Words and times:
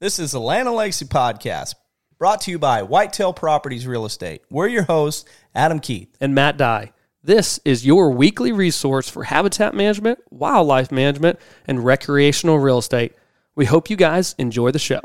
This 0.00 0.18
is 0.20 0.30
the 0.32 0.40
Land 0.40 0.68
and 0.68 0.76
Legacy 0.76 1.06
Podcast, 1.06 1.74
brought 2.18 2.40
to 2.42 2.52
you 2.52 2.58
by 2.58 2.82
Whitetail 2.82 3.32
Properties 3.32 3.84
Real 3.86 4.04
Estate. 4.06 4.42
We're 4.48 4.68
your 4.68 4.84
hosts, 4.84 5.24
Adam 5.56 5.80
Keith. 5.80 6.16
and 6.20 6.34
Matt 6.34 6.56
Dye. 6.56 6.92
This 7.24 7.58
is 7.64 7.84
your 7.84 8.12
weekly 8.12 8.52
resource 8.52 9.08
for 9.08 9.24
habitat 9.24 9.74
management, 9.74 10.20
wildlife 10.30 10.92
management, 10.92 11.40
and 11.66 11.84
recreational 11.84 12.60
real 12.60 12.78
estate. 12.78 13.12
We 13.56 13.64
hope 13.64 13.90
you 13.90 13.96
guys 13.96 14.36
enjoy 14.38 14.70
the 14.70 14.78
show. 14.78 15.00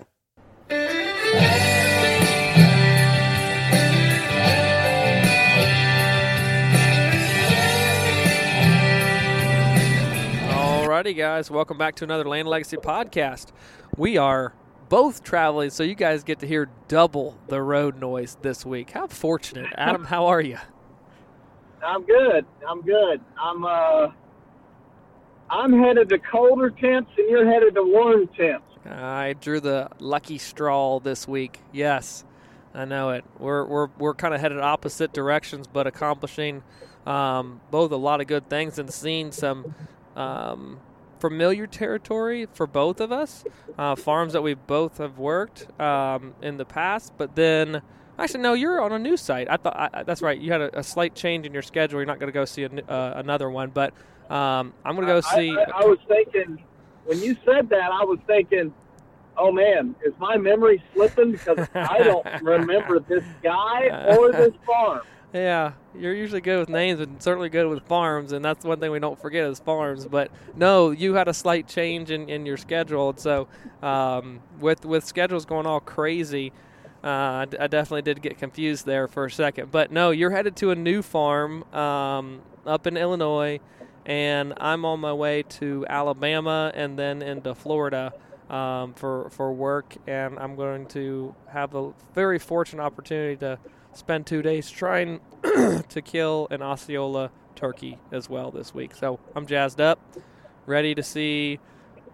Alrighty, 10.49 11.17
guys, 11.17 11.49
welcome 11.49 11.77
back 11.77 11.95
to 11.95 12.03
another 12.03 12.23
Land 12.25 12.47
Legacy 12.47 12.77
podcast. 12.77 13.47
We 13.97 14.17
are 14.17 14.53
both 14.93 15.23
traveling, 15.23 15.71
so 15.71 15.81
you 15.81 15.95
guys 15.95 16.23
get 16.23 16.37
to 16.37 16.45
hear 16.45 16.69
double 16.87 17.35
the 17.47 17.59
road 17.59 17.99
noise 17.99 18.37
this 18.43 18.63
week. 18.63 18.91
How 18.91 19.07
fortunate, 19.07 19.73
Adam? 19.75 20.05
How 20.05 20.27
are 20.27 20.39
you? 20.39 20.59
I'm 21.83 22.05
good. 22.05 22.45
I'm 22.69 22.81
good. 22.83 23.19
I'm 23.41 23.65
uh 23.65 24.09
I'm 25.49 25.73
headed 25.73 26.09
to 26.09 26.19
colder 26.19 26.69
temps 26.69 27.09
and 27.17 27.27
you're 27.27 27.51
headed 27.51 27.73
to 27.73 27.81
warm 27.81 28.27
temps. 28.37 28.67
I 28.85 29.33
drew 29.41 29.59
the 29.59 29.89
lucky 29.97 30.37
straw 30.37 30.99
this 30.99 31.27
week. 31.27 31.59
Yes, 31.71 32.23
I 32.75 32.85
know 32.85 33.09
it. 33.09 33.25
We're 33.39 33.65
we're 33.65 33.87
we're 33.97 34.13
kind 34.13 34.35
of 34.35 34.41
headed 34.41 34.59
opposite 34.59 35.11
directions, 35.11 35.65
but 35.65 35.87
accomplishing 35.87 36.61
um, 37.07 37.61
both 37.71 37.91
a 37.91 37.97
lot 37.97 38.21
of 38.21 38.27
good 38.27 38.47
things 38.47 38.77
and 38.77 38.93
seeing 38.93 39.31
some 39.31 39.73
um, 40.15 40.79
familiar 41.23 41.65
territory 41.65 42.45
for 42.53 42.67
both 42.67 42.99
of 42.99 43.09
us. 43.09 43.45
Uh, 43.77 43.95
farms 43.95 44.33
that 44.33 44.41
we 44.41 44.53
both 44.53 44.97
have 44.97 45.17
worked 45.17 45.67
um, 45.79 46.33
in 46.41 46.57
the 46.57 46.65
past, 46.65 47.13
but 47.17 47.33
then. 47.35 47.81
Actually, 48.19 48.41
no. 48.41 48.53
You're 48.53 48.81
on 48.81 48.91
a 48.91 48.99
new 48.99 49.15
site. 49.15 49.47
I 49.49 49.55
thought 49.55 49.75
I, 49.93 50.03
that's 50.03 50.21
right. 50.21 50.37
You 50.37 50.51
had 50.51 50.61
a, 50.61 50.79
a 50.79 50.83
slight 50.83 51.15
change 51.15 51.45
in 51.45 51.53
your 51.53 51.61
schedule. 51.61 51.99
You're 51.99 52.05
not 52.05 52.19
going 52.19 52.27
to 52.27 52.33
go 52.33 52.43
see 52.43 52.63
a, 52.63 52.69
uh, 52.69 53.13
another 53.15 53.49
one, 53.49 53.69
but 53.69 53.93
um, 54.29 54.73
I'm 54.83 54.95
going 54.95 55.07
to 55.07 55.13
go 55.13 55.21
I- 55.29 55.35
see. 55.35 55.49
I, 55.57 55.81
I 55.81 55.85
was 55.85 55.97
thinking 56.09 56.61
when 57.05 57.19
you 57.21 57.37
said 57.45 57.69
that 57.69 57.91
I 57.91 58.03
was 58.03 58.19
thinking, 58.27 58.73
Oh 59.37 59.51
man, 59.51 59.95
is 60.05 60.13
my 60.19 60.37
memory 60.37 60.83
slipping 60.93 61.31
because 61.31 61.67
I 61.73 61.99
don't 61.99 62.27
remember 62.43 62.99
this 62.99 63.23
guy 63.41 64.15
or 64.15 64.31
this 64.31 64.53
farm. 64.65 65.01
Yeah, 65.33 65.71
you're 65.97 66.13
usually 66.13 66.41
good 66.41 66.59
with 66.59 66.69
names 66.69 66.99
and 66.99 67.21
certainly 67.21 67.49
good 67.49 67.67
with 67.67 67.81
farms, 67.87 68.33
and 68.33 68.45
that's 68.45 68.63
one 68.63 68.79
thing 68.79 68.91
we 68.91 68.99
don't 68.99 69.19
forget 69.19 69.45
is 69.45 69.59
farms. 69.59 70.05
But 70.05 70.29
no, 70.55 70.91
you 70.91 71.15
had 71.15 71.27
a 71.27 71.33
slight 71.33 71.67
change 71.67 72.11
in, 72.11 72.29
in 72.29 72.45
your 72.45 72.57
schedule, 72.57 73.09
and 73.09 73.19
so 73.19 73.47
um, 73.81 74.41
with 74.59 74.85
with 74.85 75.03
schedules 75.03 75.45
going 75.45 75.65
all 75.65 75.79
crazy, 75.79 76.53
uh, 77.03 77.47
I, 77.59 77.67
definitely 77.67 78.03
did 78.03 78.21
get 78.21 78.37
confused 78.37 78.85
there 78.85 79.07
for 79.07 79.25
a 79.25 79.31
second. 79.31 79.71
But 79.71 79.91
no, 79.91 80.11
you're 80.11 80.29
headed 80.29 80.55
to 80.57 80.69
a 80.69 80.75
new 80.75 81.01
farm 81.01 81.63
um, 81.73 82.43
up 82.67 82.85
in 82.85 82.95
Illinois, 82.95 83.59
and 84.05 84.53
I'm 84.57 84.85
on 84.85 84.99
my 84.99 85.13
way 85.13 85.41
to 85.43 85.83
Alabama 85.89 86.71
and 86.75 86.97
then 86.97 87.23
into 87.23 87.55
Florida 87.55 88.13
um, 88.51 88.93
for 88.93 89.31
for 89.31 89.51
work, 89.51 89.95
and 90.05 90.37
I'm 90.37 90.55
going 90.55 90.85
to 90.89 91.33
have 91.49 91.73
a 91.73 91.91
very 92.13 92.37
fortunate 92.37 92.83
opportunity 92.83 93.35
to 93.37 93.57
spend 93.95 94.25
two 94.25 94.41
days 94.41 94.69
trying 94.69 95.19
to 95.43 96.01
kill 96.03 96.47
an 96.51 96.61
Osceola 96.61 97.31
turkey 97.55 97.97
as 98.11 98.29
well 98.29 98.51
this 98.51 98.73
week. 98.73 98.95
So 98.95 99.19
I'm 99.35 99.45
jazzed 99.45 99.81
up, 99.81 99.99
ready 100.65 100.95
to 100.95 101.03
see 101.03 101.59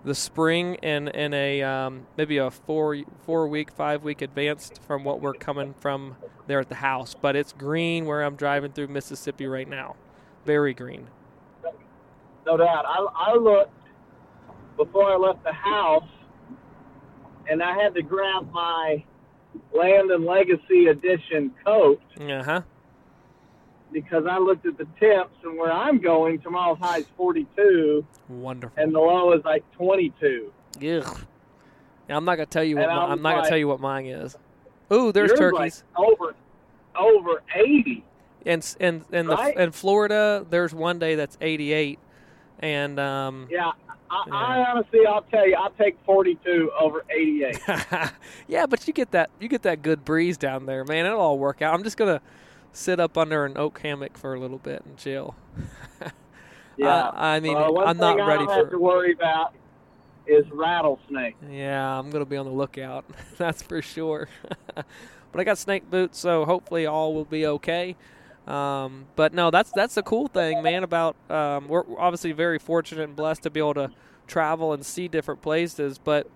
the 0.03 0.15
spring 0.15 0.75
in 0.75 1.09
in 1.09 1.33
a 1.33 1.61
um, 1.61 2.07
maybe 2.17 2.37
a 2.37 2.49
four 2.49 2.97
four 3.25 3.47
week 3.47 3.71
five 3.71 4.03
week 4.03 4.21
advanced 4.21 4.81
from 4.81 5.03
what 5.03 5.21
we're 5.21 5.33
coming 5.33 5.73
from 5.79 6.15
there 6.47 6.59
at 6.59 6.69
the 6.69 6.75
house. 6.75 7.15
But 7.19 7.35
it's 7.35 7.53
green 7.53 8.05
where 8.05 8.23
I'm 8.23 8.35
driving 8.35 8.71
through 8.71 8.87
Mississippi 8.87 9.47
right 9.47 9.67
now, 9.67 9.95
very 10.45 10.73
green. 10.73 11.07
No 12.45 12.57
doubt. 12.57 12.85
I, 12.87 13.05
I 13.15 13.35
looked 13.35 13.73
before 14.77 15.11
I 15.11 15.17
left 15.17 15.43
the 15.43 15.53
house, 15.53 16.07
and 17.49 17.61
I 17.61 17.75
had 17.75 17.93
to 17.95 18.01
grab 18.01 18.51
my 18.51 19.03
Land 19.73 20.11
and 20.11 20.25
Legacy 20.25 20.87
Edition 20.87 21.51
coat 21.65 22.01
Uh 22.19 22.43
huh. 22.43 22.61
because 23.91 24.25
I 24.29 24.37
looked 24.37 24.65
at 24.65 24.77
the 24.77 24.85
temps, 24.99 25.33
and 25.43 25.57
where 25.57 25.71
I'm 25.71 25.99
going, 25.99 26.39
tomorrow's 26.41 26.77
high 26.79 26.99
is 26.99 27.05
42, 27.17 28.05
Wonderful. 28.29 28.81
and 28.81 28.93
the 28.93 28.99
low 28.99 29.33
is 29.33 29.43
like 29.45 29.63
22. 29.73 30.51
Ugh. 30.77 31.17
Now, 32.07 32.17
I'm 32.17 32.25
not 32.25 32.35
gonna 32.35 32.45
tell 32.47 32.63
you 32.63 32.75
what 32.77 32.89
And 32.89 32.91
was 32.97 33.09
I'm 33.11 33.21
not 33.21 33.35
gonna 33.37 33.49
tell 33.49 33.57
you 33.57 33.67
what 33.67 33.79
mine 33.79 34.05
is. 34.07 34.35
Ooh, 34.91 35.11
there's 35.11 35.33
turkeys. 35.33 35.83
Like 35.97 36.07
over, 36.07 36.35
over 36.97 37.43
80. 37.55 38.03
and 38.45 38.61
s- 38.63 38.77
and 38.79 39.03
and 39.11 39.29
Right? 39.29 39.55
the 39.55 39.61
in 39.63 39.71
Florida, 39.71 40.45
there's 40.49 40.73
one 40.73 40.97
day 40.99 41.15
that's 41.15 41.37
88, 41.41 41.99
and 42.59 42.99
um, 42.99 43.47
Yeah. 43.49 43.71
I, 44.11 44.23
Yeah. 44.27 44.33
I 44.33 44.71
honestly, 44.71 44.99
I'll 45.07 45.21
tell 45.23 45.47
you, 45.47 45.55
I'll 45.55 45.69
take 45.71 45.97
42 46.05 46.71
over 46.79 47.05
88. 47.09 47.59
yeah, 48.47 48.65
but 48.65 48.87
you 48.87 48.93
get 48.93 49.11
that 49.11 49.29
you 49.39 49.47
get 49.47 49.61
that 49.63 49.81
good 49.81 50.03
breeze 50.03 50.37
down 50.37 50.65
there, 50.65 50.83
man. 50.83 51.05
It'll 51.05 51.19
all 51.21 51.37
work 51.37 51.61
out. 51.61 51.73
I'm 51.73 51.83
just 51.83 51.97
gonna 51.97 52.21
sit 52.73 52.99
up 52.99 53.17
under 53.17 53.45
an 53.45 53.57
oak 53.57 53.79
hammock 53.79 54.17
for 54.17 54.33
a 54.33 54.39
little 54.39 54.57
bit 54.57 54.83
and 54.85 54.97
chill. 54.97 55.35
Yeah. 56.77 57.09
I, 57.09 57.35
I 57.35 57.39
mean, 57.41 57.57
Uh, 57.57 57.75
I'm 57.81 57.97
not 57.97 58.15
ready 58.15 58.43
I 58.43 58.45
don't 58.45 58.57
have 58.57 58.69
to 58.69 58.79
worry 58.79 59.11
about 59.11 59.53
is 60.25 60.45
rattlesnake. 60.51 61.35
Yeah, 61.51 61.99
I'm 61.99 62.09
gonna 62.09 62.23
be 62.25 62.37
on 62.37 62.45
the 62.45 62.53
lookout. 62.53 63.03
That's 63.37 63.61
for 63.61 63.81
sure. 63.81 64.29
but 64.75 64.85
I 65.35 65.43
got 65.43 65.57
snake 65.57 65.89
boots, 65.91 66.17
so 66.19 66.45
hopefully 66.45 66.85
all 66.85 67.13
will 67.13 67.25
be 67.25 67.45
okay. 67.45 67.97
Um, 68.49 69.05
but 69.15 69.33
no, 69.33 69.51
that's 69.51 69.71
that's 69.71 69.93
the 69.93 70.01
cool 70.01 70.27
thing, 70.27 70.63
man. 70.63 70.83
About 70.83 71.15
um, 71.29 71.67
we're 71.67 71.83
obviously 71.99 72.31
very 72.31 72.57
fortunate 72.57 73.03
and 73.03 73.15
blessed 73.15 73.43
to 73.43 73.51
be 73.51 73.59
able 73.59 73.75
to 73.75 73.91
travel 74.27 74.73
and 74.73 74.83
see 74.83 75.07
different 75.07 75.41
places. 75.41 75.99
But 75.99 76.27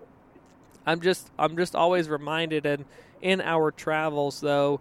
I'm 0.86 1.00
just 1.00 1.30
I'm 1.38 1.56
just 1.56 1.74
always 1.74 2.08
reminded, 2.08 2.66
and 2.66 2.84
in 3.20 3.40
our 3.40 3.72
travels, 3.72 4.40
though, 4.40 4.80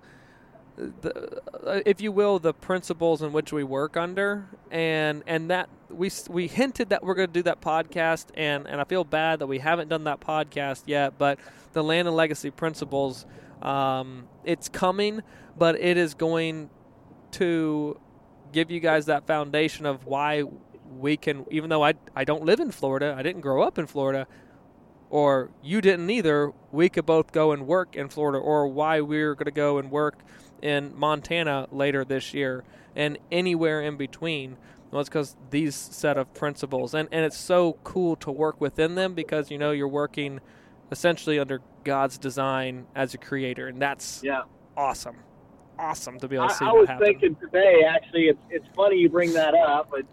the, 0.78 1.42
uh, 1.66 1.82
if 1.88 2.02
you 2.02 2.12
will, 2.12 2.38
the 2.38 2.54
principles 2.54 3.24
in 3.24 3.34
which 3.34 3.52
we 3.52 3.64
work 3.64 3.98
under, 3.98 4.46
and 4.70 5.24
and 5.26 5.50
that 5.50 5.70
we 5.90 6.12
we 6.30 6.48
hinted 6.48 6.90
that 6.90 7.04
we're 7.04 7.16
going 7.16 7.30
to 7.30 7.34
do 7.34 7.44
that 7.44 7.62
podcast, 7.62 8.28
and 8.36 8.68
and 8.68 8.80
I 8.80 8.84
feel 8.84 9.04
bad 9.04 9.40
that 9.40 9.48
we 9.48 9.58
haven't 9.58 9.90
done 9.90 10.04
that 10.04 10.20
podcast 10.20 10.84
yet. 10.86 11.18
But 11.18 11.40
the 11.74 11.84
land 11.84 12.08
and 12.08 12.16
legacy 12.16 12.52
principles, 12.52 13.26
um, 13.64 14.28
it's 14.44 14.70
coming, 14.70 15.22
but 15.58 15.80
it 15.80 15.98
is 15.98 16.14
going 16.14 16.70
to 17.34 18.00
give 18.52 18.72
you 18.72 18.80
guys 18.80 19.06
that 19.08 19.26
foundation 19.28 19.86
of 19.86 20.06
why 20.06 20.44
we 21.00 21.18
can, 21.18 21.46
even 21.52 21.70
though 21.70 21.84
I 21.84 21.94
I 22.16 22.24
don't 22.24 22.44
live 22.44 22.60
in 22.60 22.72
Florida, 22.72 23.16
I 23.18 23.24
didn't 23.24 23.42
grow 23.42 23.64
up 23.64 23.78
in 23.78 23.88
Florida, 23.88 24.28
or 25.10 25.50
you 25.64 25.82
didn't 25.82 26.10
either, 26.10 26.52
we 26.72 26.90
could 26.90 27.06
both 27.06 27.32
go 27.32 27.52
and 27.52 27.68
work 27.68 27.96
in 27.96 28.10
Florida, 28.10 28.40
or 28.40 28.68
why 28.68 29.02
we're 29.02 29.36
going 29.36 29.46
to 29.46 29.52
go 29.52 29.78
and 29.78 29.92
work 29.92 30.20
in 30.62 30.98
Montana 30.98 31.68
later 31.72 32.04
this 32.06 32.34
year, 32.34 32.64
and 32.96 33.18
anywhere 33.32 33.82
in 33.82 33.98
between. 33.98 34.58
Well, 34.92 35.02
it's 35.02 35.10
because 35.10 35.36
these 35.50 35.76
set 35.76 36.18
of 36.18 36.32
principles, 36.36 36.94
and, 36.94 37.10
and 37.12 37.26
it's 37.26 37.38
so 37.38 37.80
cool 37.84 38.16
to 38.18 38.32
work 38.32 38.62
within 38.62 38.94
them 38.96 39.16
because 39.16 39.50
you 39.50 39.58
know 39.58 39.72
you're 39.72 39.88
working 39.88 40.40
essentially 40.92 41.40
under 41.40 41.62
God's 41.84 42.20
design 42.20 42.86
as 42.96 43.16
a 43.16 43.18
creator, 43.18 43.68
and 43.68 43.82
that's 43.82 44.22
Yeah. 44.24 44.44
awesome, 44.78 45.18
awesome 45.80 46.20
to 46.20 46.28
be 46.28 46.36
able 46.36 46.50
to 46.50 46.54
see 46.54 46.66
I 46.66 46.70
that 46.70 46.76
was 46.76 46.88
happen. 46.88 47.06
thinking 47.06 47.36
today, 47.36 47.82
actually, 47.88 48.28
it's, 48.28 48.40
it's 48.50 48.66
funny 48.76 48.98
you 48.98 49.10
bring 49.10 49.34
that 49.34 49.54
up. 49.54 49.92
It's 49.96 50.08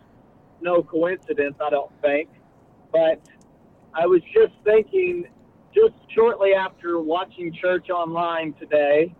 no 0.60 0.82
coincidence, 0.82 1.56
I 1.60 1.70
don't 1.70 1.92
think. 2.02 2.28
But 2.92 3.20
I 3.94 4.06
was 4.06 4.22
just 4.34 4.52
thinking, 4.64 5.26
just 5.74 5.94
shortly 6.14 6.54
after 6.54 7.00
watching 7.00 7.52
church 7.52 7.90
online 7.90 8.54
today, 8.54 9.14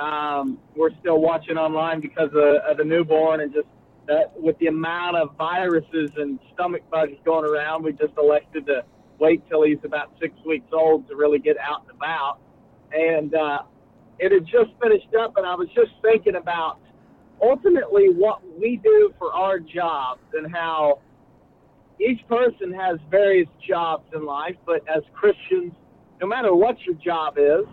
um, 0.00 0.58
we're 0.74 0.90
still 1.00 1.20
watching 1.20 1.56
online 1.56 2.00
because 2.00 2.30
of, 2.30 2.56
of 2.68 2.76
the 2.76 2.84
newborn 2.84 3.40
and 3.40 3.52
just 3.52 3.66
that 4.06 4.32
with 4.40 4.56
the 4.58 4.66
amount 4.68 5.16
of 5.16 5.34
viruses 5.36 6.10
and 6.16 6.38
stomach 6.54 6.82
bugs 6.90 7.16
going 7.24 7.44
around, 7.44 7.82
we 7.82 7.92
just 7.92 8.12
elected 8.16 8.66
to 8.66 8.84
wait 9.18 9.42
till 9.48 9.64
he's 9.64 9.78
about 9.84 10.12
six 10.20 10.32
weeks 10.44 10.68
old 10.72 11.08
to 11.08 11.16
really 11.16 11.38
get 11.38 11.56
out 11.58 11.82
and 11.82 11.90
about. 11.90 12.38
And 12.92 13.34
uh, 13.34 13.62
it 14.18 14.32
had 14.32 14.44
just 14.44 14.70
finished 14.82 15.14
up, 15.18 15.36
and 15.36 15.46
I 15.46 15.54
was 15.54 15.68
just 15.74 15.92
thinking 16.02 16.36
about 16.36 16.78
ultimately 17.42 18.08
what 18.10 18.40
we 18.58 18.80
do 18.82 19.12
for 19.18 19.32
our 19.32 19.58
jobs 19.58 20.22
and 20.32 20.54
how 20.54 21.00
each 22.00 22.26
person 22.28 22.72
has 22.72 22.98
various 23.10 23.48
jobs 23.66 24.04
in 24.14 24.24
life, 24.24 24.56
but 24.64 24.82
as 24.88 25.02
Christians, 25.14 25.72
no 26.20 26.26
matter 26.26 26.54
what 26.54 26.76
your 26.82 26.94
job 26.96 27.36
is, 27.38 27.64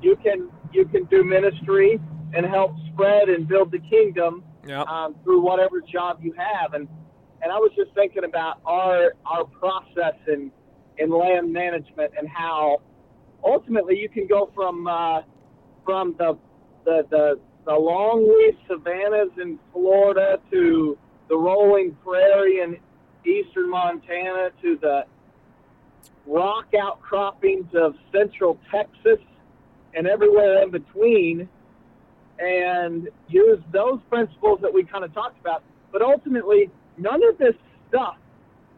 you 0.00 0.16
can 0.16 0.48
you 0.72 0.84
can 0.86 1.04
do 1.04 1.24
ministry 1.24 2.00
and 2.34 2.46
help 2.46 2.72
spread 2.92 3.28
and 3.28 3.46
build 3.48 3.72
the 3.72 3.80
kingdom 3.80 4.44
Yep. 4.66 4.86
um, 4.88 5.16
through 5.24 5.40
whatever 5.40 5.80
job 5.80 6.18
you 6.22 6.32
have. 6.36 6.74
And 6.74 6.88
and 7.42 7.50
I 7.50 7.56
was 7.56 7.72
just 7.76 7.92
thinking 7.94 8.24
about 8.24 8.60
our 8.64 9.14
our 9.26 9.44
process 9.44 10.14
in 10.28 10.50
in 10.98 11.10
land 11.10 11.52
management 11.52 12.12
and 12.18 12.28
how 12.28 12.82
ultimately 13.44 13.96
you 13.98 14.08
can 14.08 14.26
go 14.26 14.50
from 14.54 14.86
uh, 14.86 15.22
from 15.90 16.14
the 16.18 16.38
the 16.84 17.04
the, 17.10 17.40
the 17.66 17.72
long 17.72 18.22
leaf 18.22 18.54
savannas 18.68 19.32
in 19.42 19.58
Florida 19.72 20.38
to 20.52 20.96
the 21.28 21.36
rolling 21.36 21.96
prairie 22.04 22.60
in 22.60 22.76
eastern 23.28 23.68
Montana 23.68 24.50
to 24.62 24.78
the 24.80 25.04
rock 26.28 26.66
outcroppings 26.80 27.66
of 27.74 27.96
central 28.12 28.56
Texas 28.70 29.18
and 29.94 30.06
everywhere 30.06 30.62
in 30.62 30.70
between 30.70 31.48
and 32.38 33.08
use 33.28 33.58
those 33.72 33.98
principles 34.08 34.60
that 34.62 34.72
we 34.72 34.84
kind 34.84 35.04
of 35.04 35.12
talked 35.12 35.40
about. 35.40 35.64
But 35.90 36.02
ultimately, 36.02 36.70
none 36.98 37.20
of 37.28 37.36
this 37.36 37.54
stuff 37.88 38.16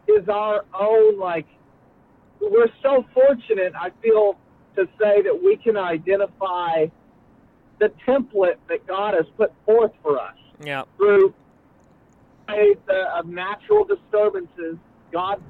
is 0.09 0.29
our 0.31 0.65
own, 0.79 1.19
like, 1.19 1.47
we're 2.41 2.73
so 2.83 3.05
fortunate, 3.13 3.75
I 3.79 3.91
feel, 4.03 4.37
to 4.77 4.87
say 4.99 5.21
that 5.23 5.39
we 5.45 5.59
can 5.59 5.77
identify 5.77 6.87
the 7.83 7.93
template 8.07 8.59
that 8.69 8.87
God 8.87 9.15
has 9.15 9.27
put 9.37 9.53
forth 9.67 9.91
for 10.03 10.21
us. 10.21 10.37
Yeah. 10.65 10.85
Through 10.97 11.35
uh, 12.49 13.19
of 13.19 13.27
natural 13.27 13.85
disturbances, 13.85 14.77
God, 15.11 15.43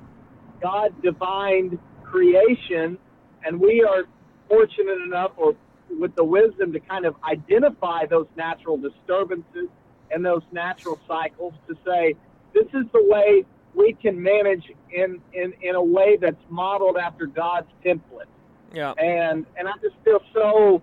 God 0.63 0.95
divined 1.03 1.79
creation, 2.03 2.97
and 3.45 3.61
we 3.61 3.85
are 3.87 4.05
fortunate 4.49 5.03
enough, 5.05 5.33
or 5.37 5.55
with 6.01 6.15
the 6.17 6.25
wisdom, 6.25 6.73
to 6.73 6.81
kind 6.81 7.05
of 7.05 7.17
identify 7.23 8.07
those 8.07 8.29
natural 8.35 8.79
disturbances 8.79 9.69
and 10.11 10.25
those 10.25 10.43
natural 10.53 10.99
cycles 11.07 11.53
to 11.69 11.77
say, 11.85 12.15
this 12.55 12.67
is 12.69 12.87
the 12.95 13.05
way 13.11 13.45
we 13.75 13.93
can 13.93 14.23
manage 14.23 14.73
in, 14.91 15.21
in, 15.35 15.53
in 15.61 15.75
a 15.75 15.83
way 15.83 16.17
that's 16.19 16.43
modeled 16.49 16.97
after 16.97 17.27
God's 17.27 17.69
template. 17.85 18.31
Yeah. 18.73 18.93
And 18.93 19.45
and 19.59 19.69
I 19.69 19.73
just 19.83 19.97
feel 20.03 20.21
so 20.33 20.81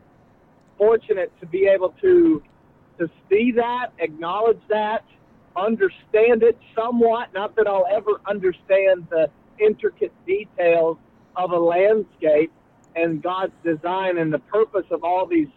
fortunate 0.79 1.31
to 1.41 1.45
be 1.45 1.67
able 1.67 1.93
to 2.01 2.41
to 2.97 3.09
see 3.29 3.53
that, 3.53 3.93
acknowledge 3.99 4.59
that, 4.69 5.05
understand 5.55 6.43
it 6.43 6.57
somewhat. 6.75 7.33
Not 7.33 7.55
that 7.55 7.67
I'll 7.67 7.87
ever 7.89 8.19
understand 8.27 9.07
the 9.09 9.29
intricate 9.59 10.11
details 10.25 10.97
of 11.35 11.51
a 11.51 11.57
landscape 11.57 12.51
and 12.95 13.21
God's 13.21 13.53
design 13.63 14.17
and 14.17 14.33
the 14.33 14.39
purpose 14.39 14.85
of 14.91 15.03
all 15.03 15.25
these 15.25 15.47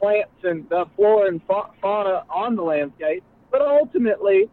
plants 0.00 0.32
and 0.42 0.66
the 0.70 0.86
flora 0.96 1.28
and 1.28 1.42
fa- 1.46 1.70
fauna 1.82 2.24
on 2.30 2.56
the 2.56 2.62
landscape. 2.62 3.22
But 3.50 3.60
ultimately, 3.60 4.48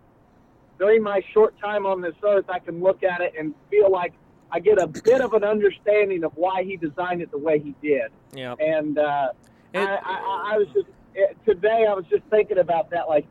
during 0.80 1.04
my 1.04 1.22
short 1.34 1.58
time 1.60 1.86
on 1.86 2.02
this 2.02 2.16
earth, 2.26 2.46
I 2.50 2.60
can 2.60 2.82
look 2.82 3.04
at 3.04 3.22
it 3.22 3.34
and 3.40 3.54
feel 3.70 3.90
like 3.90 4.14
I 4.52 4.60
get 4.60 4.82
a 4.82 4.88
bit 4.88 5.22
of 5.22 5.34
an 5.34 5.46
understanding 5.46 6.24
of 6.26 6.34
why 6.36 6.64
he 6.64 6.76
designed 6.76 7.22
it 7.22 7.32
the 7.32 7.38
way 7.38 7.60
he 7.60 7.74
did. 7.82 8.12
Yeah. 8.34 8.56
And 8.60 8.98
uh, 8.98 9.30
It- 9.74 9.80
I, 9.80 9.96
I, 10.04 10.54
I 10.54 10.58
was 10.58 10.68
just 10.74 10.88
eh, 11.16 11.34
today. 11.46 11.86
I 11.90 11.94
was 11.94 12.06
just 12.10 12.24
thinking 12.30 12.58
about 12.60 12.90
that. 12.92 13.08
Like, 13.08 13.26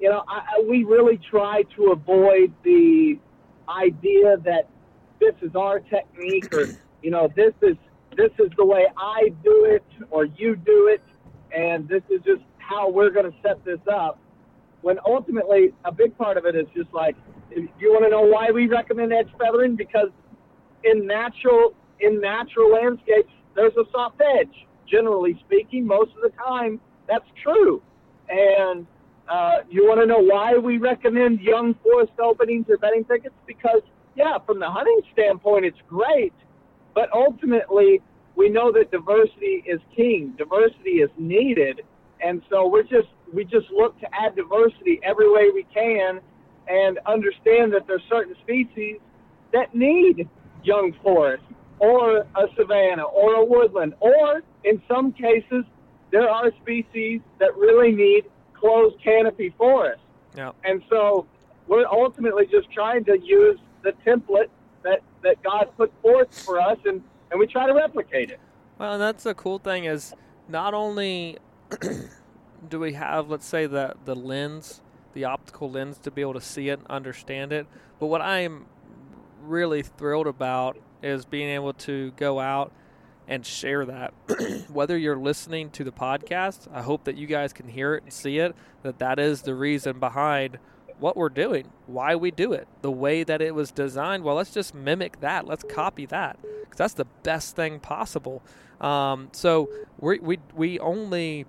you 0.00 0.08
know, 0.08 0.22
I, 0.28 0.62
we 0.68 0.84
really 0.84 1.18
try 1.30 1.62
to 1.76 1.92
avoid 1.92 2.52
the 2.64 3.18
idea 3.68 4.36
that 4.44 4.68
this 5.20 5.34
is 5.42 5.54
our 5.54 5.80
technique, 5.80 6.52
or 6.52 6.66
you 7.02 7.10
know, 7.10 7.28
this 7.36 7.52
is 7.62 7.76
this 8.16 8.30
is 8.38 8.50
the 8.56 8.64
way 8.64 8.86
I 8.96 9.30
do 9.44 9.64
it, 9.66 9.84
or 10.10 10.24
you 10.24 10.56
do 10.56 10.88
it, 10.88 11.02
and 11.56 11.88
this 11.88 12.02
is 12.10 12.20
just 12.24 12.42
how 12.58 12.90
we're 12.90 13.10
going 13.10 13.30
to 13.30 13.36
set 13.42 13.64
this 13.64 13.80
up. 13.92 14.18
When 14.82 14.98
ultimately, 15.06 15.74
a 15.84 15.92
big 15.92 16.16
part 16.16 16.38
of 16.38 16.46
it 16.46 16.56
is 16.56 16.66
just 16.74 16.92
like, 16.94 17.14
you 17.54 17.92
want 17.92 18.04
to 18.04 18.10
know 18.10 18.22
why 18.22 18.50
we 18.50 18.66
recommend 18.66 19.12
edge 19.12 19.28
feathering? 19.38 19.76
Because 19.76 20.08
in 20.84 21.06
natural 21.06 21.74
in 22.00 22.20
natural 22.20 22.72
landscapes, 22.72 23.30
there's 23.54 23.74
a 23.76 23.84
soft 23.92 24.20
edge. 24.38 24.66
Generally 24.90 25.42
speaking, 25.46 25.86
most 25.86 26.10
of 26.16 26.22
the 26.22 26.36
time, 26.36 26.80
that's 27.08 27.26
true. 27.42 27.82
And 28.28 28.86
uh, 29.28 29.58
you 29.70 29.86
want 29.86 30.00
to 30.00 30.06
know 30.06 30.18
why 30.18 30.54
we 30.54 30.78
recommend 30.78 31.40
young 31.40 31.74
forest 31.82 32.12
openings 32.22 32.66
or 32.68 32.78
bedding 32.78 33.04
thickets? 33.04 33.34
Because, 33.46 33.82
yeah, 34.16 34.38
from 34.44 34.58
the 34.58 34.68
hunting 34.68 35.00
standpoint, 35.12 35.64
it's 35.64 35.78
great. 35.88 36.32
But 36.94 37.08
ultimately, 37.12 38.02
we 38.34 38.48
know 38.48 38.72
that 38.72 38.90
diversity 38.90 39.62
is 39.66 39.80
king. 39.94 40.34
Diversity 40.36 41.02
is 41.02 41.10
needed, 41.18 41.82
and 42.24 42.42
so 42.50 42.66
we're 42.66 42.82
just 42.82 43.08
we 43.32 43.44
just 43.44 43.70
look 43.70 43.98
to 44.00 44.06
add 44.12 44.34
diversity 44.34 45.00
every 45.04 45.30
way 45.30 45.50
we 45.54 45.64
can, 45.72 46.20
and 46.68 46.98
understand 47.06 47.72
that 47.72 47.86
there's 47.86 48.02
certain 48.08 48.34
species 48.42 48.96
that 49.52 49.74
need 49.74 50.28
young 50.64 50.92
forest 51.02 51.44
or 51.78 52.18
a 52.18 52.46
savanna 52.56 53.04
or 53.04 53.34
a 53.34 53.44
woodland, 53.44 53.94
or 54.00 54.42
in 54.64 54.82
some 54.88 55.12
cases, 55.12 55.64
there 56.10 56.28
are 56.28 56.50
species 56.62 57.20
that 57.38 57.56
really 57.56 57.92
need 57.92 58.24
closed 58.54 59.02
canopy 59.02 59.54
forest. 59.56 60.02
Yeah. 60.36 60.52
And 60.64 60.82
so 60.88 61.26
we're 61.66 61.86
ultimately 61.86 62.46
just 62.46 62.70
trying 62.72 63.04
to 63.04 63.18
use 63.18 63.58
the 63.82 63.92
template 64.06 64.48
that, 64.82 65.00
that 65.22 65.42
God 65.42 65.68
put 65.76 65.92
forth 66.02 66.44
for 66.44 66.60
us 66.60 66.78
and, 66.84 67.02
and 67.30 67.40
we 67.40 67.46
try 67.46 67.66
to 67.66 67.74
replicate 67.74 68.30
it. 68.30 68.40
Well, 68.78 68.94
and 68.94 69.02
that's 69.02 69.24
the 69.24 69.34
cool 69.34 69.58
thing 69.58 69.84
is 69.84 70.14
not 70.48 70.74
only 70.74 71.38
do 72.68 72.80
we 72.80 72.94
have, 72.94 73.30
let's 73.30 73.46
say, 73.46 73.66
the 73.66 73.94
the 74.04 74.14
lens, 74.14 74.80
the 75.12 75.24
optical 75.24 75.70
lens 75.70 75.98
to 75.98 76.10
be 76.10 76.22
able 76.22 76.34
to 76.34 76.40
see 76.40 76.68
it 76.68 76.78
and 76.80 76.88
understand 76.88 77.52
it, 77.52 77.66
but 77.98 78.06
what 78.06 78.20
I 78.20 78.40
am 78.40 78.66
really 79.42 79.82
thrilled 79.82 80.26
about 80.26 80.78
is 81.02 81.24
being 81.24 81.48
able 81.48 81.72
to 81.72 82.12
go 82.12 82.40
out 82.40 82.72
and 83.30 83.46
share 83.46 83.86
that. 83.86 84.12
Whether 84.70 84.98
you're 84.98 85.16
listening 85.16 85.70
to 85.70 85.84
the 85.84 85.92
podcast, 85.92 86.66
I 86.74 86.82
hope 86.82 87.04
that 87.04 87.16
you 87.16 87.26
guys 87.26 87.52
can 87.52 87.68
hear 87.68 87.94
it 87.94 88.02
and 88.02 88.12
see 88.12 88.38
it. 88.38 88.54
That 88.82 88.98
that 88.98 89.18
is 89.18 89.42
the 89.42 89.54
reason 89.54 90.00
behind 90.00 90.58
what 90.98 91.16
we're 91.16 91.30
doing, 91.30 91.68
why 91.86 92.14
we 92.16 92.30
do 92.30 92.52
it, 92.52 92.68
the 92.82 92.90
way 92.90 93.22
that 93.22 93.40
it 93.40 93.54
was 93.54 93.70
designed. 93.70 94.24
Well, 94.24 94.34
let's 94.34 94.50
just 94.52 94.74
mimic 94.74 95.20
that. 95.20 95.46
Let's 95.46 95.64
copy 95.64 96.04
that 96.06 96.38
because 96.42 96.76
that's 96.76 96.94
the 96.94 97.06
best 97.22 97.56
thing 97.56 97.80
possible. 97.80 98.42
Um, 98.80 99.28
so 99.32 99.70
we 99.98 100.18
we 100.18 100.38
we 100.54 100.78
only 100.80 101.46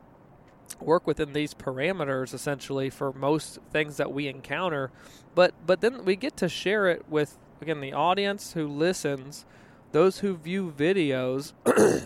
work 0.80 1.06
within 1.06 1.34
these 1.34 1.54
parameters 1.54 2.34
essentially 2.34 2.90
for 2.90 3.12
most 3.12 3.60
things 3.72 3.98
that 3.98 4.14
we 4.14 4.28
encounter, 4.28 4.92
but 5.34 5.54
but 5.66 5.82
then 5.82 6.06
we 6.06 6.16
get 6.16 6.38
to 6.38 6.48
share 6.48 6.88
it 6.88 7.04
with 7.10 7.38
again 7.60 7.82
the 7.82 7.94
audience 7.94 8.54
who 8.54 8.68
listens, 8.68 9.46
those 9.92 10.20
who 10.20 10.36
view 10.36 10.74
videos, 10.76 11.54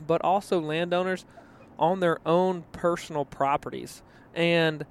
but 0.08 0.22
also 0.22 0.60
landowners 0.60 1.26
on 1.78 2.00
their 2.00 2.20
own 2.26 2.64
personal 2.72 3.26
properties 3.26 4.02
and 4.36 4.86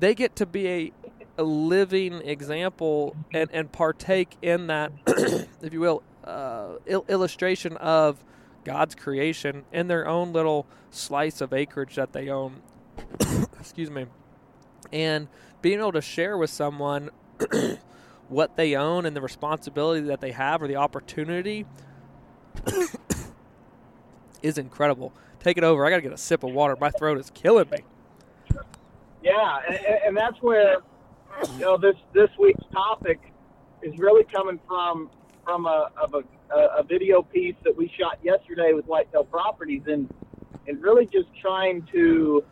they 0.00 0.14
get 0.14 0.36
to 0.36 0.46
be 0.46 0.68
a, 0.68 0.92
a 1.38 1.42
living 1.44 2.14
example 2.14 3.14
and, 3.32 3.48
and 3.52 3.70
partake 3.70 4.36
in 4.42 4.66
that, 4.66 4.92
if 5.62 5.72
you 5.72 5.80
will, 5.80 6.02
uh, 6.24 6.74
il- 6.86 7.04
illustration 7.08 7.76
of 7.76 8.22
God's 8.64 8.94
creation 8.94 9.64
in 9.72 9.88
their 9.88 10.06
own 10.06 10.32
little 10.32 10.66
slice 10.90 11.40
of 11.40 11.52
acreage 11.52 11.94
that 11.94 12.12
they 12.12 12.28
own. 12.28 12.60
Excuse 13.60 13.90
me. 13.90 14.06
And 14.92 15.28
being 15.62 15.78
able 15.78 15.92
to 15.92 16.02
share 16.02 16.36
with 16.36 16.50
someone 16.50 17.10
what 18.28 18.56
they 18.56 18.74
own 18.74 19.06
and 19.06 19.14
the 19.14 19.20
responsibility 19.20 20.06
that 20.06 20.20
they 20.20 20.32
have 20.32 20.62
or 20.62 20.68
the 20.68 20.76
opportunity 20.76 21.66
is 24.42 24.58
incredible. 24.58 25.12
Take 25.40 25.58
it 25.58 25.64
over. 25.64 25.86
I 25.86 25.90
got 25.90 25.96
to 25.96 26.02
get 26.02 26.12
a 26.12 26.18
sip 26.18 26.42
of 26.42 26.52
water. 26.52 26.76
My 26.80 26.90
throat 26.90 27.18
is 27.18 27.30
killing 27.30 27.68
me. 27.70 27.78
Yeah, 29.22 29.58
and, 29.68 29.78
and 30.06 30.16
that's 30.16 30.40
where 30.40 30.76
you 31.54 31.58
know 31.58 31.76
this 31.76 31.96
this 32.12 32.30
week's 32.38 32.64
topic 32.72 33.20
is 33.82 33.98
really 33.98 34.24
coming 34.24 34.58
from 34.66 35.10
from 35.44 35.66
a 35.66 35.90
of 36.00 36.14
a, 36.14 36.22
a 36.78 36.82
video 36.82 37.22
piece 37.22 37.56
that 37.64 37.76
we 37.76 37.92
shot 37.98 38.18
yesterday 38.22 38.72
with 38.72 38.86
Whitetail 38.86 39.24
Properties, 39.24 39.82
and 39.86 40.12
and 40.66 40.82
really 40.82 41.06
just 41.06 41.28
trying 41.40 41.86
to 41.92 42.44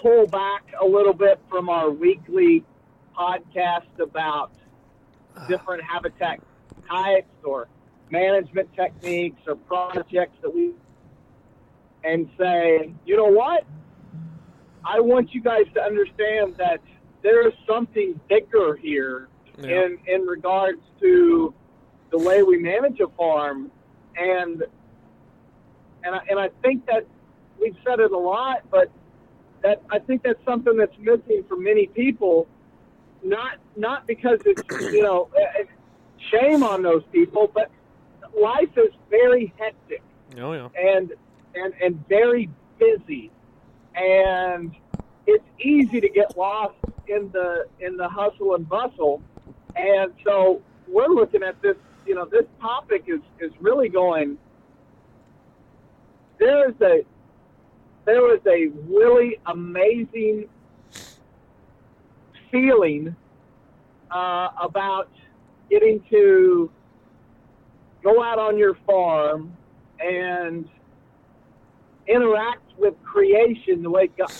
pull 0.00 0.26
back 0.26 0.62
a 0.80 0.86
little 0.86 1.12
bit 1.12 1.40
from 1.48 1.68
our 1.68 1.90
weekly 1.90 2.64
podcast 3.16 3.98
about 4.00 4.52
ah. 5.36 5.46
different 5.48 5.82
habitat 5.82 6.40
types 6.88 7.32
or 7.44 7.68
management 8.10 8.68
techniques 8.74 9.40
or 9.46 9.56
projects 9.56 10.36
that 10.42 10.54
we 10.54 10.72
and 12.04 12.28
say, 12.38 12.92
you 13.04 13.16
know 13.16 13.26
what? 13.26 13.64
I 14.84 15.00
want 15.00 15.34
you 15.34 15.40
guys 15.42 15.64
to 15.74 15.82
understand 15.82 16.54
that 16.56 16.80
there 17.22 17.46
is 17.46 17.52
something 17.66 18.18
bigger 18.28 18.76
here 18.76 19.28
Yeah. 19.60 19.84
in 19.84 19.98
in 20.06 20.22
regards 20.22 20.80
to 21.00 21.52
the 22.10 22.18
way 22.18 22.42
we 22.42 22.56
manage 22.58 23.00
a 23.00 23.08
farm, 23.08 23.70
and 24.16 24.62
and 26.04 26.14
I, 26.14 26.20
and 26.30 26.38
I 26.38 26.48
think 26.62 26.86
that 26.86 27.04
we've 27.60 27.76
said 27.84 27.98
it 28.00 28.12
a 28.12 28.16
lot, 28.18 28.62
but 28.70 28.90
that 29.62 29.82
I 29.90 29.98
think 29.98 30.22
that's 30.22 30.42
something 30.44 30.76
that's 30.76 30.96
missing 30.98 31.42
for 31.48 31.56
many 31.56 31.88
people. 31.88 32.46
Not 33.24 33.58
not 33.76 34.06
because 34.06 34.38
it's 34.46 34.62
you 34.94 35.02
know 35.02 35.28
shame 36.30 36.62
on 36.62 36.82
those 36.82 37.02
people, 37.12 37.50
but 37.52 37.70
life 38.40 38.70
is 38.76 38.92
very 39.10 39.52
hectic 39.58 40.02
Oh 40.38 40.52
yeah. 40.52 40.68
and 40.76 41.12
and 41.54 41.72
and 41.82 42.08
very 42.08 42.48
busy, 42.78 43.30
and 43.94 44.74
it's 45.26 45.44
easy 45.60 46.00
to 46.00 46.08
get 46.08 46.36
lost 46.36 46.74
in 47.06 47.30
the 47.32 47.66
in 47.80 47.96
the 47.96 48.08
hustle 48.08 48.54
and 48.54 48.68
bustle, 48.68 49.22
and 49.76 50.12
so 50.24 50.62
we're 50.86 51.08
looking 51.08 51.42
at 51.42 51.60
this. 51.62 51.76
You 52.06 52.14
know, 52.14 52.24
this 52.24 52.44
topic 52.60 53.04
is 53.06 53.20
is 53.40 53.52
really 53.60 53.88
going. 53.88 54.38
There 56.38 56.68
is 56.68 56.74
a 56.80 57.04
there 58.04 58.34
is 58.34 58.40
a 58.46 58.68
really 58.88 59.38
amazing 59.46 60.48
feeling 62.50 63.14
uh, 64.10 64.48
about 64.62 65.10
getting 65.70 66.02
to 66.10 66.70
go 68.02 68.22
out 68.22 68.38
on 68.38 68.56
your 68.56 68.76
farm 68.86 69.56
and 70.00 70.68
interact 72.06 72.72
with 72.78 72.94
creation 73.02 73.82
the 73.82 73.90
way 73.90 74.08
God, 74.16 74.30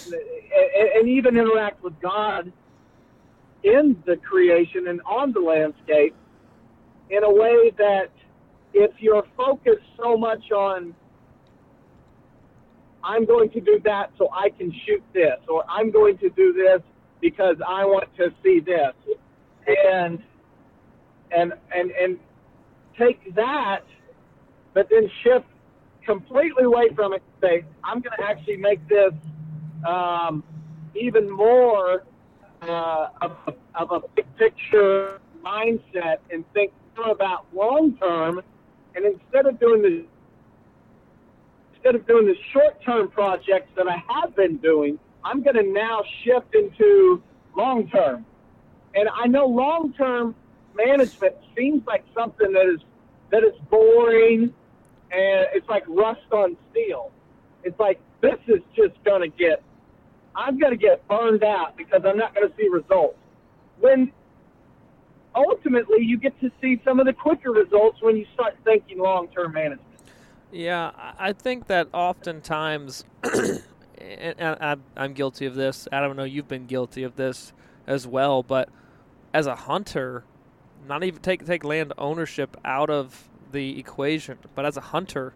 and 0.96 1.08
even 1.08 1.36
interact 1.36 1.82
with 1.82 1.98
God 2.00 2.52
in 3.64 4.00
the 4.06 4.16
creation 4.16 4.88
and 4.88 5.00
on 5.02 5.32
the 5.32 5.40
landscape 5.40 6.14
in 7.10 7.24
a 7.24 7.30
way 7.30 7.72
that 7.76 8.10
if 8.72 8.92
you're 9.00 9.26
focused 9.36 9.84
so 9.96 10.16
much 10.16 10.50
on 10.52 10.94
I'm 13.02 13.24
going 13.24 13.50
to 13.50 13.60
do 13.60 13.80
that 13.84 14.10
so 14.18 14.28
I 14.32 14.50
can 14.50 14.72
shoot 14.84 15.02
this, 15.14 15.38
or 15.48 15.64
I'm 15.68 15.90
going 15.90 16.18
to 16.18 16.28
do 16.30 16.52
this 16.52 16.82
because 17.20 17.56
I 17.66 17.84
want 17.84 18.14
to 18.16 18.32
see 18.42 18.60
this, 18.60 18.92
and 19.66 20.22
and 21.30 21.52
and 21.74 21.90
and 21.92 22.18
take 22.98 23.34
that, 23.34 23.84
but 24.74 24.88
then 24.90 25.10
shift 25.22 25.46
completely 26.04 26.64
away 26.64 26.88
from 26.94 27.12
it. 27.12 27.22
Say 27.40 27.64
I'm 27.84 28.00
going 28.00 28.16
to 28.18 28.24
actually 28.24 28.56
make 28.56 28.86
this 28.88 29.12
um, 29.86 30.42
even 30.94 31.30
more 31.30 32.02
uh, 32.62 33.08
of, 33.20 33.36
a- 33.46 33.54
of 33.80 33.92
a 33.92 34.00
big 34.16 34.26
picture 34.36 35.20
mindset 35.44 36.18
and 36.32 36.44
think 36.52 36.72
more 36.96 37.10
about 37.10 37.46
long 37.54 37.96
term, 37.98 38.40
and 38.94 39.04
instead 39.04 39.46
of 39.46 39.60
doing 39.60 39.82
the 39.82 40.04
instead 41.74 41.94
of 41.94 42.06
doing 42.06 42.26
the 42.26 42.34
short 42.52 42.82
term 42.82 43.08
projects 43.08 43.70
that 43.76 43.86
I 43.86 44.02
have 44.12 44.34
been 44.34 44.56
doing, 44.58 44.98
I'm 45.24 45.42
going 45.42 45.56
to 45.56 45.62
now 45.62 46.02
shift 46.24 46.54
into 46.54 47.22
long 47.56 47.88
term. 47.88 48.24
And 48.94 49.08
I 49.14 49.26
know 49.26 49.46
long 49.46 49.92
term 49.92 50.34
management 50.86 51.34
seems 51.56 51.86
like 51.86 52.04
something 52.14 52.52
that 52.52 52.66
is 52.66 52.80
that 53.30 53.44
is 53.44 53.54
boring 53.70 54.54
and 55.10 55.46
it's 55.52 55.68
like 55.68 55.84
rust 55.88 56.32
on 56.32 56.56
steel. 56.70 57.10
It's 57.64 57.78
like 57.78 58.00
this 58.20 58.38
is 58.46 58.60
just 58.74 59.02
going 59.04 59.20
to 59.20 59.36
get 59.36 59.62
I'm 60.34 60.58
going 60.58 60.72
to 60.72 60.78
get 60.78 61.06
burned 61.08 61.42
out 61.42 61.76
because 61.76 62.02
I'm 62.04 62.16
not 62.16 62.34
going 62.34 62.48
to 62.48 62.54
see 62.56 62.68
results. 62.68 63.18
When 63.80 64.12
ultimately 65.34 66.04
you 66.04 66.18
get 66.18 66.38
to 66.40 66.50
see 66.60 66.80
some 66.84 67.00
of 67.00 67.06
the 67.06 67.12
quicker 67.12 67.52
results 67.52 68.00
when 68.02 68.16
you 68.16 68.26
start 68.34 68.56
thinking 68.64 68.98
long 68.98 69.28
term 69.28 69.52
management. 69.52 69.82
Yeah, 70.50 70.92
I 71.18 71.34
think 71.34 71.66
that 71.66 71.88
oftentimes, 71.92 73.04
and, 73.98 74.80
I'm 74.96 75.12
guilty 75.12 75.44
of 75.44 75.54
this. 75.54 75.86
I 75.92 76.00
don't 76.00 76.16
know, 76.16 76.24
you've 76.24 76.48
been 76.48 76.66
guilty 76.66 77.02
of 77.02 77.16
this 77.16 77.52
as 77.86 78.06
well. 78.06 78.42
But 78.42 78.70
as 79.34 79.46
a 79.46 79.54
hunter, 79.54 80.24
not 80.88 81.04
even 81.04 81.20
take 81.20 81.44
take 81.46 81.64
land 81.64 81.92
ownership 81.98 82.56
out 82.64 82.90
of 82.90 83.28
the 83.52 83.78
equation, 83.78 84.38
but 84.54 84.64
as 84.64 84.76
a 84.76 84.80
hunter, 84.80 85.34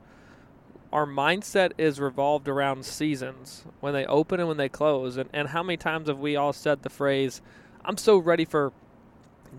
our 0.93 1.07
mindset 1.07 1.73
is 1.79 1.99
revolved 1.99 2.49
around 2.49 2.85
seasons 2.85 3.65
when 3.81 3.95
they 3.95 4.05
open 4.07 4.39
and 4.41 4.49
when 4.49 4.59
they 4.59 4.69
close. 4.69 5.17
And, 5.17 5.31
and 5.33 5.49
how 5.49 5.63
many 5.63 5.77
times 5.77 6.09
have 6.09 6.19
we 6.19 6.37
all 6.37 6.53
said 6.53 6.83
the 6.83 6.91
phrase, 6.91 7.41
I'm 7.85 7.97
so 7.97 8.19
ready 8.19 8.45
for 8.45 8.73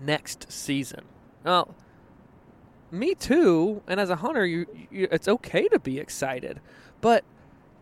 next 0.00 0.50
season? 0.52 1.02
Well, 1.44 1.74
me 2.90 3.14
too. 3.14 3.82
And 3.88 3.98
as 3.98 4.10
a 4.10 4.16
hunter, 4.16 4.46
you, 4.46 4.66
you 4.90 5.08
it's 5.10 5.28
okay 5.28 5.68
to 5.68 5.78
be 5.78 5.98
excited. 5.98 6.60
But 7.00 7.24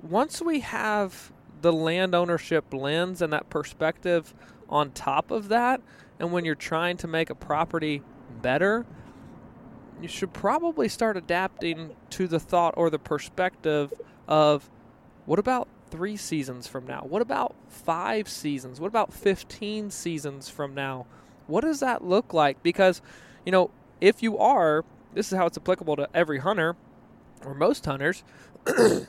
once 0.00 0.40
we 0.40 0.60
have 0.60 1.30
the 1.60 1.72
land 1.72 2.14
ownership 2.14 2.72
lens 2.72 3.22
and 3.22 3.32
that 3.32 3.50
perspective 3.50 4.34
on 4.68 4.90
top 4.92 5.30
of 5.30 5.48
that, 5.48 5.80
and 6.22 6.30
when 6.30 6.44
you're 6.44 6.54
trying 6.54 6.96
to 6.98 7.08
make 7.08 7.30
a 7.30 7.34
property 7.34 8.00
better, 8.40 8.86
you 10.00 10.06
should 10.06 10.32
probably 10.32 10.88
start 10.88 11.16
adapting 11.16 11.96
to 12.10 12.28
the 12.28 12.38
thought 12.38 12.74
or 12.76 12.90
the 12.90 12.98
perspective 12.98 13.92
of 14.28 14.70
what 15.26 15.40
about 15.40 15.66
three 15.90 16.16
seasons 16.16 16.68
from 16.68 16.86
now? 16.86 17.04
What 17.08 17.22
about 17.22 17.56
five 17.68 18.28
seasons? 18.28 18.80
What 18.80 18.86
about 18.86 19.12
15 19.12 19.90
seasons 19.90 20.48
from 20.48 20.74
now? 20.74 21.06
What 21.48 21.62
does 21.62 21.80
that 21.80 22.04
look 22.04 22.32
like? 22.32 22.62
Because, 22.62 23.02
you 23.44 23.50
know, 23.50 23.72
if 24.00 24.22
you 24.22 24.38
are, 24.38 24.84
this 25.14 25.32
is 25.32 25.36
how 25.36 25.46
it's 25.46 25.58
applicable 25.58 25.96
to 25.96 26.08
every 26.14 26.38
hunter 26.38 26.76
or 27.44 27.52
most 27.52 27.84
hunters. 27.84 28.22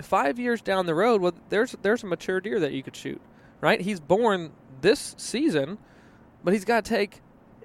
five 0.00 0.38
years 0.38 0.62
down 0.62 0.86
the 0.86 0.94
road, 0.94 1.20
well, 1.20 1.34
there's 1.48 1.74
there's 1.82 2.04
a 2.04 2.06
mature 2.06 2.40
deer 2.40 2.60
that 2.60 2.72
you 2.72 2.84
could 2.84 2.94
shoot, 2.94 3.20
right? 3.60 3.80
He's 3.80 3.98
born 3.98 4.52
this 4.80 5.16
season, 5.18 5.78
but 6.44 6.52
he's 6.52 6.64
got 6.64 6.84
to 6.84 6.88
take 6.88 7.20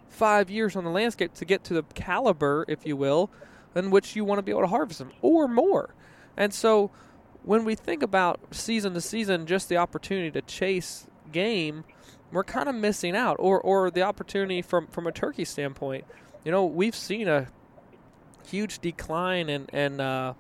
five 0.08 0.50
years 0.50 0.76
on 0.76 0.84
the 0.84 0.90
landscape 0.90 1.34
to 1.36 1.46
get 1.46 1.64
to 1.66 1.74
the 1.76 1.84
caliber, 1.94 2.66
if 2.68 2.86
you 2.86 2.96
will, 2.96 3.30
in 3.76 3.92
which 3.92 4.16
you 4.16 4.26
want 4.26 4.40
to 4.40 4.44
be 4.44 4.52
able 4.52 4.62
to 4.62 4.68
harvest 4.68 5.00
them, 5.00 5.12
or 5.22 5.48
more. 5.48 5.94
And 6.36 6.54
so, 6.54 6.90
when 7.44 7.66
we 7.66 7.76
think 7.76 8.02
about 8.02 8.40
season 8.52 8.94
to 8.96 9.02
season, 9.02 9.46
just 9.46 9.70
the 9.70 9.78
opportunity 9.78 10.32
to 10.32 10.42
chase 10.42 11.08
game, 11.32 11.84
we're 12.32 12.44
kind 12.44 12.68
of 12.70 12.76
missing 12.76 13.16
out, 13.16 13.38
or 13.40 13.60
or 13.62 13.92
the 13.92 14.02
opportunity 14.02 14.62
from 14.62 14.88
from 14.88 15.08
a 15.08 15.12
turkey 15.12 15.46
standpoint. 15.46 16.06
You 16.44 16.52
know, 16.52 16.66
we've 16.66 16.96
seen 16.96 17.28
a 17.28 17.48
huge 18.48 18.80
decline 18.80 19.50
in 19.50 19.66
in 19.74 20.00
uh, 20.00 20.34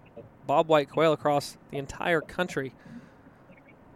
bobwhite 0.47 0.89
quail 0.89 1.13
across 1.13 1.57
the 1.71 1.77
entire 1.77 2.21
country. 2.21 2.73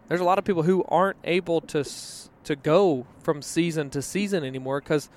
There's 0.08 0.20
a 0.20 0.24
lot 0.24 0.38
of 0.38 0.44
people 0.44 0.62
who 0.62 0.84
aren't 0.84 1.16
able 1.24 1.60
to 1.62 1.80
s- 1.80 2.30
to 2.44 2.56
go 2.56 3.06
from 3.20 3.42
season 3.42 3.90
to 3.90 4.02
season 4.02 4.44
anymore 4.44 4.80
because 4.80 5.08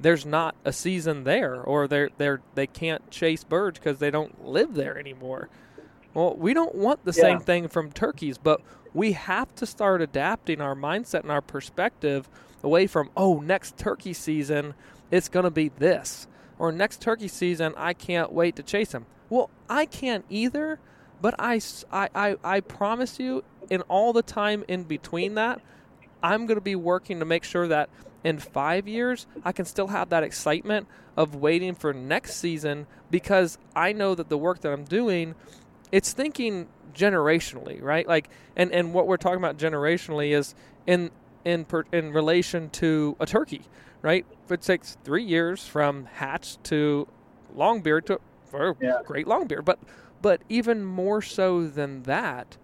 there's 0.00 0.26
not 0.26 0.54
a 0.64 0.72
season 0.72 1.24
there, 1.24 1.60
or 1.60 1.88
they're 1.88 2.10
they're 2.18 2.40
they 2.54 2.66
can't 2.66 3.10
chase 3.10 3.44
birds 3.44 3.78
because 3.78 3.98
they 3.98 4.10
don't 4.10 4.46
live 4.46 4.74
there 4.74 4.98
anymore. 4.98 5.48
Well, 6.14 6.34
we 6.34 6.54
don't 6.54 6.74
want 6.74 7.04
the 7.04 7.12
same 7.12 7.40
thing 7.40 7.68
from 7.68 7.92
turkeys, 7.92 8.38
but 8.38 8.60
we 8.94 9.12
have 9.12 9.54
to 9.56 9.66
start 9.66 10.00
adapting 10.00 10.60
our 10.60 10.74
mindset 10.74 11.20
and 11.20 11.30
our 11.30 11.42
perspective 11.42 12.28
away 12.62 12.86
from 12.86 13.10
oh 13.16 13.40
next 13.40 13.76
turkey 13.76 14.14
season 14.14 14.74
it's 15.10 15.28
going 15.28 15.44
to 15.44 15.50
be 15.50 15.68
this 15.68 16.26
or 16.58 16.72
next 16.72 17.00
turkey 17.00 17.28
season 17.28 17.74
I 17.76 17.92
can't 17.92 18.32
wait 18.32 18.56
to 18.56 18.62
chase 18.62 18.92
them. 18.92 19.06
Well, 19.28 19.50
I 19.68 19.86
can't 19.86 20.24
either, 20.30 20.78
but 21.20 21.34
I 21.38 21.60
I 21.92 22.36
I 22.42 22.60
promise 22.60 23.18
you 23.18 23.44
in 23.68 23.82
all 23.82 24.12
the 24.12 24.22
time 24.22 24.64
in 24.68 24.84
between 24.84 25.34
that, 25.34 25.60
I'm 26.26 26.46
going 26.46 26.56
to 26.56 26.60
be 26.62 26.74
working 26.74 27.20
to 27.20 27.24
make 27.24 27.44
sure 27.44 27.68
that 27.68 27.88
in 28.24 28.40
five 28.40 28.88
years, 28.88 29.28
I 29.44 29.52
can 29.52 29.64
still 29.64 29.86
have 29.86 30.08
that 30.08 30.24
excitement 30.24 30.88
of 31.16 31.36
waiting 31.36 31.72
for 31.76 31.94
next 31.94 32.34
season 32.36 32.88
because 33.12 33.58
I 33.76 33.92
know 33.92 34.16
that 34.16 34.28
the 34.28 34.36
work 34.36 34.60
that 34.62 34.72
I'm 34.72 34.82
doing, 34.82 35.36
it's 35.92 36.12
thinking 36.12 36.66
generationally, 36.92 37.80
right? 37.80 38.08
Like, 38.08 38.28
and, 38.56 38.72
and 38.72 38.92
what 38.92 39.06
we're 39.06 39.18
talking 39.18 39.38
about 39.38 39.56
generationally 39.56 40.36
is 40.36 40.54
in 40.86 41.10
in 41.44 41.64
per, 41.64 41.84
in 41.92 42.12
relation 42.12 42.70
to 42.70 43.16
a 43.20 43.26
turkey, 43.26 43.62
right? 44.02 44.26
It 44.50 44.62
takes 44.62 44.96
three 45.04 45.22
years 45.22 45.64
from 45.64 46.06
hatch 46.06 46.60
to 46.64 47.06
long 47.54 47.82
beard 47.82 48.06
to 48.06 48.18
or 48.52 48.76
Yeah. 48.80 48.98
great 49.04 49.28
long 49.28 49.46
beard, 49.46 49.64
but 49.64 49.78
but 50.20 50.40
even 50.48 50.84
more 50.84 51.22
so 51.22 51.68
than 51.68 52.02
that, 52.02 52.56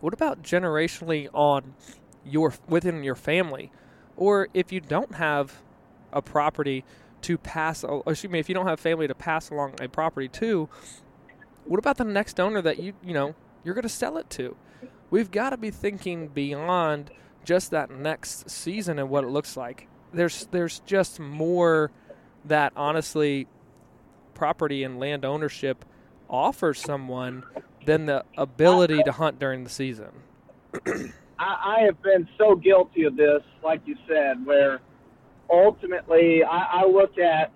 what 0.00 0.14
about 0.14 0.42
generationally 0.42 1.28
on 1.34 1.74
your 2.26 2.54
within 2.68 3.02
your 3.02 3.14
family, 3.14 3.70
or 4.16 4.48
if 4.54 4.72
you 4.72 4.80
don't 4.80 5.14
have 5.14 5.62
a 6.12 6.22
property 6.22 6.84
to 7.22 7.38
pass, 7.38 7.84
excuse 8.06 8.30
me, 8.30 8.38
if 8.38 8.48
you 8.48 8.54
don't 8.54 8.66
have 8.66 8.80
family 8.80 9.08
to 9.08 9.14
pass 9.14 9.50
along 9.50 9.74
a 9.80 9.88
property 9.88 10.28
to, 10.28 10.68
what 11.64 11.78
about 11.78 11.96
the 11.96 12.04
next 12.04 12.38
owner 12.38 12.62
that 12.62 12.78
you 12.78 12.92
you 13.02 13.14
know 13.14 13.34
you're 13.64 13.74
going 13.74 13.82
to 13.82 13.88
sell 13.88 14.16
it 14.16 14.30
to? 14.30 14.56
We've 15.10 15.30
got 15.30 15.50
to 15.50 15.56
be 15.56 15.70
thinking 15.70 16.28
beyond 16.28 17.10
just 17.44 17.70
that 17.70 17.90
next 17.90 18.50
season 18.50 18.98
and 18.98 19.08
what 19.08 19.24
it 19.24 19.28
looks 19.28 19.56
like. 19.56 19.88
There's 20.12 20.46
there's 20.50 20.80
just 20.80 21.20
more 21.20 21.90
that 22.44 22.72
honestly 22.76 23.46
property 24.34 24.84
and 24.84 24.98
land 25.00 25.24
ownership 25.24 25.84
offers 26.28 26.80
someone 26.80 27.44
than 27.86 28.06
the 28.06 28.24
ability 28.36 29.02
to 29.04 29.12
hunt 29.12 29.38
during 29.38 29.64
the 29.64 29.70
season. 29.70 30.10
I, 31.38 31.78
I 31.78 31.84
have 31.84 32.02
been 32.02 32.28
so 32.38 32.54
guilty 32.54 33.04
of 33.04 33.16
this, 33.16 33.42
like 33.62 33.82
you 33.86 33.96
said, 34.08 34.44
where 34.44 34.80
ultimately 35.50 36.42
I, 36.44 36.82
I 36.82 36.86
look 36.86 37.18
at 37.18 37.52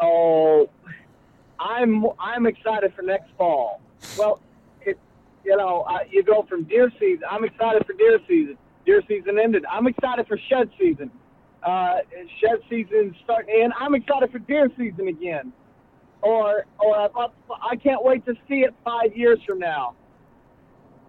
oh, 0.00 0.68
I'm 1.60 2.06
I'm 2.18 2.46
excited 2.46 2.92
for 2.94 3.02
next 3.02 3.30
fall. 3.36 3.80
Well, 4.16 4.40
it, 4.82 4.98
you 5.44 5.56
know, 5.56 5.82
uh, 5.88 6.00
you 6.10 6.22
go 6.22 6.44
from 6.48 6.64
deer 6.64 6.90
season. 6.98 7.24
I'm 7.30 7.44
excited 7.44 7.86
for 7.86 7.92
deer 7.92 8.18
season. 8.28 8.56
Deer 8.84 9.02
season 9.08 9.38
ended. 9.38 9.64
I'm 9.70 9.86
excited 9.86 10.26
for 10.26 10.38
shed 10.48 10.70
season. 10.78 11.10
Uh, 11.62 11.98
shed 12.40 12.58
season 12.68 13.14
starting, 13.22 13.62
and 13.62 13.72
I'm 13.78 13.94
excited 13.94 14.32
for 14.32 14.40
deer 14.40 14.68
season 14.76 15.06
again. 15.06 15.52
Or, 16.20 16.66
or 16.78 17.10
I 17.68 17.76
can't 17.76 18.04
wait 18.04 18.24
to 18.26 18.34
see 18.48 18.60
it 18.60 18.74
five 18.84 19.16
years 19.16 19.40
from 19.46 19.58
now. 19.58 19.94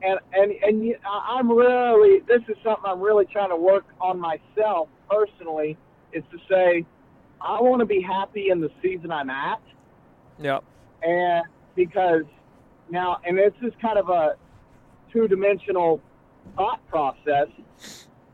And 0.04 0.20
and 0.34 0.52
and 0.64 0.96
I'm 1.06 1.50
really 1.50 2.20
this 2.28 2.42
is 2.50 2.58
something 2.64 2.84
I'm 2.86 3.00
really 3.00 3.26
trying 3.26 3.50
to 3.50 3.56
work 3.56 3.86
on 4.02 4.20
myself 4.20 4.90
personally 5.10 5.78
is 6.12 6.24
to 6.32 6.38
say 6.50 6.86
I 7.40 7.62
want 7.62 7.80
to 7.80 7.86
be 7.86 8.02
happy 8.02 8.50
in 8.50 8.60
the 8.60 8.70
season 8.82 9.12
I'm 9.12 9.30
at. 9.30 9.62
Yep. 10.40 10.64
And 11.04 11.46
because 11.76 12.24
now, 12.90 13.20
and 13.26 13.38
this 13.38 13.54
is 13.62 13.74
kind 13.82 13.98
of 13.98 14.10
a 14.10 14.36
two 15.12 15.28
dimensional 15.28 16.02
thought 16.56 16.86
process 16.90 17.48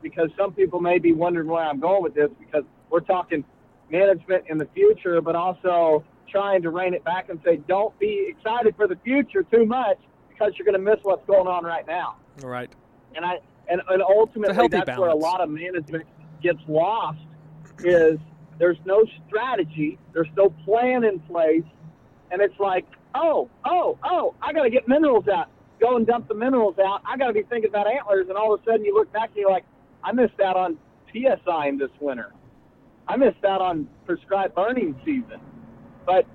because 0.02 0.30
some 0.38 0.54
people 0.54 0.80
may 0.80 0.98
be 0.98 1.14
wondering 1.14 1.48
where 1.48 1.64
I'm 1.64 1.80
going 1.80 2.04
with 2.04 2.14
this 2.14 2.30
because 2.40 2.64
we're 2.90 3.00
talking 3.02 3.44
management 3.92 4.46
in 4.50 4.58
the 4.58 4.68
future, 4.74 5.22
but 5.22 5.36
also 5.36 6.04
trying 6.30 6.62
to 6.62 6.70
rein 6.70 6.94
it 6.94 7.04
back 7.04 7.30
and 7.30 7.40
say, 7.44 7.58
don't 7.68 7.98
be 8.00 8.28
excited 8.30 8.76
for 8.76 8.88
the 8.88 8.96
future 9.04 9.44
too 9.44 9.66
much 9.66 9.98
because 10.40 10.54
you're 10.58 10.66
going 10.66 10.74
to 10.74 10.92
miss 10.92 11.00
what's 11.04 11.26
going 11.26 11.48
on 11.48 11.64
right 11.64 11.86
now. 11.86 12.16
Right. 12.42 12.72
And 13.16 13.26
I 13.26 13.40
and, 13.70 13.82
and 13.90 14.02
ultimately 14.02 14.68
that's 14.68 14.86
balance. 14.86 15.00
where 15.00 15.10
a 15.10 15.16
lot 15.16 15.42
of 15.42 15.50
management 15.50 16.06
gets 16.42 16.60
lost 16.68 17.20
is 17.84 18.18
there's 18.58 18.78
no 18.86 19.06
strategy, 19.28 20.00
there's 20.14 20.30
no 20.36 20.50
plan 20.66 21.04
in 21.04 21.20
place, 21.22 21.64
and 22.32 22.42
it's 22.42 22.60
like, 22.60 22.86
oh, 23.14 23.50
oh, 23.66 23.98
oh, 24.04 24.34
I 24.42 24.54
got 24.54 24.64
to 24.64 24.70
get 24.70 24.88
minerals 24.88 25.28
out. 25.28 25.50
Go 25.80 25.96
and 25.98 26.06
dump 26.06 26.28
the 26.28 26.34
minerals 26.34 26.76
out. 26.80 27.02
I 27.06 27.16
got 27.16 27.28
to 27.28 27.34
be 27.34 27.44
thinking 27.44 27.70
about 27.70 27.88
antlers, 27.88 28.28
and 28.28 28.38
all 28.38 28.54
of 28.54 28.62
a 28.62 28.64
sudden 28.66 28.84
you 28.84 28.94
look 28.94 29.12
back 29.14 29.30
and 29.30 29.38
you're 29.38 29.52
like, 29.52 29.66
I 30.04 30.12
missed 30.12 30.40
out 30.44 30.56
on 30.56 30.78
TSI 31.12 31.72
this 31.78 31.92
winter. 32.00 32.34
I 33.08 33.18
missed 33.18 33.44
out 33.46 33.62
on 33.62 33.88
prescribed 34.06 34.56
burning 34.56 35.00
season. 35.06 35.40
But 36.06 36.26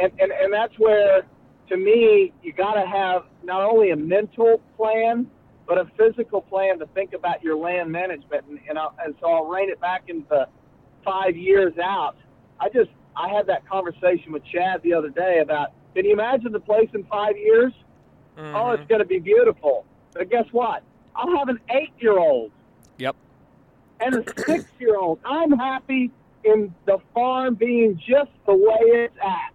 and, 0.00 0.12
and, 0.18 0.32
and 0.32 0.52
that's 0.52 0.74
where 0.78 1.22
to 1.68 1.76
me 1.76 2.32
you 2.42 2.52
gotta 2.52 2.86
have 2.86 3.24
not 3.42 3.62
only 3.62 3.90
a 3.90 3.96
mental 3.96 4.60
plan 4.76 5.26
but 5.66 5.78
a 5.78 5.86
physical 5.96 6.42
plan 6.42 6.78
to 6.78 6.86
think 6.88 7.14
about 7.14 7.42
your 7.42 7.56
land 7.56 7.90
management 7.90 8.44
and 8.48 8.58
and, 8.68 8.78
I'll, 8.78 8.94
and 9.04 9.14
so 9.20 9.30
I'll 9.30 9.46
rein 9.46 9.70
it 9.70 9.80
back 9.80 10.04
into 10.08 10.46
five 11.04 11.36
years 11.36 11.74
out. 11.78 12.16
I 12.60 12.68
just 12.68 12.90
I 13.16 13.28
had 13.28 13.46
that 13.46 13.68
conversation 13.68 14.32
with 14.32 14.42
Chad 14.44 14.82
the 14.82 14.94
other 14.94 15.10
day 15.10 15.40
about 15.40 15.72
can 15.94 16.04
you 16.04 16.12
imagine 16.12 16.52
the 16.52 16.60
place 16.60 16.88
in 16.92 17.04
five 17.04 17.36
years? 17.36 17.72
Mm-hmm. 18.36 18.56
Oh, 18.56 18.72
it's 18.72 18.86
going 18.88 18.98
to 18.98 19.06
be 19.06 19.20
beautiful. 19.20 19.84
But 20.12 20.28
guess 20.28 20.46
what? 20.50 20.82
I'll 21.14 21.36
have 21.36 21.48
an 21.48 21.60
eight 21.70 21.92
year 21.98 22.18
old. 22.18 22.50
Yep. 22.98 23.14
And 24.00 24.14
a 24.16 24.42
six 24.42 24.64
year 24.80 24.96
old. 24.96 25.20
I'm 25.24 25.52
happy 25.52 26.10
in 26.42 26.74
the 26.84 26.98
farm 27.14 27.54
being 27.54 27.96
just 27.96 28.32
the 28.46 28.54
way 28.54 29.04
it's 29.04 29.16
at. 29.22 29.53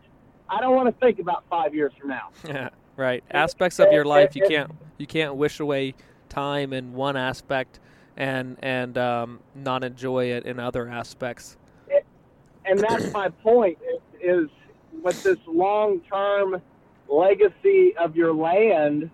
I 0.50 0.60
don't 0.62 0.76
want 0.76 0.88
to 0.88 1.06
think 1.06 1.20
about 1.20 1.44
five 1.50 1.74
years 1.74 1.92
from 2.00 2.10
now. 2.10 2.30
Yeah, 2.48 2.70
right. 2.96 3.24
Aspects 3.32 3.80
of 3.80 3.92
your 3.92 4.06
life 4.06 4.36
you 4.36 4.46
can't 4.48 4.72
you 4.98 5.08
can't 5.08 5.36
wish 5.36 5.60
away 5.60 5.96
time 6.30 6.74
in 6.74 6.94
one 6.94 7.18
aspect 7.18 7.80
and 8.18 8.58
and 8.62 8.98
um, 8.98 9.40
not 9.56 9.84
enjoy 9.84 10.26
it 10.26 10.46
in 10.46 10.60
other 10.60 10.88
aspects. 10.88 11.58
And 12.66 12.80
that's 12.80 13.12
my 13.12 13.30
point 13.30 13.80
is, 13.82 14.02
is 14.22 14.50
with 15.02 15.24
this 15.24 15.40
long 15.48 16.02
term 16.02 16.62
legacy 17.08 17.96
of 17.98 18.16
your 18.16 18.34
land. 18.34 19.10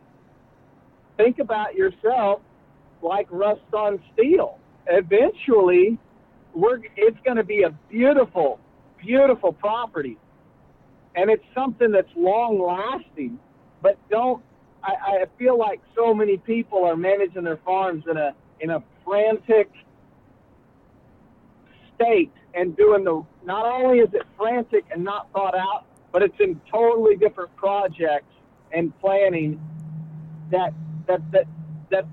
Think 1.15 1.39
about 1.39 1.75
yourself 1.75 2.41
like 3.01 3.27
rust 3.29 3.61
on 3.73 4.01
steel. 4.13 4.59
Eventually, 4.87 5.97
we're 6.53 6.81
it's 6.97 7.17
going 7.23 7.37
to 7.37 7.43
be 7.43 7.63
a 7.63 7.69
beautiful, 7.89 8.59
beautiful 8.97 9.53
property, 9.53 10.17
and 11.15 11.29
it's 11.29 11.45
something 11.53 11.91
that's 11.91 12.09
long 12.15 12.59
lasting. 12.59 13.39
But 13.81 13.97
don't 14.09 14.43
I, 14.83 14.93
I 15.21 15.25
feel 15.37 15.57
like 15.57 15.81
so 15.95 16.13
many 16.13 16.37
people 16.37 16.83
are 16.83 16.95
managing 16.95 17.43
their 17.43 17.57
farms 17.57 18.03
in 18.09 18.17
a 18.17 18.33
in 18.59 18.69
a 18.69 18.83
frantic 19.03 19.69
state 21.95 22.31
and 22.53 22.75
doing 22.77 23.03
the 23.03 23.25
not 23.45 23.65
only 23.65 23.99
is 23.99 24.09
it 24.13 24.23
frantic 24.37 24.85
and 24.91 25.03
not 25.03 25.31
thought 25.33 25.55
out, 25.55 25.85
but 26.11 26.21
it's 26.21 26.35
in 26.39 26.59
totally 26.71 27.15
different 27.15 27.55
projects 27.55 28.33
and 28.71 28.97
planning 28.99 29.59
that 30.51 30.73
that 31.07 31.19
that 31.31 31.45
that 31.89 32.05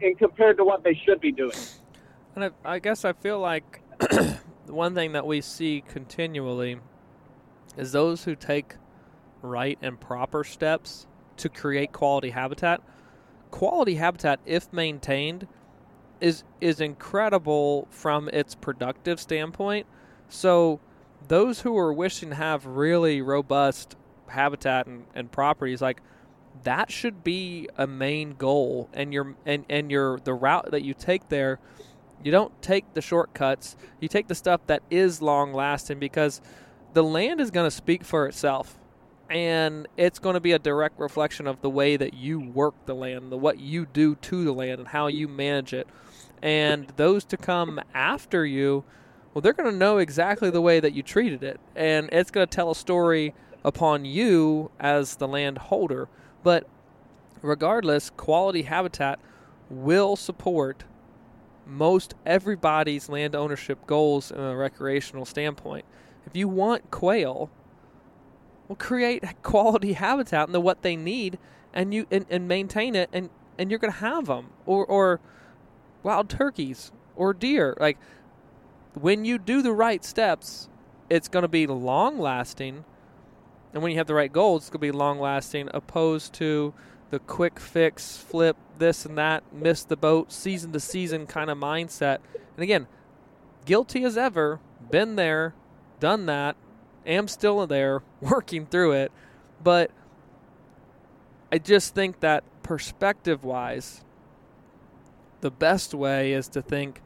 in 0.00 0.14
compared 0.14 0.56
to 0.56 0.64
what 0.64 0.84
they 0.84 0.98
should 1.04 1.20
be 1.20 1.32
doing. 1.32 1.56
And 2.34 2.44
I, 2.44 2.50
I 2.64 2.78
guess 2.78 3.04
I 3.04 3.12
feel 3.12 3.40
like 3.40 3.82
the 3.98 4.38
one 4.66 4.94
thing 4.94 5.12
that 5.12 5.26
we 5.26 5.40
see 5.40 5.82
continually 5.86 6.78
is 7.78 7.92
those 7.92 8.24
who 8.24 8.34
take 8.34 8.74
right 9.40 9.78
and 9.80 10.00
proper 10.00 10.44
steps 10.44 11.06
to 11.38 11.48
create 11.48 11.92
quality 11.92 12.30
habitat. 12.30 12.82
Quality 13.50 13.94
habitat, 13.94 14.40
if 14.44 14.70
maintained, 14.72 15.46
is 16.20 16.42
is 16.60 16.80
incredible 16.80 17.86
from 17.90 18.28
its 18.30 18.54
productive 18.54 19.20
standpoint. 19.20 19.86
So 20.28 20.80
those 21.26 21.60
who 21.60 21.76
are 21.78 21.92
wishing 21.92 22.30
to 22.30 22.34
have 22.34 22.66
really 22.66 23.22
robust 23.22 23.96
habitat 24.26 24.86
and, 24.86 25.04
and 25.14 25.30
properties 25.30 25.80
like 25.80 26.02
that 26.64 26.90
should 26.90 27.24
be 27.24 27.68
a 27.76 27.86
main 27.86 28.34
goal 28.34 28.88
and 28.92 29.12
your 29.12 29.36
and, 29.46 29.64
and 29.68 29.90
your 29.90 30.18
the 30.20 30.34
route 30.34 30.70
that 30.70 30.82
you 30.82 30.92
take 30.92 31.28
there 31.28 31.58
you 32.22 32.32
don't 32.32 32.60
take 32.60 32.92
the 32.94 33.00
shortcuts 33.00 33.76
you 34.00 34.08
take 34.08 34.28
the 34.28 34.34
stuff 34.34 34.60
that 34.66 34.82
is 34.90 35.22
long 35.22 35.52
lasting 35.52 35.98
because 35.98 36.40
the 36.92 37.02
land 37.02 37.40
is 37.40 37.50
going 37.50 37.66
to 37.66 37.70
speak 37.70 38.04
for 38.04 38.26
itself 38.26 38.78
and 39.30 39.86
it's 39.98 40.18
going 40.18 40.34
to 40.34 40.40
be 40.40 40.52
a 40.52 40.58
direct 40.58 40.98
reflection 40.98 41.46
of 41.46 41.60
the 41.60 41.68
way 41.68 41.96
that 41.96 42.14
you 42.14 42.40
work 42.40 42.74
the 42.86 42.94
land 42.94 43.30
the 43.30 43.36
what 43.36 43.58
you 43.58 43.86
do 43.86 44.14
to 44.16 44.44
the 44.44 44.52
land 44.52 44.78
and 44.78 44.88
how 44.88 45.06
you 45.06 45.28
manage 45.28 45.72
it 45.72 45.86
and 46.42 46.88
those 46.96 47.24
to 47.24 47.36
come 47.36 47.80
after 47.92 48.46
you 48.46 48.84
well 49.34 49.42
they're 49.42 49.52
going 49.52 49.70
to 49.70 49.76
know 49.76 49.98
exactly 49.98 50.50
the 50.50 50.60
way 50.60 50.80
that 50.80 50.94
you 50.94 51.02
treated 51.02 51.42
it 51.42 51.60
and 51.76 52.08
it's 52.10 52.30
going 52.30 52.46
to 52.46 52.54
tell 52.54 52.70
a 52.70 52.74
story 52.74 53.34
upon 53.64 54.04
you 54.04 54.70
as 54.80 55.16
the 55.16 55.28
land 55.28 55.58
holder 55.58 56.08
but 56.42 56.66
regardless, 57.42 58.10
quality 58.10 58.62
habitat 58.62 59.18
will 59.70 60.16
support 60.16 60.84
most 61.66 62.14
everybody's 62.24 63.08
land 63.08 63.34
ownership 63.34 63.86
goals 63.86 64.30
in 64.30 64.40
a 64.40 64.56
recreational 64.56 65.24
standpoint. 65.24 65.84
If 66.28 66.36
you 66.36 66.48
want 66.48 66.90
quail, 66.90 67.50
well, 68.68 68.76
create 68.76 69.24
quality 69.42 69.94
habitat 69.94 70.46
and 70.46 70.54
the 70.54 70.60
what 70.60 70.82
they 70.82 70.96
need, 70.96 71.38
and 71.72 71.92
you 71.92 72.06
and, 72.10 72.26
and 72.30 72.46
maintain 72.48 72.94
it, 72.94 73.08
and 73.12 73.30
and 73.58 73.70
you're 73.70 73.78
gonna 73.78 73.92
have 73.92 74.26
them, 74.26 74.50
or 74.66 74.84
or 74.86 75.20
wild 76.02 76.28
turkeys 76.28 76.92
or 77.16 77.34
deer. 77.34 77.76
Like 77.80 77.98
when 78.94 79.24
you 79.24 79.38
do 79.38 79.62
the 79.62 79.72
right 79.72 80.04
steps, 80.04 80.68
it's 81.10 81.28
gonna 81.28 81.48
be 81.48 81.66
long 81.66 82.18
lasting 82.18 82.84
and 83.72 83.82
when 83.82 83.92
you 83.92 83.98
have 83.98 84.06
the 84.06 84.14
right 84.14 84.32
goals, 84.32 84.62
it's 84.62 84.70
going 84.70 84.80
to 84.80 84.92
be 84.92 84.98
long 84.98 85.20
lasting, 85.20 85.68
opposed 85.74 86.32
to 86.34 86.72
the 87.10 87.18
quick 87.18 87.60
fix, 87.60 88.16
flip, 88.16 88.56
this 88.78 89.04
and 89.04 89.16
that, 89.18 89.44
miss 89.52 89.82
the 89.82 89.96
boat, 89.96 90.32
season 90.32 90.72
to 90.72 90.80
season 90.80 91.26
kind 91.26 91.50
of 91.50 91.58
mindset. 91.58 92.18
And 92.56 92.62
again, 92.62 92.86
guilty 93.66 94.04
as 94.04 94.16
ever, 94.16 94.60
been 94.90 95.16
there, 95.16 95.54
done 96.00 96.26
that, 96.26 96.56
am 97.06 97.28
still 97.28 97.66
there, 97.66 98.02
working 98.20 98.66
through 98.66 98.92
it. 98.92 99.12
But 99.62 99.90
I 101.50 101.58
just 101.58 101.94
think 101.94 102.20
that 102.20 102.44
perspective 102.62 103.44
wise, 103.44 104.04
the 105.40 105.50
best 105.50 105.94
way 105.94 106.32
is 106.32 106.48
to 106.48 106.62
think 106.62 107.00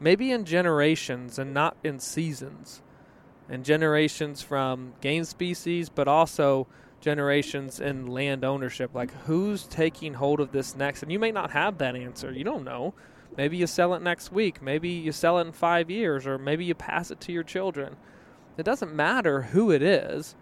maybe 0.00 0.30
in 0.30 0.44
generations 0.44 1.38
and 1.38 1.52
not 1.52 1.76
in 1.82 1.98
seasons 1.98 2.82
and 3.48 3.64
generations 3.64 4.42
from 4.42 4.94
game 5.00 5.24
species, 5.24 5.88
but 5.88 6.08
also 6.08 6.66
generations 7.00 7.80
in 7.80 8.06
land 8.06 8.44
ownership. 8.44 8.94
Like, 8.94 9.12
who's 9.24 9.64
taking 9.64 10.14
hold 10.14 10.40
of 10.40 10.52
this 10.52 10.74
next? 10.74 11.02
And 11.02 11.12
you 11.12 11.18
may 11.18 11.30
not 11.30 11.50
have 11.50 11.78
that 11.78 11.94
answer. 11.94 12.32
You 12.32 12.44
don't 12.44 12.64
know. 12.64 12.94
Maybe 13.36 13.56
you 13.56 13.66
sell 13.66 13.94
it 13.94 14.02
next 14.02 14.32
week. 14.32 14.62
Maybe 14.62 14.88
you 14.88 15.12
sell 15.12 15.38
it 15.38 15.42
in 15.42 15.52
five 15.52 15.90
years, 15.90 16.26
or 16.26 16.38
maybe 16.38 16.64
you 16.64 16.74
pass 16.74 17.10
it 17.10 17.20
to 17.22 17.32
your 17.32 17.42
children. 17.42 17.96
It 18.56 18.62
doesn't 18.62 18.94
matter 18.94 19.42
who 19.42 19.70
it 19.70 19.82
is. 19.82 20.36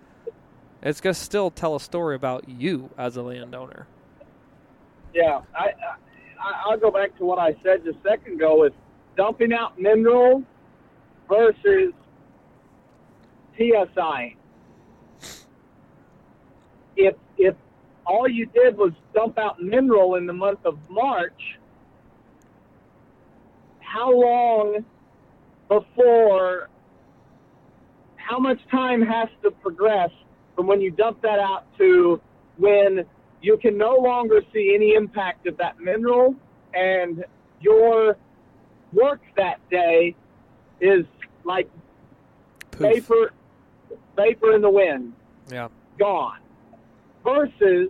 It's 0.82 1.00
going 1.00 1.14
to 1.14 1.20
still 1.20 1.50
tell 1.50 1.76
a 1.76 1.80
story 1.80 2.14
about 2.16 2.48
you 2.48 2.90
as 2.98 3.16
a 3.16 3.22
landowner. 3.22 3.86
Yeah, 5.14 5.40
I, 5.54 5.66
I 6.40 6.62
I'll 6.66 6.78
go 6.78 6.90
back 6.90 7.16
to 7.18 7.24
what 7.24 7.38
I 7.38 7.54
said 7.62 7.84
just 7.84 7.98
a 7.98 8.08
second 8.08 8.34
ago: 8.34 8.64
is 8.64 8.72
dumping 9.16 9.52
out 9.52 9.78
minerals 9.78 10.42
versus 11.28 11.92
TSI. 13.56 14.36
If 16.96 17.14
if 17.38 17.54
all 18.06 18.28
you 18.28 18.46
did 18.46 18.76
was 18.76 18.92
dump 19.14 19.38
out 19.38 19.62
mineral 19.62 20.16
in 20.16 20.26
the 20.26 20.32
month 20.32 20.64
of 20.64 20.78
March, 20.90 21.58
how 23.80 24.12
long 24.12 24.84
before 25.68 26.68
how 28.28 28.38
much 28.38 28.58
time 28.70 29.02
has 29.02 29.28
to 29.42 29.50
progress 29.50 30.10
from 30.54 30.66
when 30.66 30.80
you 30.80 30.90
dump 30.90 31.20
that 31.22 31.38
out 31.38 31.64
to 31.78 32.20
when 32.58 33.04
you 33.40 33.56
can 33.56 33.76
no 33.76 33.96
longer 33.96 34.40
see 34.52 34.72
any 34.74 34.94
impact 34.94 35.46
of 35.46 35.56
that 35.56 35.80
mineral 35.80 36.34
and 36.74 37.24
your 37.60 38.16
work 38.92 39.20
that 39.36 39.58
day 39.70 40.14
is 40.80 41.04
like 41.44 41.68
Poof. 42.72 42.92
vapor 42.92 43.32
vapor 44.16 44.52
in 44.54 44.62
the 44.62 44.70
wind 44.70 45.12
Yeah. 45.50 45.68
gone 45.98 46.38
versus 47.24 47.88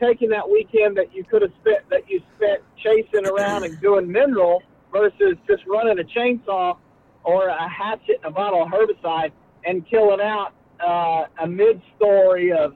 taking 0.00 0.28
that 0.30 0.48
weekend 0.48 0.96
that 0.96 1.14
you 1.14 1.24
could 1.24 1.42
have 1.42 1.52
spent 1.60 1.88
that 1.90 2.08
you 2.08 2.20
spent 2.36 2.60
chasing 2.82 3.26
around 3.26 3.64
and 3.64 3.80
doing 3.80 4.10
mineral 4.10 4.62
versus 4.92 5.36
just 5.46 5.64
running 5.66 5.98
a 5.98 6.04
chainsaw 6.04 6.76
or 7.24 7.48
a 7.48 7.68
hatchet 7.68 8.20
and 8.22 8.26
a 8.26 8.30
bottle 8.30 8.62
of 8.62 8.68
herbicide 8.68 9.32
and 9.64 9.88
killing 9.88 10.20
out 10.20 10.52
uh, 10.86 11.24
a 11.42 11.46
mid-story 11.46 12.52
of 12.52 12.74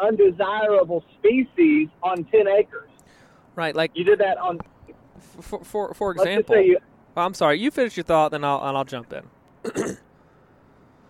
undesirable 0.00 1.04
species 1.18 1.88
on 2.02 2.24
10 2.24 2.48
acres. 2.48 2.90
Right. 3.54 3.74
Like 3.74 3.92
You 3.94 4.04
did 4.04 4.18
that 4.20 4.38
on, 4.38 4.58
for 5.40 5.64
for, 5.64 5.94
for 5.94 6.12
example. 6.12 6.56
you, 6.60 6.78
Well, 7.14 7.26
I'm 7.26 7.34
sorry. 7.34 7.58
You 7.58 7.70
finish 7.70 7.96
your 7.96 8.04
thought, 8.04 8.30
then 8.30 8.44
I'll 8.44 8.62
and 8.62 8.76
I'll 8.76 8.84
jump 8.84 9.12
in. 9.12 9.22
uh, 9.74 9.94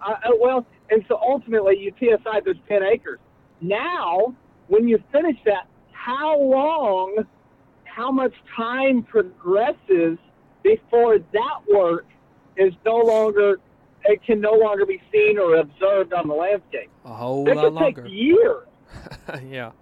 uh, 0.07 0.17
well, 0.41 0.65
and 0.91 1.05
so 1.09 1.19
ultimately 1.21 1.77
you 1.79 1.93
TSI 1.99 2.41
those 2.45 2.57
10 2.69 2.83
acres. 2.85 3.19
Now, 3.61 4.35
when 4.69 4.87
you 4.87 5.03
finish 5.11 5.37
that, 5.45 5.67
how 5.93 6.39
long, 6.39 7.25
how 7.85 8.13
much 8.13 8.35
time 8.57 9.03
progresses 9.03 10.19
before 10.63 11.19
that 11.19 11.59
work 11.73 12.07
is 12.57 12.73
no 12.85 12.97
longer, 12.97 13.59
it 14.05 14.23
can 14.25 14.41
no 14.41 14.53
longer 14.53 14.87
be 14.87 15.01
seen 15.13 15.39
or 15.39 15.57
observed 15.57 16.13
on 16.13 16.29
the 16.29 16.35
landscape? 16.35 16.91
A 17.05 17.13
whole 17.15 17.49
It 17.49 17.57
lot 17.57 17.65
could 17.65 17.73
longer. 17.75 18.03
take 18.03 18.13
years. 18.13 18.67
yeah. 19.49 19.73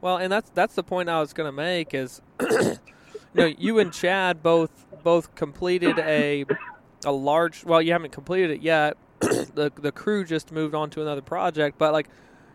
Well, 0.00 0.16
and 0.16 0.32
that's 0.32 0.50
that's 0.50 0.74
the 0.74 0.82
point 0.82 1.08
I 1.08 1.20
was 1.20 1.32
going 1.32 1.46
to 1.48 1.52
make 1.52 1.92
is, 1.94 2.22
you 2.40 2.76
know, 3.34 3.44
you 3.46 3.78
and 3.78 3.92
Chad 3.92 4.42
both 4.42 4.70
both 5.02 5.34
completed 5.34 5.98
a 5.98 6.46
a 7.04 7.12
large. 7.12 7.64
Well, 7.64 7.82
you 7.82 7.92
haven't 7.92 8.12
completed 8.12 8.50
it 8.50 8.62
yet. 8.62 8.96
the 9.20 9.70
the 9.76 9.92
crew 9.92 10.24
just 10.24 10.52
moved 10.52 10.74
on 10.74 10.88
to 10.90 11.02
another 11.02 11.20
project, 11.20 11.76
but 11.76 11.92
like, 11.92 12.08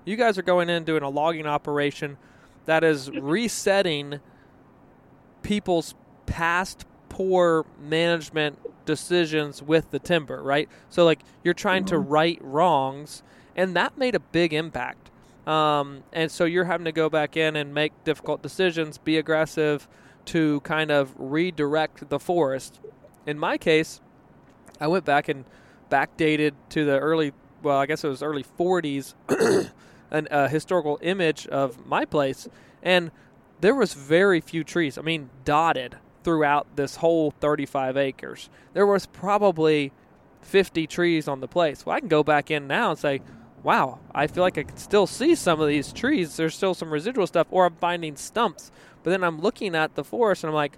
you 0.06 0.16
guys 0.16 0.40
are 0.40 0.44
going 0.44 0.70
in 0.70 0.84
doing 0.86 1.04
a 1.04 1.10
logging 1.10 1.46
operation 1.46 2.18
that 2.66 2.84
is 2.84 3.12
resetting 3.12 4.20
people's 5.44 5.94
past 6.26 6.86
poor 7.10 7.66
management 7.80 8.58
decisions 8.86 9.62
with 9.62 9.92
the 9.92 10.00
timber, 10.00 10.42
right? 10.42 10.70
So 10.90 11.06
like 11.06 11.20
you're 11.44 11.54
trying 11.54 11.86
to 11.86 12.00
right 12.00 12.40
wrongs, 12.42 13.24
and 13.56 13.76
that 13.76 13.98
made 13.98 14.16
a 14.16 14.20
big 14.20 14.54
impact. 14.54 15.10
Um, 15.48 16.04
and 16.12 16.32
so 16.32 16.46
you're 16.46 16.66
having 16.66 16.86
to 16.86 16.92
go 16.92 17.10
back 17.10 17.38
in 17.38 17.56
and 17.56 17.74
make 17.74 17.92
difficult 18.04 18.42
decisions, 18.42 18.98
be 18.98 19.18
aggressive 19.18 19.88
to 20.26 20.60
kind 20.62 20.90
of 20.90 21.14
redirect 21.18 22.10
the 22.10 22.20
forest. 22.20 22.80
In 23.28 23.38
my 23.38 23.58
case, 23.58 24.02
I 24.80 24.88
went 24.88 25.06
back 25.06 25.30
and 25.30 25.46
backdated 25.92 26.54
to 26.70 26.84
the 26.84 27.00
early, 27.00 27.34
well, 27.62 27.78
I 27.78 27.86
guess 27.86 28.04
it 28.04 28.08
was 28.08 28.24
early 28.24 28.44
40s, 28.44 29.14
an 30.12 30.28
a 30.32 30.50
historical 30.50 30.98
image 31.02 31.48
of 31.48 31.86
my 31.86 32.06
place, 32.06 32.48
and 32.82 33.12
there 33.62 33.76
was 33.76 33.94
very 33.94 34.42
few 34.42 34.64
trees. 34.64 34.98
I 34.98 35.02
mean, 35.02 35.30
dotted 35.44 35.98
throughout 36.26 36.76
this 36.76 36.98
whole 36.98 37.32
35 37.40 37.96
acres. 37.96 38.50
There 38.74 38.88
was 38.88 39.06
probably 39.06 39.94
50 40.42 40.88
trees 40.88 41.28
on 41.28 41.40
the 41.40 41.48
place. 41.48 41.86
Well, 41.86 41.96
I 41.96 42.00
can 42.00 42.10
go 42.10 42.24
back 42.24 42.52
in 42.52 42.68
now 42.68 42.90
and 42.90 43.00
say, 43.00 43.22
wow, 43.64 44.00
I 44.14 44.28
feel 44.28 44.44
like 44.44 44.58
I 44.58 44.64
can 44.64 44.78
still 44.78 45.08
see 45.08 45.36
some 45.36 45.62
of 45.62 45.68
these 45.68 45.94
trees. 45.94 46.36
There's 46.36 46.56
still 46.56 46.74
some 46.74 46.92
residual 46.92 47.28
stuff, 47.28 47.48
or 47.52 47.66
I'm 47.66 47.76
finding 47.76 48.16
stumps. 48.16 48.72
But 49.04 49.12
then 49.12 49.24
I'm 49.24 49.40
looking 49.40 49.76
at 49.76 49.94
the 49.94 50.04
forest 50.04 50.44
and 50.44 50.50
I'm 50.50 50.56
like, 50.56 50.78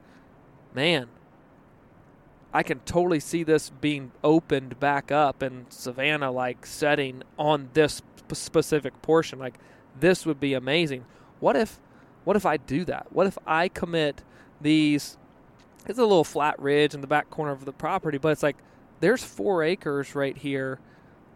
man, 0.74 1.08
I 2.54 2.62
can 2.62 2.80
totally 2.82 3.22
see 3.22 3.44
this 3.44 3.70
being 3.70 4.12
opened 4.24 4.80
back 4.80 5.12
up 5.12 5.42
in 5.42 5.66
savanna, 5.70 6.30
like 6.30 6.66
setting 6.66 7.24
on 7.40 7.70
this 7.74 8.02
sp- 8.04 8.36
specific 8.36 9.02
portion. 9.02 9.40
Like, 9.40 9.56
this 9.98 10.26
would 10.26 10.42
be 10.42 10.54
amazing. 10.54 11.06
What 11.40 11.56
if, 11.56 11.80
what 12.26 12.36
if 12.36 12.46
I 12.46 12.58
do 12.58 12.84
that? 12.86 13.08
What 13.12 13.28
if 13.28 13.38
I 13.48 13.70
commit 13.70 14.24
these? 14.60 15.18
It's 15.88 16.00
a 16.00 16.06
little 16.06 16.26
flat 16.26 16.60
ridge 16.60 16.94
in 16.94 17.02
the 17.02 17.08
back 17.08 17.30
corner 17.30 17.52
of 17.52 17.64
the 17.64 17.72
property, 17.72 18.18
but 18.18 18.30
it's 18.30 18.44
like 18.44 18.58
there's 19.00 19.24
four 19.24 19.64
acres 19.64 20.16
right 20.16 20.38
here. 20.38 20.80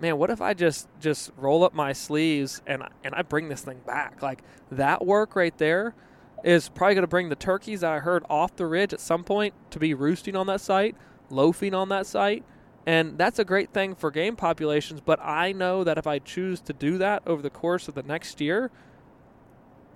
Man, 0.01 0.17
what 0.17 0.29
if 0.29 0.41
I 0.41 0.53
just 0.53 0.89
just 0.99 1.31
roll 1.37 1.63
up 1.63 1.73
my 1.73 1.93
sleeves 1.93 2.61
and 2.67 2.83
and 3.03 3.15
I 3.15 3.21
bring 3.21 3.49
this 3.49 3.61
thing 3.61 3.79
back? 3.85 4.21
Like 4.21 4.41
that 4.71 5.05
work 5.05 5.35
right 5.35 5.57
there 5.57 5.95
is 6.43 6.69
probably 6.69 6.95
going 6.95 7.03
to 7.03 7.07
bring 7.07 7.29
the 7.29 7.35
turkeys 7.35 7.81
that 7.81 7.91
I 7.91 7.99
heard 7.99 8.25
off 8.29 8.55
the 8.55 8.65
ridge 8.65 8.93
at 8.93 8.99
some 8.99 9.23
point 9.23 9.53
to 9.71 9.79
be 9.79 9.93
roosting 9.93 10.35
on 10.35 10.47
that 10.47 10.59
site, 10.59 10.95
loafing 11.29 11.73
on 11.73 11.89
that 11.89 12.05
site. 12.05 12.43
And 12.85 13.17
that's 13.17 13.37
a 13.37 13.45
great 13.45 13.71
thing 13.73 13.93
for 13.93 14.09
game 14.09 14.35
populations, 14.35 15.01
but 15.01 15.19
I 15.21 15.51
know 15.51 15.83
that 15.83 15.99
if 15.99 16.07
I 16.07 16.17
choose 16.17 16.59
to 16.61 16.73
do 16.73 16.97
that 16.97 17.21
over 17.27 17.43
the 17.43 17.51
course 17.51 17.87
of 17.87 17.93
the 17.93 18.01
next 18.01 18.41
year, 18.41 18.71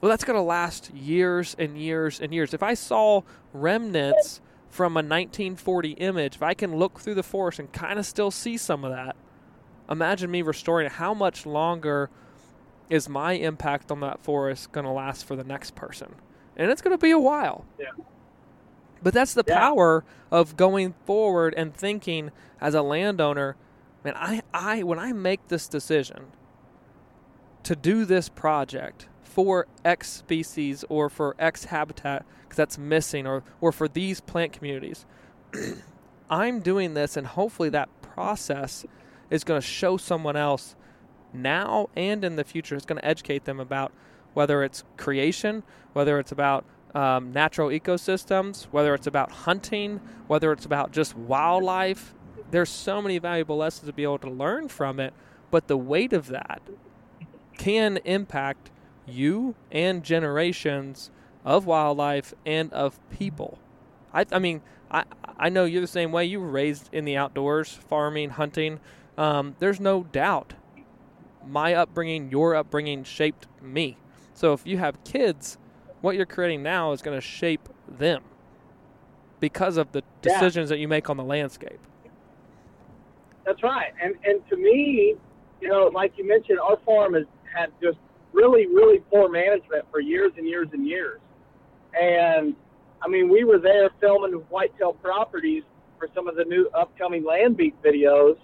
well, 0.02 0.12
that's 0.12 0.24
going 0.24 0.38
to 0.38 0.44
last 0.44 0.94
years 0.94 1.56
and 1.58 1.80
years 1.80 2.20
and 2.20 2.32
years. 2.32 2.54
If 2.54 2.62
I 2.62 2.76
saw 2.76 3.24
remnants 3.54 4.40
from 4.76 4.98
a 4.98 5.00
1940 5.00 5.92
image, 5.92 6.36
if 6.36 6.44
I 6.44 6.54
can 6.54 6.76
look 6.76 7.00
through 7.00 7.14
the 7.16 7.24
forest 7.24 7.60
and 7.60 7.72
kind 7.72 7.98
of 7.98 8.06
still 8.06 8.30
see 8.30 8.58
some 8.58 8.84
of 8.84 8.92
that, 8.92 9.16
imagine 9.90 10.30
me 10.30 10.42
restoring 10.42 10.86
it. 10.88 10.92
How 10.94 11.14
much 11.14 11.46
longer 11.46 12.10
is 12.90 13.08
my 13.08 13.34
impact 13.34 13.90
on 13.90 14.02
that 14.02 14.20
forest 14.22 14.74
going 14.74 14.86
to 14.86 14.92
last 14.92 15.26
for 15.26 15.38
the 15.38 15.46
next 15.46 15.76
person? 15.76 16.16
And 16.58 16.70
it's 16.70 16.82
going 16.82 16.94
to 16.94 17.02
be 17.02 17.12
a 17.12 17.20
while. 17.20 17.64
Yeah. 17.80 17.86
But 19.02 19.14
that's 19.14 19.34
the 19.34 19.46
Yeah. 19.48 19.58
power 19.60 20.04
of 20.30 20.58
going 20.58 20.94
forward 21.06 21.54
and 21.56 21.74
thinking 21.74 22.32
as 22.60 22.74
a 22.74 22.82
landowner, 22.82 23.56
man, 24.04 24.16
I, 24.18 24.42
I 24.54 24.84
when 24.84 25.00
I 25.00 25.14
make 25.14 25.48
this 25.48 25.70
decision 25.70 26.26
to 27.64 27.78
do 27.78 28.04
this 28.04 28.28
project 28.28 29.08
for 29.36 29.68
X 29.84 30.10
species 30.10 30.86
or 30.88 31.10
for 31.10 31.36
X 31.38 31.66
habitat 31.66 32.26
because 32.44 32.56
that's 32.56 32.78
missing 32.78 33.28
or, 33.28 33.44
or 33.60 33.74
for 33.74 33.90
these 33.90 34.22
plant 34.22 34.54
communities, 34.54 35.06
I'm 36.30 36.62
doing 36.62 36.94
this 36.94 37.18
and 37.18 37.28
hopefully 37.28 37.68
that 37.70 37.90
process 38.02 38.86
is 39.30 39.44
going 39.44 39.60
to 39.60 39.68
show 39.68 39.98
someone 39.98 40.38
else 40.38 40.78
now 41.34 41.90
and 41.98 42.24
in 42.24 42.38
the 42.38 42.46
future. 42.46 42.78
It's 42.78 42.86
going 42.86 43.02
to 43.02 43.06
educate 43.06 43.44
them 43.44 43.60
about 43.60 43.92
whether 44.34 44.64
it's 44.64 44.86
creation, 44.96 45.64
whether 45.92 46.18
it's 46.18 46.32
about 46.32 46.64
um, 46.94 47.34
natural 47.34 47.68
ecosystems, 47.68 48.68
whether 48.72 48.94
it's 48.94 49.08
about 49.08 49.32
hunting, 49.32 50.00
whether 50.28 50.54
it's 50.54 50.66
about 50.66 50.94
just 50.94 51.14
wildlife. 51.14 52.14
There's 52.52 52.70
so 52.70 53.02
many 53.02 53.20
valuable 53.20 53.58
lessons 53.58 53.88
to 53.88 53.94
be 53.94 54.04
able 54.04 54.20
to 54.20 54.30
learn 54.30 54.70
from 54.70 55.02
it, 55.02 55.14
but 55.52 55.68
the 55.68 55.76
weight 55.76 56.14
of 56.14 56.28
that 56.28 56.62
can 57.58 57.98
impact 58.06 58.72
you 59.08 59.56
and 59.72 60.04
generations 60.04 61.12
of 61.44 61.66
wildlife 61.66 62.34
and 62.46 62.72
of 62.74 63.00
people. 63.10 63.60
I, 64.14 64.26
I 64.32 64.40
mean, 64.40 64.62
I, 64.90 65.04
I 65.38 65.50
know 65.50 65.66
you're 65.66 65.82
the 65.82 65.88
same 65.88 66.12
way. 66.12 66.26
You 66.26 66.40
were 66.40 66.50
raised 66.50 66.90
in 66.92 67.06
the 67.06 67.18
outdoors, 67.18 67.72
farming, 67.74 68.32
hunting. 68.32 68.80
Um, 69.18 69.56
there's 69.60 69.80
no 69.80 70.04
doubt 70.04 70.54
my 71.48 71.74
upbringing, 71.74 72.32
your 72.32 72.56
upbringing 72.56 73.04
shaped 73.04 73.48
me. 73.62 73.98
So 74.34 74.54
if 74.54 74.66
you 74.66 74.78
have 74.80 75.04
kids, 75.04 75.58
what 76.02 76.16
you're 76.16 76.26
creating 76.26 76.64
now 76.64 76.92
is 76.92 77.02
going 77.02 77.18
to 77.18 77.22
shape 77.22 77.70
them 77.88 78.24
because 79.40 79.78
of 79.78 79.92
the 79.92 80.04
Yeah. 80.24 80.40
decisions 80.40 80.70
that 80.70 80.80
you 80.80 80.88
make 80.88 81.10
on 81.10 81.18
the 81.18 81.24
landscape. 81.24 81.80
That's 83.46 83.62
right. 83.62 83.94
And 84.02 84.16
and 84.24 84.42
to 84.50 84.58
me, 84.58 85.16
you 85.62 85.68
know, 85.68 85.92
like 85.94 86.14
you 86.18 86.28
mentioned, 86.28 86.60
our 86.60 86.78
farm 86.86 87.14
has 87.14 87.26
had 87.56 87.72
just 87.82 87.98
really, 88.36 88.68
really 88.68 89.00
poor 89.12 89.30
management 89.30 89.86
for 89.92 90.00
years 90.00 90.32
and 90.38 90.48
years 90.48 90.68
and 90.74 90.86
years. 90.86 91.20
And 92.00 92.56
I 93.02 93.08
mean, 93.08 93.30
we 93.30 93.44
were 93.44 93.60
there 93.60 93.90
filming 94.02 94.34
whitetail 94.50 94.94
properties 94.94 95.64
for 95.98 96.10
some 96.14 96.28
of 96.28 96.36
the 96.36 96.44
new 96.44 96.70
upcoming 96.74 97.24
land 97.24 97.56
beat 97.58 97.82
videos 97.82 98.38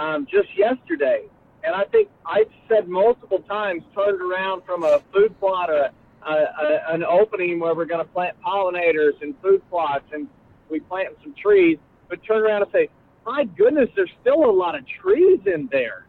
um, 0.00 0.26
just 0.30 0.48
yesterday. 0.56 1.24
And 1.64 1.74
I 1.74 1.84
think 1.84 2.08
I've 2.24 2.50
said 2.68 2.88
multiple 2.88 3.40
times, 3.40 3.82
turned 3.94 4.20
around 4.20 4.62
from 4.64 4.84
a 4.84 5.00
food 5.12 5.38
plot 5.40 5.68
or 5.68 5.90
a, 6.26 6.32
a, 6.32 6.94
an 6.94 7.04
opening 7.04 7.58
where 7.58 7.74
we're 7.74 7.86
going 7.86 8.04
to 8.04 8.12
plant 8.12 8.36
pollinators 8.44 9.20
and 9.20 9.34
food 9.42 9.62
plots, 9.68 10.04
and 10.12 10.28
we 10.70 10.80
plant 10.80 11.08
some 11.22 11.34
trees, 11.34 11.78
but 12.08 12.22
turn 12.24 12.42
around 12.42 12.62
and 12.62 12.70
say, 12.72 12.88
my 13.24 13.44
goodness, 13.44 13.88
there's 13.96 14.12
still 14.20 14.48
a 14.48 14.50
lot 14.50 14.76
of 14.76 14.84
trees 15.02 15.40
in 15.46 15.68
there. 15.72 16.05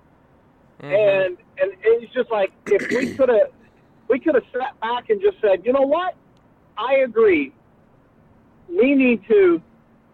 Mhm. 0.82 1.26
And 1.28 1.38
and 1.60 1.72
it's 1.84 2.14
just 2.14 2.30
like 2.32 2.52
if 2.68 2.90
we 2.90 3.14
could 3.18 3.30
have 3.30 3.50
we 4.08 4.20
could 4.20 4.36
have 4.36 4.44
sat 4.54 4.80
back 4.80 5.10
and 5.10 5.22
just 5.22 5.40
said, 5.42 5.66
you 5.66 5.74
know 5.74 5.82
what? 5.82 6.16
I 6.78 6.98
agree. 6.98 7.54
We 8.70 8.96
need 8.96 9.26
to 9.28 9.62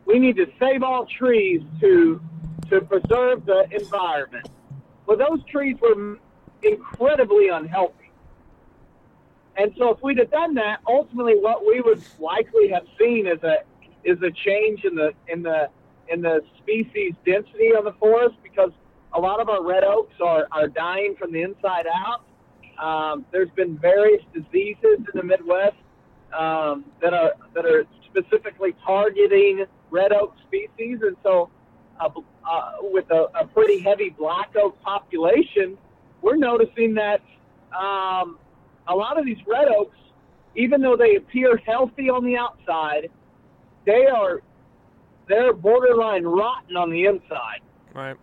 we 0.06 0.20
need 0.20 0.36
to 0.38 0.48
save 0.60 0.84
all 0.84 1.06
trees 1.06 1.62
to 1.82 2.22
to 2.70 2.82
preserve 2.82 3.46
the 3.46 3.68
environment. 3.72 4.46
Well, 5.06 5.18
those 5.18 5.44
trees 5.52 5.78
were 5.82 6.18
incredibly 6.62 7.50
unhealthy. 7.50 8.12
And 9.58 9.74
so 9.78 9.92
if 9.92 10.02
we'd 10.02 10.18
have 10.18 10.32
done 10.32 10.56
that, 10.56 10.80
ultimately 10.88 11.36
what 11.36 11.66
we 11.66 11.82
would 11.82 12.04
likely 12.20 12.70
have 12.70 12.86
seen 13.00 13.28
is 13.28 13.44
a 13.44 13.58
is 14.04 14.18
a 14.22 14.32
change 14.32 14.84
in 14.86 14.96
the 14.96 15.12
in 15.28 15.44
the 15.44 15.70
in 16.08 16.22
the 16.22 16.42
species 16.58 17.14
density 17.26 17.74
of 17.78 17.84
the 17.84 17.94
forest 17.94 18.36
because 18.44 18.72
a 19.14 19.20
lot 19.20 19.40
of 19.40 19.50
our 19.50 19.64
red 19.64 19.84
oaks 19.84 20.16
are, 20.24 20.48
are 20.52 20.68
dying 20.68 21.16
from 21.18 21.32
the 21.32 21.42
inside 21.42 21.86
out. 21.88 22.24
Um, 22.84 23.26
there's 23.32 23.52
been 23.52 23.78
various 23.78 24.22
diseases 24.34 24.98
in 24.98 25.14
the 25.14 25.24
Midwest 25.24 25.76
um, 26.38 26.86
that 27.02 27.14
are 27.14 27.34
that 27.54 27.66
are 27.66 27.86
specifically 28.10 28.76
targeting 28.86 29.66
red 29.92 30.12
oak 30.12 30.34
species, 30.48 31.00
and 31.02 31.16
so 31.22 31.50
uh, 32.00 32.10
uh, 32.50 32.72
with 32.82 33.10
a, 33.12 33.28
a 33.40 33.46
pretty 33.48 33.80
heavy 33.80 34.10
black 34.10 34.52
oak 34.56 34.82
population, 34.82 35.78
we're 36.22 36.36
noticing 36.36 36.96
that 36.96 37.22
um, 37.78 38.40
a 38.88 38.96
lot 38.96 39.20
of 39.20 39.26
these 39.26 39.38
red 39.48 39.68
oaks, 39.68 39.98
even 40.56 40.82
though 40.82 40.98
they 40.98 41.16
appear 41.16 41.58
healthy 41.58 42.10
on 42.10 42.26
the 42.26 42.36
outside, 42.36 43.10
they 43.86 44.08
are 44.08 44.42
they're 45.28 45.54
borderline 45.54 46.24
rotten 46.24 46.76
on 46.76 46.90
the 46.90 47.06
inside. 47.06 47.62
Right. 47.94 48.18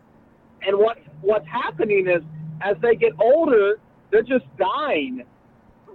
And 0.67 0.79
what 0.79 0.99
what's 1.21 1.47
happening 1.47 2.09
is 2.09 2.23
as 2.63 2.77
they 2.83 2.95
get 2.95 3.13
older, 3.21 3.79
they're 4.11 4.23
just 4.23 4.45
dying, 4.59 5.25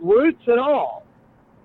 roots 0.01 0.41
and 0.47 0.60
all. 0.60 1.06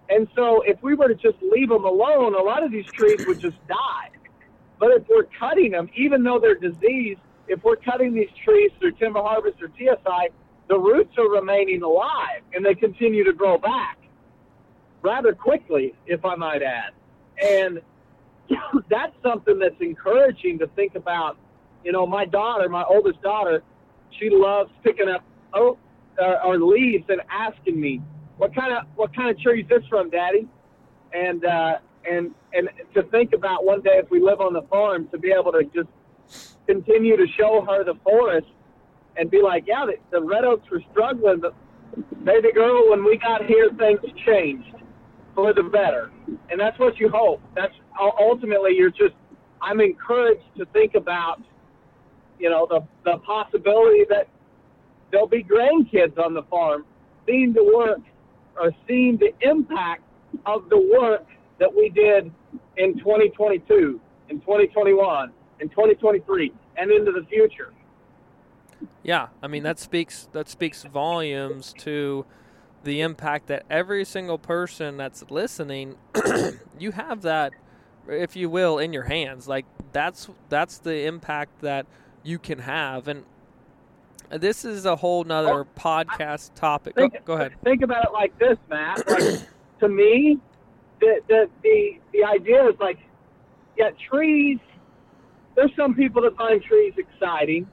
And 0.09 0.27
so 0.35 0.63
if 0.63 0.83
we 0.83 0.95
were 0.95 1.09
to 1.09 1.15
just 1.15 1.37
leave 1.41 1.69
them 1.69 1.85
alone, 1.85 2.35
a 2.35 2.43
lot 2.43 2.65
of 2.65 2.73
these 2.73 2.87
trees 2.87 3.25
would 3.27 3.41
just 3.41 3.57
die. 3.69 4.11
But 4.79 4.91
if 4.93 5.09
we're 5.09 5.29
cutting 5.39 5.73
them, 5.73 5.89
even 5.95 6.25
though 6.25 6.41
they're 6.41 6.57
diseased, 6.57 7.21
if 7.47 7.63
we're 7.63 7.77
cutting 7.77 8.15
these 8.15 8.31
trees 8.45 8.71
through 8.81 8.93
timber 8.93 9.21
harvest 9.21 9.63
or 9.63 9.69
TSI, 9.77 10.31
the 10.69 10.79
roots 10.79 11.17
are 11.19 11.29
remaining 11.29 11.83
alive 11.83 12.43
and 12.55 12.65
they 12.65 12.75
continue 12.75 13.25
to 13.25 13.33
grow 13.33 13.59
back 13.59 13.99
rather 15.03 15.33
quickly, 15.33 15.95
if 16.07 16.25
I 16.25 16.35
might 16.35 16.63
add. 16.63 16.93
And 17.43 17.81
that's 18.89 19.15
something 19.23 19.59
that's 19.59 19.81
encouraging 19.81 20.59
to 20.59 20.67
think 20.69 20.95
about. 20.95 21.37
You 21.85 21.93
know, 21.93 22.07
my 22.07 22.25
daughter, 22.25 22.69
my 22.69 22.85
oldest 22.85 23.23
daughter, 23.23 23.63
she 24.19 24.29
loves 24.31 24.71
picking 24.85 25.09
up 25.09 25.25
oak 25.55 25.79
uh, 26.21 26.47
or 26.47 26.59
leaves 26.59 27.05
and 27.09 27.21
asking 27.31 27.81
me, 27.81 28.01
"What 28.37 28.55
kind 28.55 28.73
of 28.73 28.85
what 28.97 29.15
kind 29.15 29.31
of 29.31 29.41
tree 29.41 29.63
is 29.63 29.69
this 29.69 29.83
from, 29.89 30.11
Daddy?" 30.11 30.47
And 31.13 31.45
uh, 31.45 31.79
and 32.09 32.35
and 32.53 32.69
to 32.95 33.03
think 33.05 33.33
about 33.33 33.65
one 33.65 33.81
day 33.81 33.95
if 33.95 34.11
we 34.11 34.21
live 34.21 34.41
on 34.41 34.53
the 34.53 34.63
farm 34.63 35.09
to 35.09 35.19
be 35.19 35.33
able 35.33 35.53
to 35.53 35.65
just 35.75 35.89
continue 36.67 37.17
to 37.17 37.27
show 37.39 37.65
her 37.69 37.85
the 37.85 37.95
forest 38.05 38.47
and 39.17 39.31
be 39.31 39.43
like, 39.43 39.65
"Yeah, 39.67 39.87
the, 39.87 39.95
the 40.11 40.23
red 40.23 40.45
oaks 40.45 40.69
were 40.71 40.83
struggling, 40.93 41.41
but 41.41 41.55
baby 42.25 42.53
girl, 42.53 42.91
when 42.91 43.05
we 43.05 43.17
got 43.19 43.45
here, 43.47 43.71
things 43.79 44.01
changed 44.27 44.75
for 45.35 45.53
the 45.55 45.63
better." 45.63 46.11
And 46.51 46.61
that's 46.61 46.79
what 46.79 46.99
you 46.99 47.09
hope. 47.09 47.41
That's 47.55 47.75
ultimately 47.99 48.73
you're 48.77 48.91
just. 48.91 49.15
I'm 49.63 49.81
encouraged 49.81 50.45
to 50.57 50.65
think 50.67 50.95
about, 50.95 51.43
you 52.41 52.51
know, 52.51 52.67
the 52.67 52.81
the 53.05 53.19
possibility 53.19 54.05
that 54.09 54.27
there'll 55.11 55.27
be 55.27 55.45
grandkids 55.45 56.19
on 56.19 56.35
the 56.35 56.43
farm 56.45 56.85
seeing 57.27 57.53
the 57.53 57.65
work 57.65 58.01
or 58.59 58.73
seeing 58.89 59.17
the 59.19 59.33
impact 59.43 60.03
of 60.47 60.69
the 60.69 60.79
work 60.99 61.27
that 61.59 61.73
we 61.73 61.89
did 61.91 62.33
in 62.77 62.99
2022, 62.99 64.01
in 64.29 64.41
2021, 64.41 65.33
in 65.61 65.69
2023, 65.69 66.53
and 66.77 66.91
into 66.91 67.13
the 67.13 67.25
future. 67.27 67.73
Yeah, 69.03 69.29
I 69.43 69.47
mean 69.47 69.63
that 69.65 69.79
speaks 69.79 70.29
that 70.33 70.49
speaks 70.49 70.85
volumes 70.85 71.75
to 71.79 72.25
the 72.83 73.03
impact 73.03 73.47
that 73.49 73.65
every 73.69 74.07
single 74.07 74.39
person 74.39 74.97
that's 74.97 75.31
listening, 75.31 75.97
you 76.79 76.93
have 76.93 77.21
that, 77.23 77.53
if 78.09 78.37
you 78.37 78.49
will, 78.49 78.79
in 78.79 78.95
your 78.95 79.05
hands. 79.05 79.47
Like 79.47 79.67
that's 79.93 80.29
that's 80.49 80.79
the 80.79 81.05
impact 81.05 81.61
that 81.61 81.87
you 82.23 82.39
can 82.39 82.59
have, 82.61 83.09
and 83.09 83.25
this 84.31 84.65
is 84.65 84.87
a 84.87 84.97
whole 84.97 85.25
nother 85.25 85.61
Oh, 85.61 85.67
podcast 85.79 86.55
topic. 86.55 86.95
Go, 86.95 87.09
go 87.25 87.35
ahead. 87.35 87.53
Think 87.65 87.83
about 87.83 88.05
it 88.05 88.13
like 88.13 88.39
this, 88.39 88.59
Matt. 88.69 89.09
Like, 89.09 89.41
to 89.81 89.89
me, 89.89 90.39
the, 91.01 91.21
the 91.29 91.51
the 91.63 91.99
the 92.13 92.25
idea 92.25 92.69
is 92.69 92.75
like, 92.81 92.99
yeah, 93.77 93.91
trees. 94.11 94.59
There's 95.57 95.75
some 95.77 95.95
people 95.95 96.23
that 96.23 96.37
find 96.37 96.63
trees 96.63 96.95
exciting 96.97 97.67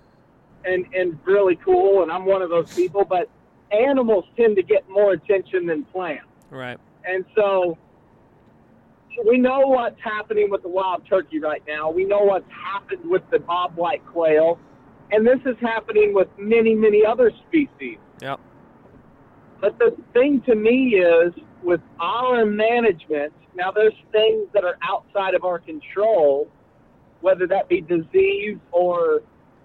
and 0.66 0.86
and 0.94 1.20
really 1.26 1.58
cool, 1.58 2.04
and 2.04 2.12
I'm 2.12 2.26
one 2.26 2.42
of 2.42 2.50
those 2.50 2.74
people. 2.74 3.06
But 3.06 3.30
animals 3.72 4.26
tend 4.38 4.56
to 4.56 4.64
get 4.64 4.90
more 4.90 5.14
attention 5.14 5.66
than 5.66 5.84
plants. 5.86 6.26
Right. 6.50 6.80
And 7.06 7.26
so 7.36 7.78
we 9.26 9.38
know 9.38 9.62
what's 9.62 10.00
happening 10.04 10.50
with 10.50 10.62
the 10.62 10.70
wild 10.70 11.08
turkey 11.08 11.40
right 11.40 11.64
now. 11.68 11.90
We 11.90 12.06
know 12.06 12.20
what's 12.20 12.50
happened 12.52 13.10
with 13.10 13.24
the 13.32 13.38
bobwhite 13.38 14.06
quail. 14.06 14.60
And 15.12 15.26
this 15.26 15.40
is 15.46 15.56
happening 15.62 16.14
with 16.14 16.28
many, 16.38 16.76
many 16.76 17.06
other 17.06 17.32
species. 17.48 17.98
Yep. 18.22 18.40
But 19.62 19.80
the 19.80 19.96
thing 20.14 20.42
to 20.46 20.56
me 20.56 20.96
is 20.96 21.34
with 21.64 21.82
our 22.00 22.46
management, 22.46 23.34
now 23.56 23.72
there's 23.72 23.94
things 24.12 24.48
that 24.54 24.64
are 24.64 24.78
outside 24.84 25.34
of 25.34 25.44
our 25.44 25.60
control, 25.60 26.48
whether 27.22 27.48
that 27.48 27.68
be 27.68 27.82
disease 27.82 28.58
or 28.72 29.22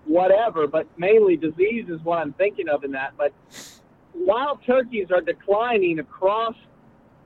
whatever, 0.07 0.67
but 0.67 0.87
mainly 0.99 1.37
disease 1.37 1.87
is 1.89 2.01
what 2.03 2.19
I'm 2.19 2.33
thinking 2.35 2.69
of 2.69 2.85
in 2.85 2.93
that. 2.93 3.13
But 3.17 3.33
wild 4.15 4.61
turkeys 4.67 5.09
are 5.11 5.21
declining 5.21 5.99
across 5.99 6.55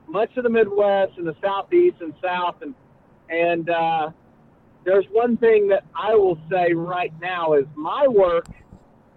much 0.07 0.35
of 0.37 0.43
the 0.43 0.49
Midwest 0.49 1.13
and 1.17 1.27
the 1.27 1.35
Southeast 1.41 1.97
and 2.01 2.13
South, 2.23 2.55
and 2.61 2.73
and 3.29 3.69
uh, 3.69 4.11
there's 4.85 5.05
one 5.11 5.37
thing 5.37 5.67
that 5.67 5.83
I 5.93 6.15
will 6.15 6.37
say 6.49 6.73
right 6.73 7.13
now 7.21 7.53
is 7.53 7.65
my 7.75 8.07
work 8.07 8.47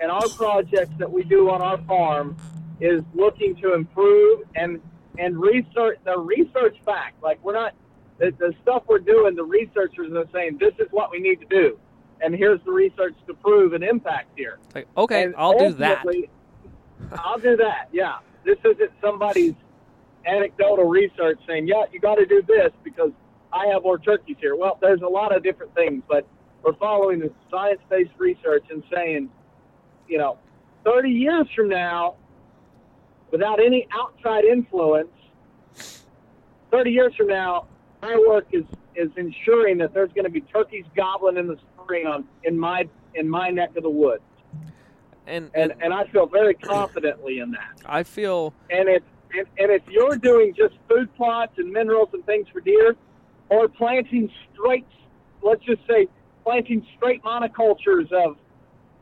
and 0.00 0.10
our 0.10 0.28
projects 0.30 0.92
that 0.98 1.10
we 1.10 1.22
do 1.24 1.50
on 1.50 1.62
our 1.62 1.78
farm 1.84 2.36
is 2.80 3.02
looking 3.14 3.54
to 3.56 3.74
improve 3.74 4.40
and 4.56 4.80
and 5.18 5.38
research 5.38 5.98
the 6.04 6.18
research 6.18 6.76
back. 6.84 7.14
Like 7.22 7.42
we're 7.44 7.54
not 7.54 7.74
the, 8.18 8.32
the 8.38 8.54
stuff 8.62 8.84
we're 8.88 8.98
doing. 8.98 9.36
The 9.36 9.44
researchers 9.44 10.12
are 10.14 10.26
saying 10.32 10.58
this 10.58 10.74
is 10.78 10.88
what 10.90 11.10
we 11.10 11.20
need 11.20 11.40
to 11.40 11.46
do, 11.46 11.78
and 12.20 12.34
here's 12.34 12.60
the 12.64 12.72
research 12.72 13.14
to 13.26 13.34
prove 13.34 13.72
an 13.72 13.82
impact 13.82 14.30
here. 14.36 14.58
Like, 14.74 14.88
okay, 14.96 15.24
And 15.24 15.34
I'll 15.36 15.58
do 15.58 15.74
that. 15.74 16.04
I'll 17.12 17.38
do 17.38 17.56
that. 17.56 17.88
Yeah, 17.92 18.18
this 18.44 18.58
isn't 18.64 18.90
somebody's 19.00 19.54
anecdotal 20.30 20.86
research 20.86 21.38
saying, 21.46 21.66
"Yeah, 21.66 21.84
you 21.92 22.00
got 22.00 22.16
to 22.16 22.26
do 22.26 22.42
this 22.42 22.72
because 22.84 23.10
I 23.52 23.66
have 23.68 23.82
more 23.82 23.98
turkeys 23.98 24.36
here." 24.40 24.56
Well, 24.56 24.78
there's 24.80 25.02
a 25.02 25.08
lot 25.08 25.34
of 25.34 25.42
different 25.42 25.74
things, 25.74 26.02
but 26.08 26.26
we're 26.62 26.74
following 26.74 27.18
the 27.20 27.32
science-based 27.50 28.12
research 28.18 28.64
and 28.70 28.82
saying, 28.94 29.30
you 30.08 30.18
know, 30.18 30.38
30 30.84 31.10
years 31.10 31.46
from 31.54 31.68
now, 31.68 32.16
without 33.30 33.60
any 33.60 33.88
outside 33.92 34.44
influence, 34.44 35.08
30 36.70 36.90
years 36.90 37.14
from 37.16 37.28
now, 37.28 37.66
my 38.02 38.16
work 38.28 38.46
is 38.52 38.64
is 38.96 39.10
ensuring 39.16 39.78
that 39.78 39.94
there's 39.94 40.12
going 40.12 40.24
to 40.24 40.30
be 40.30 40.40
turkeys 40.42 40.84
gobbling 40.96 41.36
in 41.36 41.46
the 41.46 41.56
spring 41.82 42.06
on 42.06 42.24
in 42.44 42.58
my 42.58 42.88
in 43.14 43.28
my 43.28 43.48
neck 43.50 43.76
of 43.76 43.82
the 43.82 43.90
woods, 43.90 44.22
And, 45.26 45.50
and 45.54 45.72
and 45.80 45.92
I 45.92 46.04
feel 46.08 46.26
very 46.26 46.54
confidently 46.54 47.38
in 47.38 47.50
that. 47.52 47.80
I 47.86 48.02
feel 48.02 48.52
And 48.70 48.88
if 48.88 49.02
and, 49.36 49.46
and 49.58 49.70
if 49.70 49.82
you're 49.88 50.16
doing 50.16 50.54
just 50.54 50.74
food 50.88 51.14
plots 51.16 51.52
and 51.58 51.70
minerals 51.70 52.08
and 52.12 52.24
things 52.26 52.46
for 52.52 52.60
deer, 52.60 52.96
or 53.48 53.68
planting 53.68 54.30
straight, 54.52 54.86
let's 55.42 55.64
just 55.64 55.80
say 55.88 56.08
planting 56.44 56.86
straight 56.96 57.22
monocultures 57.22 58.10
of 58.12 58.36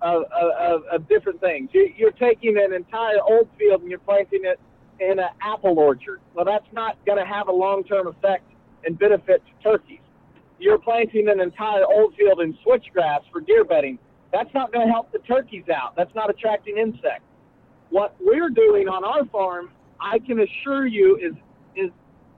of, 0.01 0.23
of, 0.31 0.83
of 0.93 1.09
different 1.09 1.41
things. 1.41 1.71
You, 1.73 1.93
you're 1.97 2.13
taking 2.13 2.57
an 2.57 2.73
entire 2.73 3.21
old 3.21 3.49
field 3.59 3.81
and 3.83 3.91
you're 3.91 3.99
planting 3.99 4.43
it 4.45 4.61
in 5.01 5.19
an 5.19 5.29
apple 5.41 5.79
orchard. 5.79 6.21
Well, 6.35 6.45
that's 6.45 6.73
not 6.73 7.05
going 7.05 7.19
to 7.19 7.25
have 7.25 7.49
a 7.49 7.53
long-term 7.53 8.07
effect 8.07 8.45
and 8.85 8.99
benefit 8.99 9.43
to 9.45 9.71
turkeys. 9.71 10.01
You're 10.61 10.79
planting 10.79 11.29
an 11.29 11.41
entire 11.41 11.85
old 11.85 12.15
field 12.17 12.41
in 12.41 12.57
switchgrass 12.65 13.21
for 13.33 13.41
deer 13.41 13.65
bedding. 13.65 13.99
That's 14.33 14.53
not 14.55 14.73
going 14.73 14.87
to 14.87 14.93
help 14.93 15.11
the 15.13 15.21
turkeys 15.21 15.69
out. 15.69 15.97
That's 15.97 16.15
not 16.15 16.31
attracting 16.31 16.79
insects. 16.79 17.25
What 17.91 18.15
we're 18.21 18.51
doing 18.51 18.89
on 18.89 19.05
our 19.05 19.25
farm, 19.27 19.71
I 20.01 20.19
can 20.19 20.41
assure 20.41 20.87
you, 20.87 21.17
is 21.17 21.35
is 21.75 21.91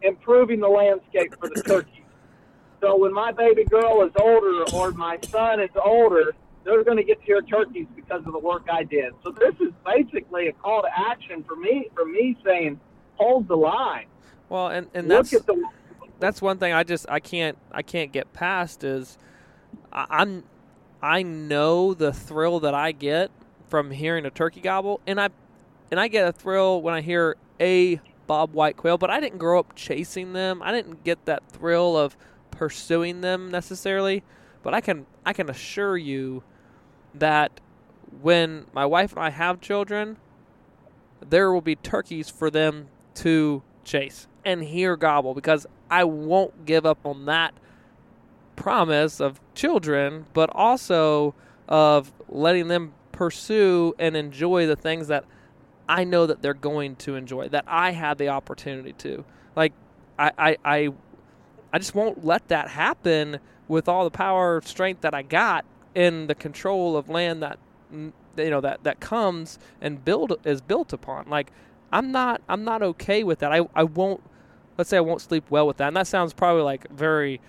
improving 0.03 0.61
the 0.61 0.69
landscape 0.69 1.35
for 1.41 1.49
the 1.49 1.63
turkeys. 1.63 2.05
So 2.81 2.97
when 2.97 3.13
my 3.13 3.33
baby 3.33 3.65
girl 3.65 4.03
is 4.03 4.13
older 4.19 4.65
or 4.75 4.93
my 4.93 5.19
son 5.29 5.61
is 5.61 5.71
older, 5.85 6.35
they're 6.65 6.85
going 6.85 6.97
to 6.97 7.05
get 7.05 7.21
to 7.21 7.27
hear 7.27 7.43
turkeys 7.43 7.87
because 7.95 8.23
of 8.27 8.33
the 8.33 8.39
work 8.39 8.67
I 8.73 8.85
did. 8.85 9.13
So 9.23 9.31
this 9.31 9.55
is 9.61 9.73
basically 9.85 10.49
a 10.49 10.53
call 10.53 10.83
to 10.83 10.89
action 10.97 11.45
for 11.47 11.57
me. 11.57 11.89
For 11.95 12.05
me 12.05 12.37
saying, 12.45 12.81
hold 13.17 13.49
the 13.49 13.57
line. 13.57 14.07
Well, 14.49 14.69
and 14.69 14.89
and 14.95 15.09
Look 15.09 15.19
that's 15.19 15.35
at 15.35 15.47
the 15.47 15.63
that's 16.19 16.43
one 16.43 16.59
thing 16.59 16.73
I 16.73 16.85
just 16.85 17.07
I 17.09 17.21
can't 17.21 17.57
I 17.73 17.83
can't 17.83 18.13
get 18.13 18.33
past 18.33 18.85
is 18.85 19.19
I, 19.93 20.07
I'm 20.11 20.45
I 21.03 21.23
know 21.23 21.95
the 21.95 22.13
thrill 22.13 22.61
that 22.61 22.75
I 22.75 22.93
get 22.93 23.31
from 23.69 23.91
hearing 23.91 24.27
a 24.27 24.31
turkey 24.31 24.61
gobble, 24.61 25.01
and 25.07 25.21
I 25.21 25.31
and 25.91 25.99
I 25.99 26.09
get 26.09 26.27
a 26.27 26.33
thrill 26.33 26.83
when 26.83 26.95
I 26.95 27.01
hear 27.01 27.37
a 27.61 28.01
bob 28.27 28.53
white 28.53 28.77
quail, 28.77 28.97
but 28.97 29.11
I 29.11 29.21
didn't 29.21 29.39
grow 29.39 29.59
up 29.59 29.75
chasing 29.75 30.33
them. 30.33 30.63
I 30.63 30.73
didn't 30.73 31.05
get 31.05 31.25
that 31.27 31.47
thrill 31.49 31.97
of 31.97 32.17
pursuing 32.51 33.21
them 33.21 33.51
necessarily. 33.51 34.23
But 34.63 34.75
I 34.75 34.81
can 34.81 35.07
I 35.25 35.33
can 35.33 35.49
assure 35.49 35.97
you 35.97 36.43
that 37.15 37.61
when 38.21 38.67
my 38.73 38.87
wife 38.87 39.13
and 39.13 39.21
I 39.21 39.31
have 39.31 39.61
children, 39.61 40.17
there 41.27 41.53
will 41.53 41.61
be 41.61 41.77
turkeys 41.77 42.29
for 42.29 42.51
them 42.51 42.89
to 43.17 43.63
chase 43.85 44.27
and 44.45 44.63
hear 44.63 44.97
gobble 44.97 45.35
because 45.35 45.67
I 45.91 46.05
won't 46.05 46.67
give 46.67 46.87
up 46.87 47.05
on 47.05 47.27
that 47.27 47.55
promise 48.57 49.21
of 49.21 49.41
children, 49.55 50.27
but 50.33 50.51
also 50.53 51.35
of 51.69 52.13
letting 52.29 52.69
them 52.69 52.93
pursue 53.13 53.95
and 53.99 54.17
enjoy 54.17 54.67
the 54.67 54.77
things 54.77 55.09
that 55.09 55.25
I 55.91 56.05
know 56.05 56.25
that 56.27 56.41
they're 56.41 56.55
going 56.55 56.95
to 56.97 57.17
enjoy, 57.17 57.49
that 57.49 57.65
I 57.67 57.91
had 57.91 58.17
the 58.17 58.29
opportunity 58.29 58.93
to. 58.93 59.25
Like 59.57 59.73
I 60.19 60.31
I 60.39 60.57
I, 60.65 60.89
I 61.73 61.79
just 61.79 61.97
won't 61.97 62.25
let 62.25 62.47
that 62.49 62.69
happen 62.69 63.41
with 63.67 63.89
all 63.89 64.05
the 64.05 64.11
power 64.11 64.61
strength 64.65 65.01
that 65.01 65.15
I 65.15 65.23
got 65.23 65.65
in 65.97 66.29
the 66.29 66.37
control 66.37 66.97
of 66.97 67.09
land 67.09 67.43
that 67.43 67.59
you 67.93 68.13
know 68.37 68.61
that 68.61 68.85
that 68.85 69.01
comes 69.01 69.59
and 69.81 70.05
build 70.05 70.39
is 70.45 70.61
built 70.61 70.93
upon. 70.93 71.29
Like 71.29 71.51
I'm 71.93 72.13
not 72.13 72.41
I'm 72.49 72.65
not 72.65 72.83
okay 72.83 73.25
with 73.25 73.41
that. 73.41 73.53
I 73.53 73.67
I 73.75 73.83
won't 73.83 74.23
let's 74.79 74.91
say 74.91 74.97
I 74.97 75.01
won't 75.01 75.21
sleep 75.21 75.51
well 75.51 75.67
with 75.67 75.79
that. 75.79 75.89
And 75.89 75.97
that 75.97 76.07
sounds 76.07 76.33
probably 76.33 76.63
like 76.63 76.89
very 76.91 77.41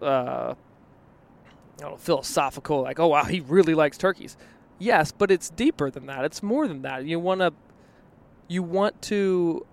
uh 0.00 0.54
I 1.78 1.84
don't 1.84 1.90
know, 1.92 1.96
philosophical, 1.96 2.82
like, 2.82 3.00
oh 3.00 3.08
wow, 3.08 3.24
he 3.24 3.40
really 3.40 3.74
likes 3.74 3.98
turkeys. 3.98 4.36
Yes, 4.78 5.10
but 5.10 5.32
it's 5.32 5.50
deeper 5.50 5.90
than 5.90 6.06
that. 6.06 6.24
It's 6.24 6.42
more 6.44 6.68
than 6.68 6.82
that. 6.82 7.04
You 7.06 7.18
wanna 7.18 7.52
you 8.52 8.62
want 8.62 9.00
to 9.00 9.66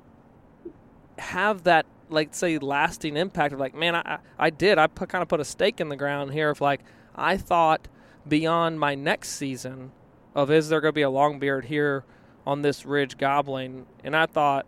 have 1.18 1.63
that 1.63 1.86
like 2.10 2.34
say 2.34 2.58
lasting 2.58 3.18
impact 3.18 3.54
of 3.54 3.60
like 3.60 3.76
man 3.76 3.94
i 3.94 4.20
i 4.38 4.50
did. 4.50 4.78
I 4.78 4.88
put, 4.88 5.10
kind 5.10 5.22
of 5.22 5.28
put 5.28 5.42
a 5.42 5.46
stake 5.46 5.82
in 5.82 5.89
the 5.89 5.98
ground 5.98 6.32
here 6.32 6.50
of 6.50 6.62
like 6.62 6.82
i 7.15 7.36
thought 7.36 7.88
beyond 8.28 8.80
my 8.80 8.96
next 8.96 9.30
season 9.30 9.92
of 10.34 10.50
is 10.50 10.70
there 10.70 10.80
going 10.80 10.94
to 10.94 10.96
be 10.96 11.02
a 11.02 11.10
long 11.10 11.39
beard 11.39 11.65
here 11.65 12.06
on 12.48 12.62
this 12.62 12.86
ridge 12.86 13.18
gobbling? 13.18 13.86
And 14.04 14.15
i 14.15 14.26
thought 14.26 14.65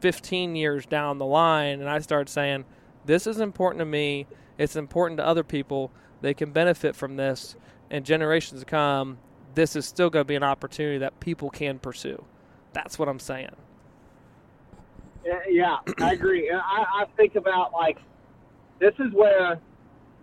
15 0.00 0.54
years 0.54 0.86
down 0.86 1.18
the 1.18 1.26
line 1.26 1.80
and 1.80 1.90
i 1.90 1.98
started 1.98 2.30
saying 2.30 2.64
this 3.04 3.26
is 3.26 3.40
important 3.40 3.80
to 3.80 3.86
me. 3.86 4.26
It's 4.58 4.76
important 4.76 5.16
to 5.16 5.26
other 5.26 5.42
people. 5.42 5.90
They 6.20 6.34
can 6.34 6.50
benefit 6.50 6.94
from 6.94 7.16
this. 7.16 7.56
And 7.90 8.04
generations 8.04 8.60
to 8.60 8.66
come 8.66 9.18
this 9.54 9.74
is 9.74 9.86
still 9.86 10.10
going 10.10 10.24
to 10.24 10.28
be 10.28 10.36
an 10.36 10.42
opportunity 10.42 10.98
that 10.98 11.18
people 11.20 11.50
can 11.50 11.78
pursue 11.78 12.24
that's 12.78 12.98
what 12.98 13.08
i'm 13.08 13.18
saying 13.18 13.50
Yeah, 15.48 15.76
I 16.00 16.12
agree. 16.12 16.50
I, 16.50 17.02
I 17.02 17.04
think 17.16 17.34
about 17.34 17.72
like 17.72 17.98
this 18.78 18.94
is 18.98 19.12
where 19.12 19.58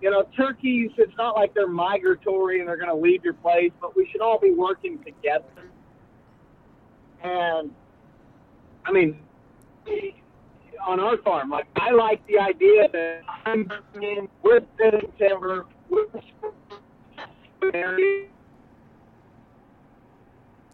you 0.01 0.09
know 0.09 0.23
turkeys. 0.35 0.91
It's 0.97 1.15
not 1.17 1.35
like 1.35 1.53
they're 1.53 1.67
migratory 1.67 2.59
and 2.59 2.67
they're 2.67 2.77
going 2.77 2.89
to 2.89 2.95
leave 2.95 3.23
your 3.23 3.33
place, 3.33 3.71
but 3.81 3.95
we 3.95 4.07
should 4.11 4.21
all 4.21 4.39
be 4.39 4.51
working 4.51 4.97
together. 5.03 5.45
And 7.23 7.71
I 8.85 8.91
mean, 8.91 9.19
on 10.85 10.99
our 10.99 11.17
farm, 11.17 11.49
like 11.49 11.67
I 11.75 11.91
like 11.91 12.25
the 12.27 12.39
idea 12.39 12.87
that 12.91 13.21
I'm 13.45 13.69
in 14.01 14.27
with 14.43 14.63
timber. 15.19 15.65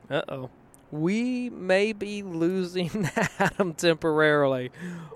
Uh 0.09 0.21
oh. 0.29 0.49
We 0.91 1.49
may 1.49 1.93
be 1.93 2.21
losing 2.21 3.09
Adam 3.39 3.73
temporarily. 3.73 4.71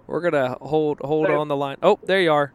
We're 0.08 0.22
gonna 0.22 0.58
hold 0.62 1.00
hold 1.00 1.28
on 1.30 1.48
the 1.48 1.56
line. 1.56 1.78
Oh, 1.84 2.00
there 2.04 2.22
you 2.22 2.32
are. 2.32 2.54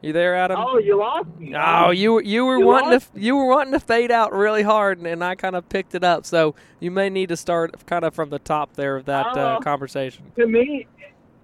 You 0.00 0.12
there, 0.12 0.36
Adam? 0.36 0.58
Oh, 0.60 0.78
you 0.78 0.96
lost 0.96 1.28
me. 1.38 1.54
Oh, 1.56 1.90
you 1.90 2.20
you 2.20 2.44
were 2.46 2.58
You 2.58 2.66
wanting 2.66 2.90
lost 2.92 3.14
to 3.14 3.20
you 3.20 3.36
were 3.36 3.46
wanting 3.46 3.72
to 3.72 3.80
fade 3.80 4.10
out 4.12 4.32
really 4.32 4.62
hard, 4.62 4.98
and, 4.98 5.06
and 5.06 5.22
I 5.24 5.34
kind 5.34 5.56
of 5.56 5.68
picked 5.68 5.94
it 5.94 6.04
up. 6.04 6.24
So 6.24 6.54
you 6.80 6.90
may 6.90 7.10
need 7.10 7.28
to 7.30 7.36
start 7.36 7.84
kind 7.86 8.04
of 8.04 8.14
from 8.14 8.30
the 8.30 8.38
top 8.38 8.74
there 8.74 8.96
of 8.96 9.04
that 9.06 9.26
uh, 9.36 9.56
Oh. 9.58 9.60
conversation. 9.62 10.30
to 10.36 10.46
me, 10.46 10.86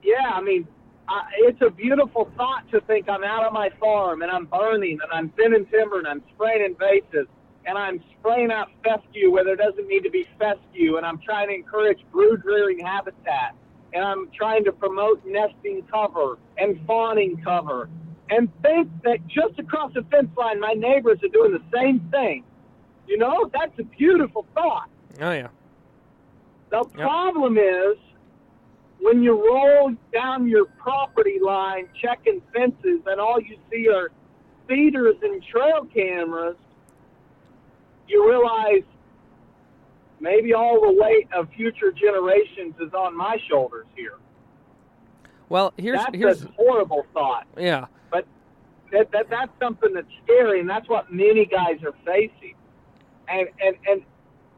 yeah, 0.04 0.30
I 0.32 0.40
mean, 0.40 0.66
I, 1.08 1.22
it's 1.38 1.60
a 1.62 1.70
beautiful 1.70 2.30
thought 2.36 2.70
to 2.70 2.80
think 2.82 3.08
I'm 3.08 3.24
out 3.24 3.44
on 3.44 3.52
my 3.52 3.70
farm 3.80 4.22
and 4.22 4.30
I'm 4.30 4.46
burning 4.46 5.00
and 5.02 5.12
I'm 5.12 5.30
thinning 5.30 5.66
timber 5.66 5.98
and 5.98 6.06
I'm 6.06 6.22
spraying 6.34 6.74
invasives 6.74 7.26
and 7.66 7.78
I'm 7.78 8.02
spraying 8.18 8.50
out 8.50 8.68
fescue 8.82 9.30
where 9.30 9.44
there 9.44 9.56
doesn't 9.56 9.86
need 9.88 10.02
to 10.02 10.10
be 10.10 10.26
fescue 10.38 10.96
and 10.96 11.06
I'm 11.06 11.18
trying 11.18 11.48
to 11.48 11.54
encourage 11.54 11.98
brood 12.12 12.42
rearing 12.44 12.78
habitat 12.78 13.54
and 13.92 14.04
I'm 14.04 14.30
trying 14.36 14.64
to 14.64 14.72
promote 14.72 15.22
nesting 15.24 15.86
cover 15.90 16.38
and 16.58 16.78
fawning 16.86 17.40
cover 17.42 17.88
and 18.30 18.50
think 18.62 18.88
that 19.04 19.18
just 19.26 19.58
across 19.58 19.92
the 19.94 20.02
fence 20.10 20.30
line 20.36 20.60
my 20.60 20.72
neighbors 20.72 21.18
are 21.22 21.28
doing 21.28 21.52
the 21.52 21.78
same 21.78 22.00
thing. 22.10 22.44
You 23.06 23.18
know, 23.18 23.50
that's 23.52 23.78
a 23.78 23.84
beautiful 23.84 24.46
thought. 24.54 24.88
Oh 25.20 25.32
yeah. 25.32 25.48
The 26.70 26.84
Yep. 26.96 27.06
problem 27.06 27.58
is 27.58 27.96
when 29.00 29.22
you 29.22 29.32
roll 29.32 29.92
down 30.12 30.48
your 30.48 30.64
property 30.78 31.38
line 31.44 31.88
checking 32.00 32.40
fences 32.52 33.02
and 33.06 33.20
all 33.20 33.40
you 33.40 33.56
see 33.70 33.88
are 33.88 34.10
feeders 34.66 35.16
and 35.22 35.42
trail 35.44 35.86
cameras, 35.94 36.56
you 38.08 38.28
realize 38.28 38.82
maybe 40.20 40.54
all 40.54 40.80
the 40.80 40.92
weight 41.00 41.28
of 41.32 41.48
future 41.56 41.92
generations 41.92 42.74
is 42.80 42.92
on 42.94 43.16
my 43.16 43.36
shoulders 43.48 43.86
here. 43.96 44.14
Well, 45.48 45.72
here's 45.76 45.98
that's 45.98 46.16
here's 46.16 46.44
a 46.44 46.48
horrible 46.56 47.06
thought. 47.12 47.46
yeah. 47.58 47.86
But 48.10 48.26
that, 48.92 49.10
that 49.12 49.28
that's 49.30 49.52
something 49.60 49.92
that's 49.92 50.06
scary, 50.24 50.60
and 50.60 50.68
that's 50.68 50.88
what 50.88 51.12
many 51.12 51.46
guys 51.46 51.82
are 51.84 51.94
facing. 52.04 52.54
And 53.28 53.48
and 53.62 53.76
and 53.86 54.02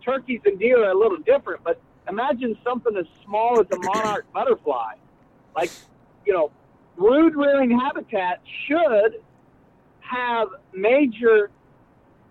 turkeys 0.04 0.40
and 0.44 0.58
deer 0.58 0.84
are 0.84 0.90
a 0.90 0.98
little 0.98 1.18
different, 1.18 1.62
but 1.64 1.80
imagine 2.08 2.56
something 2.64 2.96
as 2.96 3.06
small 3.24 3.60
as 3.60 3.66
a 3.72 3.78
monarch 3.78 4.26
butterfly. 4.32 4.94
Like, 5.54 5.70
you 6.24 6.32
know, 6.32 6.50
brood 6.96 7.34
rearing 7.34 7.76
habitat 7.78 8.40
should 8.66 9.20
have 10.00 10.48
major 10.72 11.50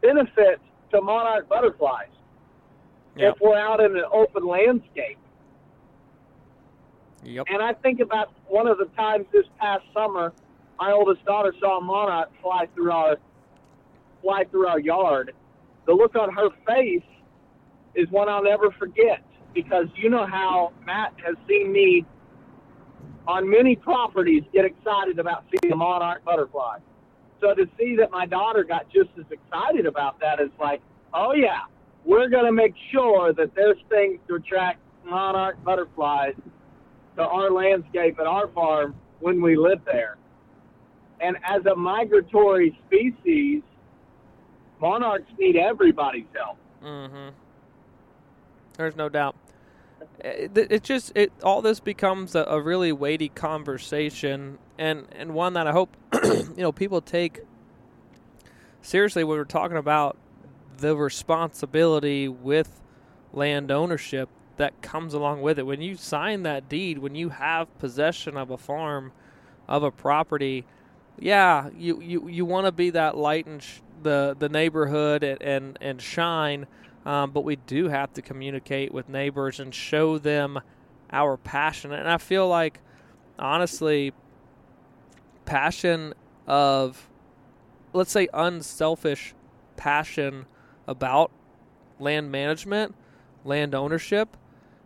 benefits 0.01 0.62
to 0.95 1.01
monarch 1.01 1.47
butterflies 1.49 2.10
Yep. 3.17 3.36
if 3.36 3.41
we're 3.41 3.58
out 3.58 3.79
in 3.79 3.95
an 3.95 4.03
open 4.12 4.45
landscape. 4.45 5.17
Yep. 7.23 7.45
And 7.49 7.62
I 7.62 7.73
think 7.73 8.01
about 8.01 8.34
one 8.47 8.67
of 8.67 8.77
the 8.77 8.86
times 8.97 9.25
this 9.31 9.45
past 9.58 9.84
summer, 9.93 10.34
my 10.77 10.91
oldest 10.91 11.23
daughter 11.25 11.53
saw 11.60 11.79
a 11.79 11.81
monarch 11.81 12.29
fly 12.41 12.67
through 12.75 12.91
our 12.91 13.17
fly 14.21 14.43
through 14.51 14.67
our 14.67 14.79
yard. 14.79 15.34
The 15.86 15.93
look 15.93 16.15
on 16.15 16.34
her 16.34 16.49
face 16.67 17.03
is 17.93 18.10
one 18.10 18.27
I'll 18.27 18.43
never 18.43 18.71
forget 18.71 19.23
because 19.53 19.86
you 19.95 20.10
know 20.10 20.25
how 20.25 20.73
Matt 20.86 21.13
has 21.25 21.36
seen 21.47 21.71
me 21.71 22.05
on 23.27 23.49
many 23.49 23.75
properties 23.75 24.43
get 24.51 24.65
excited 24.65 25.19
about 25.19 25.45
seeing 25.49 25.71
a 25.71 25.75
monarch 25.75 26.23
butterfly. 26.25 26.79
So 27.39 27.53
to 27.53 27.65
see 27.80 27.95
that 27.97 28.11
my 28.11 28.26
daughter 28.26 28.63
got 28.63 28.89
just 28.89 29.09
as 29.17 29.26
excited 29.32 29.86
about 29.86 30.19
that 30.19 30.39
is 30.41 30.49
like, 30.59 30.82
oh 31.16 31.34
yeah, 31.34 31.61
we're 32.03 32.30
going 32.30 32.45
to 32.45 32.51
make 32.51 32.76
sure 32.91 33.34
that 33.34 33.55
there's 33.55 33.78
things 33.89 34.20
to 34.28 34.36
attract 34.36 34.80
monarch 35.05 35.63
butterflies 35.63 36.36
to 37.16 37.22
our 37.24 37.49
landscape 37.49 38.20
at 38.20 38.28
our 38.28 38.47
farm 38.49 38.95
when 39.20 39.41
we 39.41 39.55
live 39.55 39.80
there. 39.86 40.18
And 41.22 41.38
as 41.43 41.66
a 41.66 41.76
migratory 41.76 42.78
species, 42.86 43.63
monarchs 44.82 45.32
need 45.39 45.55
everybody's 45.55 46.26
help. 46.36 46.57
Mm-hmm. 46.84 47.30
There's 48.78 48.95
no 48.95 49.07
doubt. 49.07 49.36
It, 50.20 50.57
it 50.57 50.84
just 50.84 51.13
it 51.16 51.32
all 51.41 51.61
this 51.61 51.80
becomes 51.80 52.36
a, 52.36 52.43
a 52.43 52.59
really 52.59 52.91
weighty 52.91 53.30
conversation, 53.30 54.59
and 54.78 55.07
and 55.11 55.34
one 55.34 55.53
that 55.53 55.68
I 55.68 55.72
hope 55.72 55.95
you 56.24 56.55
know 56.57 56.72
people 56.72 57.01
take 57.01 57.39
seriously 58.82 59.24
when 59.24 59.38
we're 59.38 59.45
talking 59.45 59.78
about 59.78 60.18
the 60.80 60.95
responsibility 60.95 62.28
with 62.28 62.82
land 63.34 63.71
ownership 63.71 64.30
that 64.57 64.82
comes 64.82 65.13
along 65.13 65.41
with 65.41 65.59
it. 65.59 65.65
When 65.65 65.82
you 65.82 65.95
sign 65.95 66.43
that 66.43 66.69
deed, 66.69 66.97
when 66.99 67.15
you 67.15 67.30
have 67.30 67.78
possession 67.80 68.38
of 68.38 68.49
a 68.49 68.57
farm, 68.57 69.11
of 69.67 69.84
a 69.84 69.91
property, 69.91 70.65
yeah, 71.19 71.69
you 71.78 72.01
you, 72.01 72.28
you 72.30 72.45
want 72.45 72.65
to 72.65 72.71
be 72.71 72.89
that 72.91 73.17
light 73.17 73.47
in 73.47 73.59
sh- 73.59 73.82
the 74.03 74.36
the 74.38 74.49
neighborhood 74.49 75.23
and 75.23 75.41
and, 75.41 75.78
and 75.82 76.01
shine, 76.01 76.67
um, 77.05 77.32
but 77.32 77.43
we 77.43 77.55
do 77.55 77.89
have 77.89 78.13
to 78.13 78.21
communicate 78.21 78.93
with 78.93 79.09
neighbors 79.09 79.59
and 79.59 79.73
show 79.73 80.17
them 80.17 80.59
our 81.11 81.38
passion. 81.38 81.91
And 81.91 82.09
I 82.09 82.17
feel 82.17 82.47
like, 82.47 82.80
honestly, 83.38 84.13
passion 85.45 86.13
of, 86.47 87.09
let's 87.93 88.11
say, 88.11 88.28
unselfish 88.34 89.34
passion 89.78 90.45
about 90.88 91.31
land 91.99 92.31
management, 92.31 92.95
land 93.43 93.73
ownership, 93.75 94.38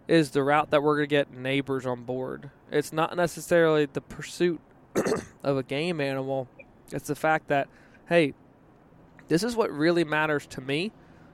is 0.08 0.32
the 0.32 0.43
route 0.43 0.72
that 0.72 0.82
we're 0.82 0.95
going 0.95 1.08
to 1.08 1.16
get 1.16 1.32
neighbors 1.32 1.86
on 1.86 2.04
board. 2.04 2.50
It's 2.72 2.91
not 2.91 3.16
necessarily 3.16 3.86
the 3.86 4.02
pursuit 4.02 4.60
of 5.43 5.58
a 5.58 5.64
game 5.64 6.02
animal. 6.02 6.47
It's 6.91 7.08
the 7.08 7.16
fact 7.16 7.47
that, 7.50 7.68
hey, 8.08 8.34
this 9.28 9.43
is 9.43 9.56
what 9.56 9.72
really 9.72 10.04
matters 10.04 10.47
to 10.47 10.62
me. 10.62 10.91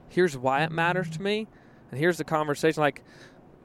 Here's 0.08 0.36
why 0.36 0.62
it 0.62 0.70
matters 0.70 1.08
to 1.10 1.22
me. 1.22 1.46
And 1.90 1.98
here's 1.98 2.18
the 2.18 2.24
conversation. 2.24 2.80
Like, 2.80 3.02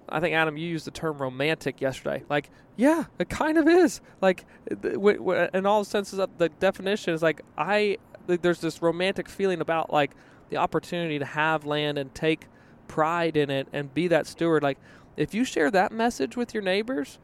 I 0.07 0.19
think 0.19 0.35
Adam, 0.35 0.57
you 0.57 0.67
used 0.67 0.85
the 0.85 0.91
term 0.91 1.17
romantic 1.17 1.81
yesterday. 1.81 2.23
Like, 2.29 2.49
yeah, 2.75 3.05
it 3.19 3.29
kind 3.29 3.57
of 3.57 3.67
is. 3.67 4.01
Like, 4.21 4.45
in 4.83 5.65
all 5.65 5.83
senses 5.83 6.19
of 6.19 6.37
the 6.37 6.49
definition 6.49 7.13
is 7.13 7.21
like 7.21 7.41
I. 7.57 7.97
There's 8.27 8.61
this 8.61 8.81
romantic 8.81 9.27
feeling 9.27 9.61
about 9.61 9.91
like 9.91 10.11
the 10.51 10.57
opportunity 10.57 11.17
to 11.17 11.25
have 11.25 11.65
land 11.65 11.97
and 11.97 12.13
take 12.13 12.45
pride 12.87 13.35
in 13.35 13.49
it 13.49 13.67
and 13.73 13.91
be 13.93 14.07
that 14.09 14.27
steward. 14.27 14.61
Like, 14.61 14.77
if 15.17 15.33
you 15.33 15.43
share 15.43 15.71
that 15.71 15.91
message 15.91 16.37
with 16.37 16.53
your 16.53 16.61
neighbors, 16.61 17.17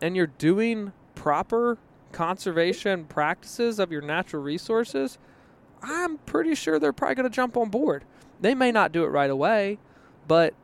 and 0.00 0.16
you're 0.16 0.26
doing 0.26 0.92
proper 1.14 1.78
conservation 2.12 3.04
practices 3.04 3.78
of 3.78 3.92
your 3.92 4.02
natural 4.02 4.42
resources, 4.42 5.18
I'm 5.82 6.18
pretty 6.18 6.54
sure 6.54 6.78
they're 6.78 6.92
probably 6.92 7.16
going 7.16 7.28
to 7.28 7.34
jump 7.34 7.56
on 7.56 7.68
board. 7.68 8.04
They 8.40 8.54
may 8.54 8.72
not 8.72 8.92
do 8.92 9.04
it 9.04 9.08
right 9.08 9.30
away, 9.30 9.78
but 10.26 10.54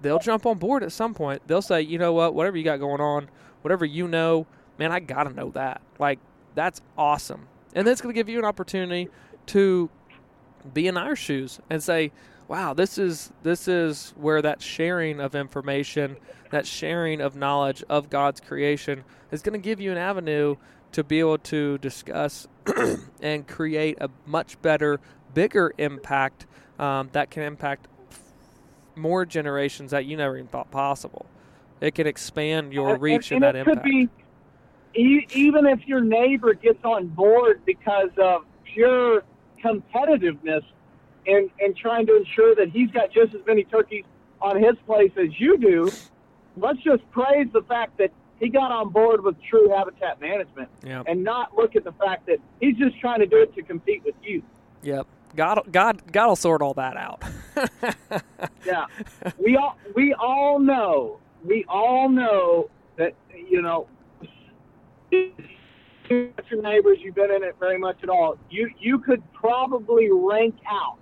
they'll 0.00 0.18
jump 0.18 0.46
on 0.46 0.58
board 0.58 0.82
at 0.82 0.92
some 0.92 1.14
point. 1.14 1.42
They'll 1.46 1.62
say, 1.62 1.82
you 1.82 1.98
know 1.98 2.12
what, 2.12 2.34
whatever 2.34 2.56
you 2.56 2.64
got 2.64 2.80
going 2.80 3.00
on, 3.00 3.28
whatever 3.62 3.84
you 3.84 4.08
know, 4.08 4.46
man, 4.78 4.92
I 4.92 5.00
got 5.00 5.24
to 5.24 5.32
know 5.32 5.50
that. 5.50 5.80
Like, 5.98 6.18
that's 6.54 6.80
awesome. 6.96 7.48
And 7.74 7.86
that's 7.86 8.00
going 8.00 8.14
to 8.14 8.18
give 8.18 8.28
you 8.28 8.38
an 8.38 8.44
opportunity 8.44 9.08
to 9.46 9.90
be 10.72 10.86
in 10.86 10.96
our 10.96 11.16
shoes 11.16 11.60
and 11.70 11.82
say, 11.82 12.12
wow, 12.48 12.74
this 12.74 12.98
is 12.98 13.32
this 13.42 13.66
is 13.68 14.12
where 14.16 14.42
that 14.42 14.60
sharing 14.62 15.20
of 15.20 15.34
information, 15.34 16.16
that 16.50 16.66
sharing 16.66 17.20
of 17.20 17.36
knowledge 17.36 17.82
of 17.88 18.10
God's 18.10 18.40
creation 18.40 19.04
is 19.30 19.42
going 19.42 19.58
to 19.58 19.64
give 19.64 19.80
you 19.80 19.90
an 19.90 19.98
avenue 19.98 20.56
to 20.92 21.02
be 21.02 21.20
able 21.20 21.38
to 21.38 21.78
discuss 21.78 22.46
and 23.22 23.48
create 23.48 23.98
a 24.00 24.10
much 24.26 24.60
better, 24.60 25.00
bigger 25.34 25.72
impact 25.78 26.46
um, 26.78 27.08
that 27.12 27.30
can 27.30 27.42
impact 27.42 27.88
more 28.94 29.24
generations 29.24 29.90
that 29.92 30.04
you 30.04 30.16
never 30.16 30.36
even 30.36 30.48
thought 30.48 30.70
possible. 30.70 31.26
It 31.80 31.94
can 31.94 32.06
expand 32.06 32.72
your 32.72 32.96
reach 32.96 33.32
and, 33.32 33.42
and, 33.42 33.56
and 33.56 33.66
that 33.66 33.70
impact. 33.70 33.84
Be, 33.84 34.08
even 34.94 35.66
if 35.66 35.86
your 35.86 36.00
neighbor 36.00 36.52
gets 36.52 36.84
on 36.84 37.08
board 37.08 37.62
because 37.64 38.10
of 38.18 38.44
pure 38.64 39.24
competitiveness 39.64 40.62
and, 41.26 41.50
and 41.60 41.76
trying 41.76 42.06
to 42.06 42.16
ensure 42.16 42.54
that 42.54 42.70
he's 42.70 42.90
got 42.90 43.12
just 43.12 43.34
as 43.34 43.40
many 43.46 43.64
turkeys 43.64 44.04
on 44.40 44.62
his 44.62 44.74
place 44.86 45.12
as 45.16 45.28
you 45.38 45.56
do, 45.58 45.90
let's 46.56 46.80
just 46.82 47.08
praise 47.10 47.46
the 47.52 47.62
fact 47.62 47.96
that 47.98 48.10
he 48.40 48.48
got 48.48 48.72
on 48.72 48.88
board 48.88 49.22
with 49.22 49.36
true 49.48 49.68
habitat 49.68 50.20
management 50.20 50.68
yep. 50.84 51.04
and 51.06 51.22
not 51.22 51.56
look 51.56 51.76
at 51.76 51.84
the 51.84 51.92
fact 51.92 52.26
that 52.26 52.38
he's 52.60 52.76
just 52.76 52.98
trying 52.98 53.20
to 53.20 53.26
do 53.26 53.36
it 53.36 53.54
to 53.54 53.62
compete 53.62 54.02
with 54.04 54.16
you. 54.22 54.42
Yep. 54.82 55.06
God, 55.36 55.60
God, 55.70 56.12
God 56.12 56.26
will 56.26 56.36
sort 56.36 56.60
all 56.60 56.74
that 56.74 56.96
out. 56.96 57.22
yeah, 58.66 58.84
we 59.38 59.56
all 59.56 59.78
we 59.94 60.12
all 60.14 60.58
know 60.58 61.20
we 61.44 61.64
all 61.68 62.08
know 62.08 62.68
that 62.96 63.14
you 63.34 63.62
know 63.62 63.86
your 66.10 66.62
neighbors. 66.62 66.98
You've 67.00 67.14
been 67.14 67.30
in 67.30 67.42
it 67.42 67.56
very 67.58 67.78
much 67.78 67.98
at 68.02 68.08
all. 68.08 68.36
You 68.50 68.70
you 68.78 68.98
could 68.98 69.22
probably 69.32 70.08
rank 70.10 70.54
out 70.68 70.98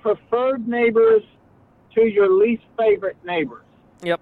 preferred 0.00 0.68
neighbors 0.68 1.22
to 1.94 2.02
your 2.02 2.30
least 2.30 2.62
favorite 2.78 3.16
neighbors. 3.24 3.64
Yep 4.02 4.20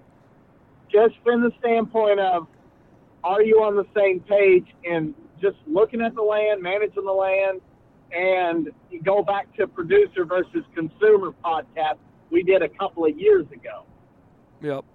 just 0.95 1.15
from 1.23 1.41
the 1.41 1.51
standpoint 1.59 2.19
of 2.19 2.47
are 3.23 3.41
you 3.41 3.55
on 3.57 3.75
the 3.75 3.85
same 3.95 4.19
page 4.21 4.65
in 4.83 5.13
just 5.41 5.57
looking 5.67 6.01
at 6.01 6.15
the 6.15 6.21
land, 6.21 6.61
managing 6.61 7.03
the 7.03 7.11
land, 7.11 7.59
and 8.11 8.69
go 9.03 9.23
back 9.23 9.53
to 9.57 9.67
producer 9.67 10.25
versus 10.25 10.63
consumer 10.73 11.33
podcast 11.43 11.97
we 12.31 12.43
did 12.43 12.61
a 12.61 12.69
couple 12.69 13.05
of 13.05 13.17
years 13.19 13.45
ago. 13.51 13.83
Yep. 14.61 14.85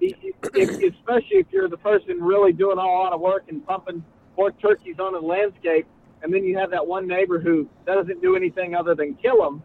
If, 0.00 0.70
especially 0.70 1.38
if 1.38 1.46
you're 1.50 1.68
the 1.68 1.76
person 1.76 2.22
really 2.22 2.52
doing 2.52 2.78
a 2.78 2.82
lot 2.82 3.12
of 3.12 3.20
work 3.20 3.44
and 3.48 3.66
pumping 3.66 4.04
more 4.36 4.52
turkeys 4.52 4.96
on 4.98 5.12
the 5.12 5.20
landscape, 5.20 5.86
and 6.22 6.32
then 6.32 6.44
you 6.44 6.58
have 6.58 6.70
that 6.70 6.86
one 6.86 7.06
neighbor 7.06 7.38
who 7.38 7.68
doesn't 7.86 8.20
do 8.22 8.36
anything 8.36 8.74
other 8.74 8.94
than 8.94 9.14
kill 9.14 9.42
them. 9.42 9.62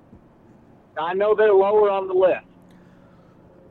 I 0.99 1.13
know 1.13 1.36
they're 1.36 1.53
lower 1.53 1.89
on 1.89 2.07
the 2.07 2.13
list. 2.13 2.45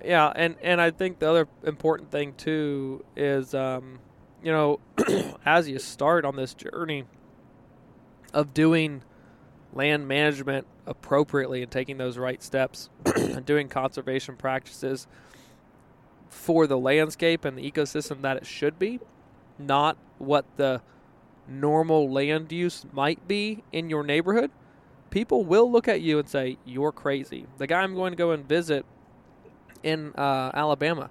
Yeah, 0.04 0.32
and 0.34 0.56
and 0.62 0.80
I 0.80 0.90
think 0.90 1.18
the 1.18 1.30
other 1.30 1.48
important 1.62 2.10
thing 2.10 2.34
too 2.34 3.04
is, 3.16 3.54
um, 3.54 4.00
you 4.42 4.52
know, 4.52 4.80
as 5.46 5.68
you 5.68 5.78
start 5.78 6.24
on 6.24 6.36
this 6.36 6.52
journey 6.52 7.04
of 8.34 8.52
doing 8.52 9.02
land 9.72 10.06
management 10.06 10.66
appropriately 10.86 11.62
and 11.62 11.70
taking 11.70 11.96
those 11.96 12.18
right 12.18 12.42
steps 12.42 12.90
and 13.16 13.46
doing 13.46 13.68
conservation 13.68 14.36
practices 14.36 15.06
for 16.28 16.66
the 16.66 16.78
landscape 16.78 17.44
and 17.44 17.56
the 17.56 17.70
ecosystem 17.70 18.20
that 18.22 18.36
it 18.36 18.46
should 18.46 18.78
be, 18.78 19.00
not 19.58 19.96
what 20.18 20.44
the 20.56 20.80
normal 21.48 22.10
land 22.10 22.50
use 22.52 22.84
might 22.92 23.26
be 23.28 23.62
in 23.72 23.90
your 23.90 24.02
neighborhood, 24.02 24.50
people 25.10 25.44
will 25.44 25.70
look 25.70 25.88
at 25.88 26.00
you 26.00 26.18
and 26.18 26.28
say, 26.28 26.58
You're 26.64 26.92
crazy. 26.92 27.46
The 27.58 27.66
guy 27.66 27.80
I'm 27.80 27.94
going 27.94 28.12
to 28.12 28.16
go 28.16 28.32
and 28.32 28.46
visit 28.46 28.84
in 29.82 30.12
uh, 30.14 30.50
Alabama. 30.54 31.10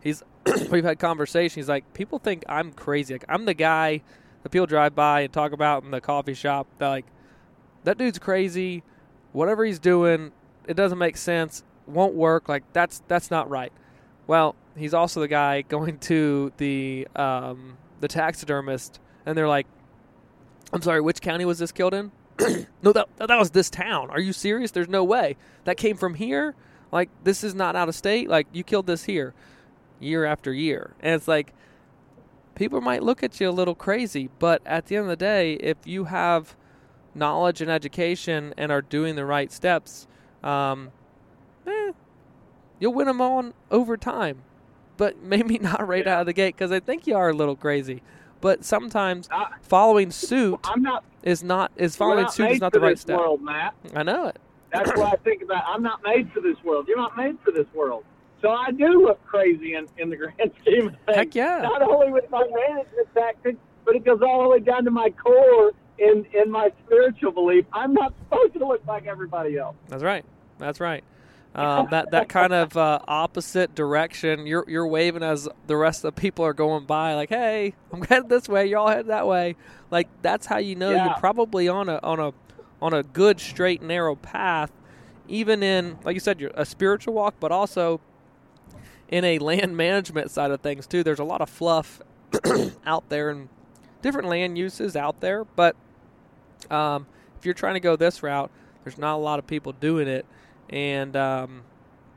He's 0.00 0.22
we've 0.70 0.84
had 0.84 0.98
conversations. 0.98 1.54
He's 1.54 1.68
like, 1.68 1.92
people 1.94 2.18
think 2.18 2.44
I'm 2.48 2.72
crazy. 2.72 3.14
Like 3.14 3.24
I'm 3.28 3.44
the 3.44 3.54
guy 3.54 4.02
that 4.42 4.50
people 4.50 4.66
drive 4.66 4.94
by 4.94 5.22
and 5.22 5.32
talk 5.32 5.52
about 5.52 5.82
in 5.84 5.90
the 5.90 6.00
coffee 6.00 6.34
shop. 6.34 6.66
They're 6.78 6.88
like, 6.88 7.06
that 7.84 7.98
dude's 7.98 8.18
crazy. 8.18 8.82
Whatever 9.32 9.64
he's 9.64 9.78
doing, 9.78 10.32
it 10.66 10.74
doesn't 10.74 10.98
make 10.98 11.16
sense. 11.16 11.64
Won't 11.86 12.14
work. 12.14 12.48
Like 12.48 12.64
that's 12.72 13.02
that's 13.08 13.30
not 13.30 13.48
right. 13.50 13.72
Well, 14.26 14.54
he's 14.76 14.94
also 14.94 15.20
the 15.20 15.28
guy 15.28 15.62
going 15.68 15.98
to 15.98 16.52
the 16.56 17.08
um, 17.16 17.76
the 18.00 18.08
taxidermist, 18.08 19.00
and 19.26 19.36
they're 19.36 19.48
like, 19.48 19.66
"I'm 20.72 20.82
sorry, 20.82 21.00
which 21.00 21.20
county 21.20 21.44
was 21.44 21.58
this 21.58 21.72
killed 21.72 21.94
in?" 21.94 22.12
no, 22.82 22.92
that 22.92 23.08
that 23.16 23.38
was 23.38 23.50
this 23.50 23.70
town. 23.70 24.10
Are 24.10 24.20
you 24.20 24.32
serious? 24.32 24.70
There's 24.70 24.88
no 24.88 25.04
way 25.04 25.36
that 25.64 25.76
came 25.76 25.96
from 25.96 26.14
here. 26.14 26.54
Like 26.90 27.08
this 27.24 27.42
is 27.42 27.54
not 27.54 27.76
out 27.76 27.88
of 27.88 27.94
state. 27.94 28.28
Like 28.28 28.46
you 28.52 28.64
killed 28.64 28.86
this 28.86 29.04
here, 29.04 29.34
year 30.00 30.24
after 30.24 30.52
year, 30.52 30.94
and 31.00 31.14
it's 31.14 31.28
like 31.28 31.52
people 32.54 32.80
might 32.80 33.02
look 33.02 33.22
at 33.22 33.40
you 33.40 33.48
a 33.48 33.50
little 33.50 33.74
crazy, 33.74 34.28
but 34.38 34.62
at 34.66 34.86
the 34.86 34.96
end 34.96 35.04
of 35.04 35.10
the 35.10 35.16
day, 35.16 35.54
if 35.54 35.78
you 35.84 36.04
have 36.04 36.56
knowledge 37.14 37.60
and 37.60 37.70
education 37.70 38.54
and 38.56 38.72
are 38.72 38.82
doing 38.82 39.16
the 39.16 39.24
right 39.24 39.52
steps, 39.52 40.06
um, 40.42 40.90
eh, 41.66 41.92
you'll 42.78 42.92
win 42.92 43.06
them 43.06 43.20
on 43.20 43.54
over 43.70 43.96
time. 43.96 44.42
But 44.96 45.22
maybe 45.22 45.58
not 45.58 45.86
right 45.86 46.04
yeah. 46.04 46.16
out 46.16 46.20
of 46.20 46.26
the 46.26 46.32
gate 46.32 46.54
because 46.54 46.72
I 46.72 46.80
think 46.80 47.06
you 47.06 47.16
are 47.16 47.30
a 47.30 47.34
little 47.34 47.56
crazy. 47.56 48.02
But 48.40 48.64
sometimes 48.64 49.28
following 49.62 50.10
suit 50.10 50.58
not, 50.76 51.04
is 51.22 51.44
not 51.44 51.70
is 51.76 51.94
following 51.94 52.28
suit 52.28 52.50
is 52.50 52.60
not 52.60 52.72
the 52.72 52.80
right 52.80 52.98
step. 52.98 53.18
World, 53.18 53.40
Matt. 53.40 53.74
I 53.94 54.02
know 54.02 54.26
it. 54.26 54.38
That's 54.72 54.90
what 54.96 55.12
I 55.12 55.16
think 55.22 55.42
about. 55.42 55.62
I'm 55.66 55.82
not 55.82 56.02
made 56.02 56.32
for 56.32 56.40
this 56.40 56.56
world. 56.64 56.86
You're 56.88 56.96
not 56.96 57.16
made 57.16 57.38
for 57.44 57.52
this 57.52 57.66
world. 57.74 58.04
So 58.40 58.50
I 58.50 58.72
do 58.72 59.02
look 59.02 59.24
crazy 59.24 59.74
in, 59.74 59.86
in 59.98 60.10
the 60.10 60.16
grand 60.16 60.34
scheme 60.60 60.88
of 60.88 60.96
things. 61.06 61.16
Heck 61.16 61.34
yeah. 61.34 61.60
Not 61.62 61.82
only 61.82 62.10
with 62.10 62.28
my 62.30 62.44
management 62.68 63.08
tactics, 63.14 63.58
but 63.84 63.94
it 63.94 64.04
goes 64.04 64.20
all 64.20 64.42
the 64.42 64.48
way 64.48 64.58
down 64.58 64.84
to 64.84 64.90
my 64.90 65.10
core 65.10 65.72
in, 65.98 66.26
in 66.34 66.50
my 66.50 66.72
spiritual 66.84 67.30
belief. 67.30 67.64
I'm 67.72 67.94
not 67.94 68.12
supposed 68.24 68.54
to 68.54 68.66
look 68.66 68.84
like 68.86 69.06
everybody 69.06 69.58
else. 69.58 69.76
That's 69.88 70.02
right. 70.02 70.24
That's 70.58 70.80
right. 70.80 71.04
Um, 71.54 71.88
that 71.90 72.12
that 72.12 72.28
kind 72.30 72.52
of 72.52 72.76
uh, 72.76 73.00
opposite 73.06 73.74
direction. 73.74 74.46
You're 74.46 74.64
you're 74.66 74.86
waving 74.86 75.22
as 75.22 75.48
the 75.66 75.76
rest 75.76 76.04
of 76.04 76.14
the 76.14 76.20
people 76.20 76.44
are 76.44 76.54
going 76.54 76.86
by, 76.86 77.14
like, 77.14 77.28
"Hey, 77.28 77.74
I'm 77.92 78.02
headed 78.08 78.28
this 78.28 78.48
way. 78.48 78.66
You're 78.66 78.78
all 78.78 78.88
headed 78.88 79.08
that 79.08 79.26
way." 79.26 79.56
Like 79.90 80.08
that's 80.22 80.46
how 80.46 80.58
you 80.58 80.76
know 80.76 80.90
yeah. 80.90 81.06
you're 81.06 81.14
probably 81.16 81.68
on 81.68 81.88
a 81.88 81.98
on 82.02 82.20
a 82.20 82.32
on 82.80 82.94
a 82.94 83.02
good 83.02 83.38
straight 83.38 83.82
narrow 83.82 84.16
path 84.16 84.72
even 85.28 85.62
in 85.62 85.96
like 86.02 86.14
you 86.14 86.20
said 86.20 86.40
you're 86.40 86.50
a 86.54 86.66
spiritual 86.66 87.14
walk 87.14 87.32
but 87.38 87.52
also 87.52 88.00
in 89.08 89.24
a 89.24 89.38
land 89.38 89.76
management 89.76 90.32
side 90.32 90.50
of 90.50 90.60
things 90.60 90.84
too 90.84 91.04
there's 91.04 91.20
a 91.20 91.24
lot 91.24 91.40
of 91.40 91.48
fluff 91.48 92.02
out 92.84 93.08
there 93.08 93.30
and 93.30 93.48
different 94.02 94.28
land 94.28 94.58
uses 94.58 94.96
out 94.96 95.20
there, 95.20 95.44
but 95.44 95.76
um, 96.70 97.06
if 97.38 97.46
you're 97.46 97.54
trying 97.54 97.74
to 97.74 97.80
go 97.80 97.96
this 97.96 98.22
route, 98.22 98.50
there's 98.84 98.98
not 98.98 99.14
a 99.14 99.22
lot 99.22 99.38
of 99.38 99.46
people 99.46 99.72
doing 99.72 100.08
it, 100.08 100.26
and 100.70 101.16
um, 101.16 101.62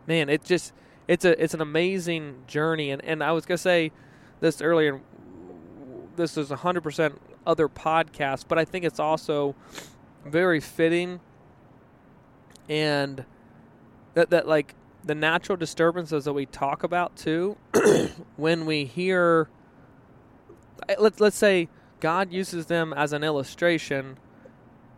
man, 0.07 0.29
it 0.29 0.43
just 0.43 0.73
it's 1.07 1.25
a 1.25 1.41
it's 1.41 1.53
an 1.53 1.61
amazing 1.61 2.43
journey. 2.47 2.91
And, 2.91 3.03
and 3.03 3.23
I 3.23 3.31
was 3.31 3.45
gonna 3.45 3.57
say 3.57 3.91
this 4.39 4.61
earlier. 4.61 5.01
This 6.15 6.37
is 6.37 6.49
100% 6.49 7.17
other 7.45 7.67
podcast, 7.67 8.45
but 8.47 8.57
I 8.57 8.63
think 8.63 8.85
it's 8.85 9.01
also 9.01 9.53
very 10.25 10.61
fitting 10.61 11.19
and 12.67 13.25
that 14.15 14.29
that 14.31 14.47
like 14.47 14.73
the 15.03 15.13
natural 15.13 15.55
disturbances 15.55 16.25
that 16.25 16.33
we 16.33 16.45
talk 16.47 16.83
about 16.83 17.15
too 17.15 17.55
when 18.37 18.65
we 18.65 18.85
hear 18.85 19.47
let's 20.97 21.19
let's 21.19 21.37
say 21.37 21.69
God 21.99 22.31
uses 22.31 22.65
them 22.65 22.91
as 22.93 23.13
an 23.13 23.23
illustration 23.23 24.17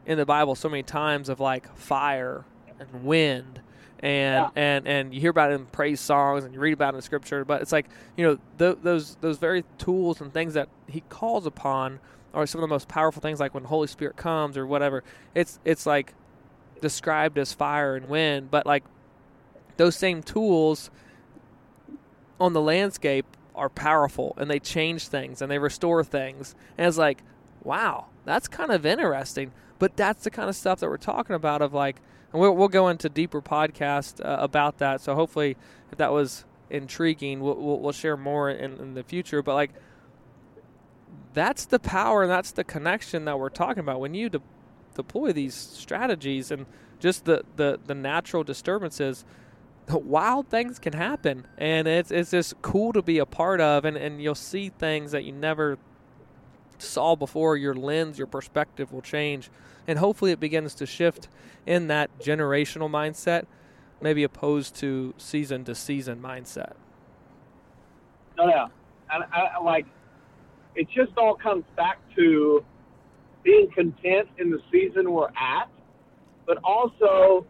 in 0.06 0.18
the 0.18 0.26
Bible 0.26 0.56
so 0.56 0.70
many 0.70 0.84
times 0.84 1.28
of 1.28 1.40
like 1.40 1.76
fire 1.76 2.46
and 2.80 3.04
wind 3.04 3.62
and 4.00 4.44
yeah. 4.44 4.50
and 4.56 4.88
and 4.88 5.14
you 5.14 5.20
hear 5.20 5.32
about 5.32 5.52
it 5.52 5.56
in 5.56 5.66
praise 5.66 6.00
songs 6.00 6.44
and 6.44 6.54
you 6.54 6.60
read 6.60 6.74
about 6.74 6.94
it 6.94 6.98
in 6.98 7.02
scripture 7.02 7.44
but 7.44 7.62
it's 7.62 7.72
like 7.72 7.88
you 8.16 8.24
know 8.24 8.38
th- 8.60 8.78
those 8.84 9.16
those 9.22 9.38
very 9.38 9.64
tools 9.80 10.22
and 10.22 10.32
things 10.34 10.54
that 10.54 10.70
he 10.88 11.02
calls 11.10 11.46
upon 11.46 12.00
are 12.38 12.46
some 12.46 12.60
of 12.60 12.70
the 12.70 12.74
most 12.74 12.88
powerful 12.88 13.22
things 13.22 13.40
like 13.40 13.54
when 13.54 13.64
holy 13.64 13.88
spirit 13.88 14.16
comes 14.16 14.58
or 14.58 14.66
whatever. 14.66 15.04
It's 15.34 15.60
it's 15.66 15.86
like 15.86 16.14
described 16.82 17.38
as 17.40 17.54
fire 17.54 17.96
and 17.96 18.08
wind 18.08 18.52
but 18.52 18.66
like 18.66 18.84
those 19.78 19.96
same 19.96 20.22
tools 20.22 20.92
on 22.40 22.54
the 22.54 22.62
landscape 22.62 23.26
are 23.56 23.70
powerful 23.70 24.36
and 24.38 24.50
they 24.50 24.60
change 24.60 25.08
things 25.08 25.42
and 25.42 25.50
they 25.50 25.58
restore 25.58 26.04
things. 26.04 26.56
And 26.78 26.88
it's 26.88 26.98
like 26.98 27.24
wow 27.64 28.06
that's 28.26 28.48
kind 28.48 28.72
of 28.72 28.86
interesting. 28.86 29.52
But 29.80 29.96
that's 29.96 30.24
the 30.24 30.32
kind 30.32 30.50
of 30.50 30.56
stuff 30.56 30.80
that 30.80 30.90
we're 30.90 30.98
talking 30.98 31.36
about 31.36 31.62
of 31.62 31.74
like 31.74 32.02
and 32.32 32.42
we'll, 32.42 32.56
we'll 32.56 32.68
go 32.68 32.90
into 32.90 33.10
deeper 33.10 33.42
podcast 33.42 34.24
uh, 34.24 34.38
about 34.40 34.80
that. 34.80 35.02
So 35.02 35.16
hopefully, 35.16 35.58
if 35.92 35.98
that 35.98 36.12
was 36.12 36.46
intriguing, 36.70 37.40
we'll, 37.40 37.56
we'll, 37.56 37.80
we'll 37.80 37.92
share 37.94 38.18
more 38.18 38.50
in, 38.50 38.74
in 38.78 38.94
the 38.94 39.04
future. 39.04 39.42
But 39.42 39.56
like, 39.56 39.72
that's 41.34 41.66
the 41.66 41.80
power 41.80 42.24
and 42.24 42.32
that's 42.32 42.52
the 42.52 42.64
connection 42.64 43.26
that 43.26 43.40
we're 43.40 43.50
talking 43.50 43.80
about. 43.80 44.00
When 44.00 44.14
you 44.14 44.30
de- 44.30 44.42
deploy 44.96 45.32
these 45.32 45.54
strategies 45.54 46.52
and 46.52 46.66
just 47.00 47.26
the, 47.26 47.44
the, 47.56 47.80
the 47.86 47.96
natural 47.96 48.44
disturbances 48.44 49.24
the 49.88 49.98
wild 49.98 50.50
things 50.50 50.80
can 50.80 50.94
happen. 50.94 51.48
And 51.58 51.88
it's 51.88 52.12
it's 52.12 52.32
just 52.32 52.62
cool 52.62 52.94
to 52.94 53.02
be 53.02 53.18
a 53.18 53.26
part 53.26 53.60
of. 53.60 53.86
And, 53.86 53.98
and 53.98 54.22
you'll 54.22 54.36
see 54.36 54.70
things 54.70 55.12
that 55.12 55.24
you 55.24 55.32
never 55.32 55.78
saw 56.78 57.16
before. 57.16 57.58
Your 57.58 57.74
lens 57.74 58.18
your 58.18 58.28
perspective 58.28 58.92
will 58.92 59.02
change 59.02 59.50
and 59.88 60.00
hopefully 60.00 60.32
it 60.32 60.40
begins 60.40 60.76
to 60.76 60.86
shift 60.86 61.30
in 61.66 61.88
that 61.88 62.20
generational 62.20 62.90
mindset, 62.90 63.46
maybe 64.02 64.24
opposed 64.24 64.76
to 64.76 65.14
season 65.18 65.64
to 65.66 65.74
season 65.74 66.22
mindset. 66.22 66.74
No, 68.38 68.46
no, 68.46 68.68
and 69.12 69.24
I, 69.32 69.58
like 69.64 69.86
it 70.76 70.88
just 70.90 71.18
all 71.18 71.36
comes 71.36 71.64
back 71.76 72.00
to 72.16 72.64
being 73.44 73.70
content 73.72 74.28
in 74.38 74.52
the 74.52 74.62
season 74.72 75.12
we're 75.12 75.30
at, 75.30 75.70
but 76.46 76.60
also 76.64 77.46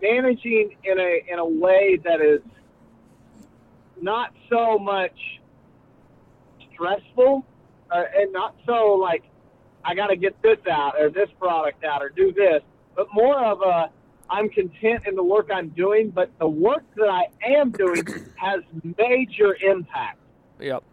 managing 0.00 0.76
in 0.84 0.98
a 0.98 1.24
in 1.30 1.38
a 1.38 1.44
way 1.44 1.98
that 2.04 2.20
is 2.20 2.42
not 4.00 4.32
so 4.48 4.78
much 4.78 5.40
stressful 6.72 7.44
uh, 7.90 8.02
and 8.16 8.32
not 8.32 8.54
so 8.66 8.94
like 8.94 9.24
I 9.84 9.94
got 9.94 10.08
to 10.08 10.16
get 10.16 10.40
this 10.42 10.58
out 10.70 10.94
or 10.98 11.10
this 11.10 11.28
product 11.38 11.84
out 11.84 12.02
or 12.02 12.10
do 12.10 12.32
this, 12.32 12.62
but 12.94 13.08
more 13.12 13.42
of 13.44 13.62
a 13.62 13.90
I'm 14.30 14.48
content 14.48 15.06
in 15.06 15.16
the 15.16 15.24
work 15.24 15.50
I'm 15.52 15.70
doing, 15.70 16.10
but 16.10 16.30
the 16.38 16.48
work 16.48 16.84
that 16.96 17.08
I 17.08 17.26
am 17.44 17.72
doing 17.72 18.04
has 18.36 18.60
major 18.96 19.56
impact. 19.60 20.18
Yep. 20.60 20.84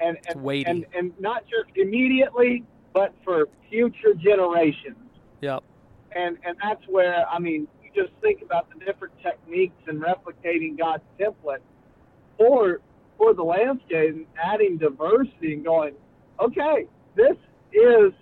And 0.00 0.18
and, 0.28 0.46
and 0.66 0.86
and 0.94 1.12
not 1.18 1.44
just 1.44 1.76
immediately, 1.76 2.64
but 2.92 3.14
for 3.24 3.48
future 3.70 4.14
generations. 4.14 4.96
Yep. 5.40 5.62
And 6.14 6.38
and 6.44 6.56
that's 6.62 6.86
where 6.88 7.26
I 7.28 7.38
mean, 7.38 7.66
you 7.82 7.90
just 7.94 8.12
think 8.20 8.42
about 8.42 8.68
the 8.70 8.84
different 8.84 9.14
techniques 9.22 9.80
and 9.86 10.02
replicating 10.02 10.78
God's 10.78 11.04
template 11.18 11.62
for 12.36 12.80
for 13.16 13.32
the 13.32 13.42
landscape 13.42 14.14
and 14.14 14.26
adding 14.42 14.76
diversity 14.76 15.54
and 15.54 15.64
going, 15.64 15.94
okay, 16.40 16.86
this 17.14 17.36
is 17.72 18.12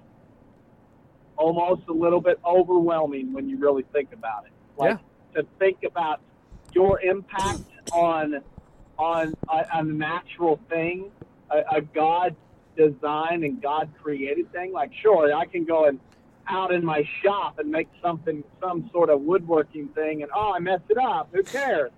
almost 1.41 1.83
a 1.89 1.93
little 1.93 2.21
bit 2.21 2.39
overwhelming 2.45 3.33
when 3.33 3.49
you 3.49 3.59
really 3.59 3.85
think 3.93 4.13
about 4.13 4.45
it. 4.45 4.53
Like 4.77 4.99
yeah. 5.35 5.43
to 5.43 5.49
think 5.59 5.79
about 5.85 6.21
your 6.75 7.01
impact 7.01 7.65
on 7.93 8.43
on 8.99 9.35
a, 9.49 9.65
a 9.75 9.83
natural 9.83 10.61
thing, 10.69 11.11
a, 11.51 11.79
a 11.79 11.81
God 11.81 12.37
designed 12.77 13.45
and 13.45 13.61
God 13.61 13.91
created 14.03 14.53
thing. 14.53 14.73
Like, 14.73 14.93
sure, 15.03 15.35
I 15.35 15.47
can 15.47 15.65
go 15.65 15.87
and 15.87 15.99
out 16.47 16.73
in 16.73 16.85
my 16.85 17.09
shop 17.23 17.59
and 17.59 17.71
make 17.71 17.89
something, 18.03 18.45
some 18.61 18.91
sort 18.93 19.09
of 19.09 19.23
woodworking 19.23 19.89
thing, 19.89 20.23
and 20.23 20.31
oh, 20.35 20.53
I 20.55 20.59
messed 20.59 20.91
it 20.91 20.99
up. 20.99 21.31
Who 21.33 21.43
cares? 21.43 21.91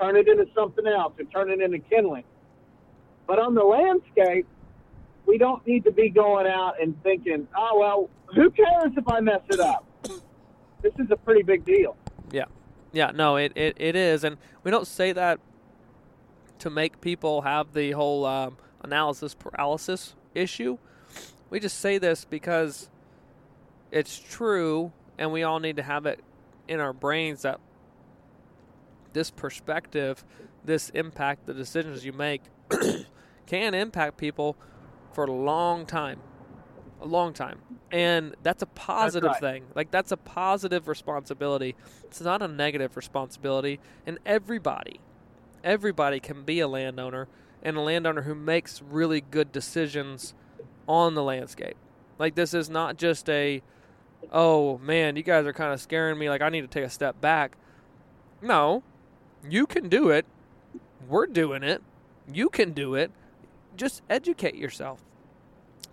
Turn 0.00 0.16
it 0.16 0.26
into 0.26 0.46
something 0.54 0.86
else 0.86 1.12
and 1.18 1.30
turn 1.30 1.50
it 1.50 1.60
into 1.60 1.78
kindling. 1.78 2.24
But 3.26 3.38
on 3.38 3.54
the 3.54 3.62
landscape, 3.62 4.46
we 5.28 5.36
don't 5.36 5.64
need 5.66 5.84
to 5.84 5.92
be 5.92 6.08
going 6.08 6.46
out 6.46 6.80
and 6.80 7.00
thinking, 7.02 7.46
oh, 7.54 7.78
well, 7.78 8.10
who 8.34 8.50
cares 8.50 8.92
if 8.96 9.06
I 9.06 9.20
mess 9.20 9.42
it 9.50 9.60
up? 9.60 9.84
This 10.82 10.92
is 10.98 11.10
a 11.10 11.16
pretty 11.16 11.42
big 11.42 11.64
deal. 11.66 11.96
Yeah. 12.32 12.46
Yeah, 12.92 13.10
no, 13.14 13.36
it, 13.36 13.52
it, 13.54 13.76
it 13.78 13.94
is. 13.94 14.24
And 14.24 14.38
we 14.64 14.70
don't 14.70 14.86
say 14.86 15.12
that 15.12 15.38
to 16.60 16.70
make 16.70 17.00
people 17.02 17.42
have 17.42 17.74
the 17.74 17.92
whole 17.92 18.24
um, 18.24 18.56
analysis 18.82 19.34
paralysis 19.34 20.14
issue. 20.34 20.78
We 21.50 21.60
just 21.60 21.78
say 21.78 21.98
this 21.98 22.24
because 22.24 22.88
it's 23.90 24.18
true, 24.18 24.92
and 25.18 25.30
we 25.30 25.42
all 25.42 25.60
need 25.60 25.76
to 25.76 25.82
have 25.82 26.06
it 26.06 26.20
in 26.66 26.80
our 26.80 26.94
brains 26.94 27.42
that 27.42 27.60
this 29.12 29.30
perspective, 29.30 30.24
this 30.64 30.88
impact, 30.90 31.46
the 31.46 31.54
decisions 31.54 32.04
you 32.04 32.12
make 32.12 32.42
can 33.46 33.74
impact 33.74 34.16
people 34.16 34.56
for 35.12 35.24
a 35.24 35.32
long 35.32 35.86
time. 35.86 36.20
A 37.00 37.06
long 37.06 37.32
time. 37.32 37.60
And 37.90 38.34
that's 38.42 38.62
a 38.62 38.66
positive 38.66 39.30
that's 39.30 39.42
right. 39.42 39.54
thing. 39.54 39.64
Like, 39.74 39.90
that's 39.90 40.12
a 40.12 40.16
positive 40.16 40.88
responsibility. 40.88 41.76
It's 42.04 42.20
not 42.20 42.42
a 42.42 42.48
negative 42.48 42.96
responsibility. 42.96 43.80
And 44.06 44.18
everybody, 44.26 45.00
everybody 45.62 46.20
can 46.20 46.42
be 46.42 46.60
a 46.60 46.68
landowner 46.68 47.28
and 47.62 47.76
a 47.76 47.80
landowner 47.80 48.22
who 48.22 48.34
makes 48.34 48.82
really 48.82 49.20
good 49.20 49.52
decisions 49.52 50.34
on 50.86 51.14
the 51.14 51.22
landscape. 51.22 51.76
Like, 52.18 52.34
this 52.34 52.52
is 52.52 52.68
not 52.68 52.96
just 52.96 53.28
a, 53.28 53.62
oh 54.32 54.78
man, 54.78 55.16
you 55.16 55.22
guys 55.22 55.46
are 55.46 55.52
kind 55.52 55.72
of 55.72 55.80
scaring 55.80 56.18
me. 56.18 56.28
Like, 56.28 56.42
I 56.42 56.48
need 56.48 56.62
to 56.62 56.66
take 56.66 56.84
a 56.84 56.90
step 56.90 57.20
back. 57.20 57.56
No, 58.42 58.82
you 59.48 59.66
can 59.66 59.88
do 59.88 60.10
it. 60.10 60.26
We're 61.08 61.26
doing 61.26 61.62
it. 61.62 61.82
You 62.32 62.48
can 62.48 62.72
do 62.72 62.94
it. 62.94 63.12
Just 63.78 64.02
educate 64.10 64.56
yourself. 64.56 65.00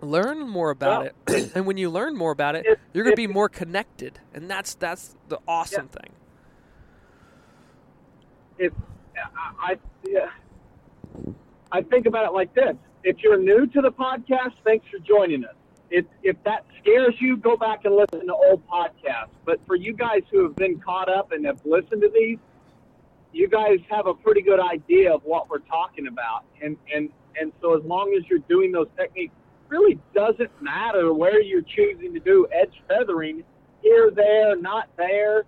Learn 0.02 0.46
more 0.46 0.70
about 0.70 1.14
well, 1.26 1.38
it 1.38 1.52
and 1.54 1.66
when 1.66 1.78
you 1.78 1.88
learn 1.88 2.16
more 2.16 2.32
about 2.32 2.54
it 2.54 2.66
if, 2.66 2.78
you're 2.92 3.04
going 3.04 3.16
to 3.16 3.16
be 3.16 3.26
more 3.26 3.48
connected 3.48 4.18
and 4.34 4.50
that's 4.50 4.74
that's 4.74 5.16
the 5.28 5.38
awesome 5.48 5.88
yeah. 5.94 6.00
thing. 6.00 6.12
If 8.58 8.72
I, 9.58 9.78
yeah, 10.06 10.30
I 11.72 11.82
think 11.82 12.06
about 12.06 12.26
it 12.26 12.34
like 12.34 12.54
this. 12.54 12.76
If 13.04 13.18
you're 13.22 13.38
new 13.38 13.66
to 13.66 13.80
the 13.80 13.90
podcast 13.90 14.54
thanks 14.64 14.84
for 14.90 14.98
joining 14.98 15.44
us. 15.44 15.54
If, 15.88 16.04
if 16.24 16.36
that 16.44 16.66
scares 16.80 17.14
you 17.20 17.36
go 17.36 17.56
back 17.56 17.84
and 17.84 17.94
listen 17.94 18.26
to 18.26 18.34
old 18.34 18.66
podcasts. 18.66 19.30
But 19.44 19.60
for 19.66 19.76
you 19.76 19.94
guys 19.94 20.22
who 20.30 20.42
have 20.42 20.56
been 20.56 20.80
caught 20.80 21.08
up 21.08 21.30
and 21.32 21.46
have 21.46 21.60
listened 21.64 22.02
to 22.02 22.10
these 22.12 22.38
you 23.36 23.48
guys 23.48 23.78
have 23.90 24.06
a 24.06 24.14
pretty 24.14 24.40
good 24.40 24.60
idea 24.60 25.14
of 25.14 25.22
what 25.24 25.48
we're 25.50 25.58
talking 25.58 26.06
about. 26.06 26.44
And 26.62 26.76
and 26.92 27.10
and 27.40 27.52
so 27.60 27.76
as 27.76 27.84
long 27.84 28.14
as 28.18 28.28
you're 28.28 28.40
doing 28.48 28.72
those 28.72 28.88
techniques 28.96 29.34
really 29.68 29.98
doesn't 30.14 30.50
matter 30.60 31.12
where 31.12 31.42
you're 31.42 31.62
choosing 31.62 32.14
to 32.14 32.20
do 32.20 32.46
edge 32.52 32.72
feathering, 32.88 33.42
here, 33.82 34.10
there, 34.10 34.56
not 34.56 34.88
there. 34.96 35.44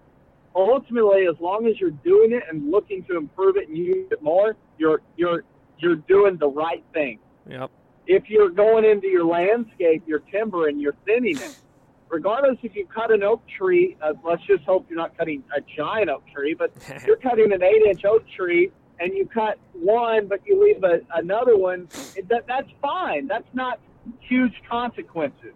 Ultimately, 0.55 1.26
as 1.26 1.36
long 1.41 1.66
as 1.66 1.78
you're 1.78 1.91
doing 1.91 2.32
it 2.32 2.43
and 2.51 2.70
looking 2.70 3.05
to 3.05 3.16
improve 3.16 3.57
it 3.57 3.68
and 3.68 3.76
use 3.76 4.11
it 4.11 4.22
more, 4.22 4.57
you're 4.78 5.03
you're 5.16 5.45
you're 5.78 5.97
doing 5.97 6.36
the 6.39 6.49
right 6.49 6.84
thing. 6.93 7.18
Yep. 7.49 7.70
If 8.07 8.24
you're 8.28 8.51
going 8.51 8.84
into 8.84 9.07
your 9.07 9.24
landscape, 9.24 10.03
your 10.07 10.20
timber, 10.32 10.68
and 10.68 10.80
you're 10.80 10.97
thinning 11.05 11.36
it, 11.36 11.61
regardless 12.09 12.57
if 12.62 12.74
you 12.74 12.86
cut 12.86 13.12
an 13.12 13.22
oak 13.22 13.43
tree, 13.59 13.97
uh, 14.03 14.14
let's 14.24 14.43
just 14.47 14.64
hope 14.64 14.86
you're 14.89 14.99
not 14.99 15.16
cutting 15.16 15.45
a 15.55 15.61
giant 15.76 16.09
oak 16.09 16.24
tree, 16.34 16.55
but 16.55 16.72
you're 17.07 17.16
cutting 17.16 17.53
an 17.53 17.62
eight-inch 17.62 18.05
oak 18.05 18.24
tree 18.34 18.72
and 19.01 19.14
you 19.14 19.26
cut 19.26 19.59
one, 19.72 20.26
but 20.26 20.40
you 20.46 20.62
leave 20.62 20.82
a, 20.82 21.01
another 21.14 21.57
one, 21.57 21.88
that, 22.28 22.46
that's 22.46 22.70
fine. 22.82 23.26
That's 23.26 23.49
not 23.53 23.80
huge 24.20 24.55
consequences. 24.68 25.55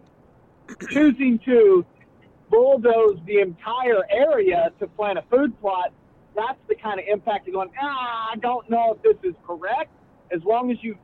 Choosing 0.90 1.38
to 1.44 1.84
bulldoze 2.50 3.18
the 3.26 3.38
entire 3.38 4.02
area 4.10 4.70
to 4.78 4.86
plant 4.86 5.18
a 5.18 5.22
food 5.22 5.58
plot, 5.60 5.92
that's 6.34 6.58
the 6.68 6.74
kind 6.74 7.00
of 7.00 7.06
impact 7.10 7.48
of 7.48 7.54
going, 7.54 7.70
ah, 7.80 8.30
I 8.32 8.36
don't 8.36 8.68
know 8.70 8.96
if 8.96 9.02
this 9.02 9.30
is 9.30 9.36
correct. 9.46 9.90
As 10.30 10.42
long 10.44 10.70
as 10.70 10.78
you, 10.82 10.96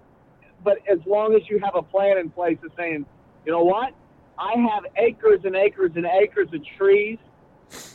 but 0.64 0.78
as 0.91 0.99
long 1.07 1.34
as 1.34 1.43
you 1.51 1.59
have 1.62 1.74
a 1.74 1.82
plan 1.82 2.18
in 2.18 2.30
place 2.30 2.59
of 2.64 2.70
saying, 2.76 3.05
you 3.45 3.53
know 3.53 3.64
what, 3.64 3.93
I 4.39 4.55
have 4.59 4.84
acres 4.97 5.41
and 5.45 5.57
acres 5.57 5.93
and 5.97 6.07
acres 6.07 6.49
of 6.53 6.61
trees, 6.78 7.18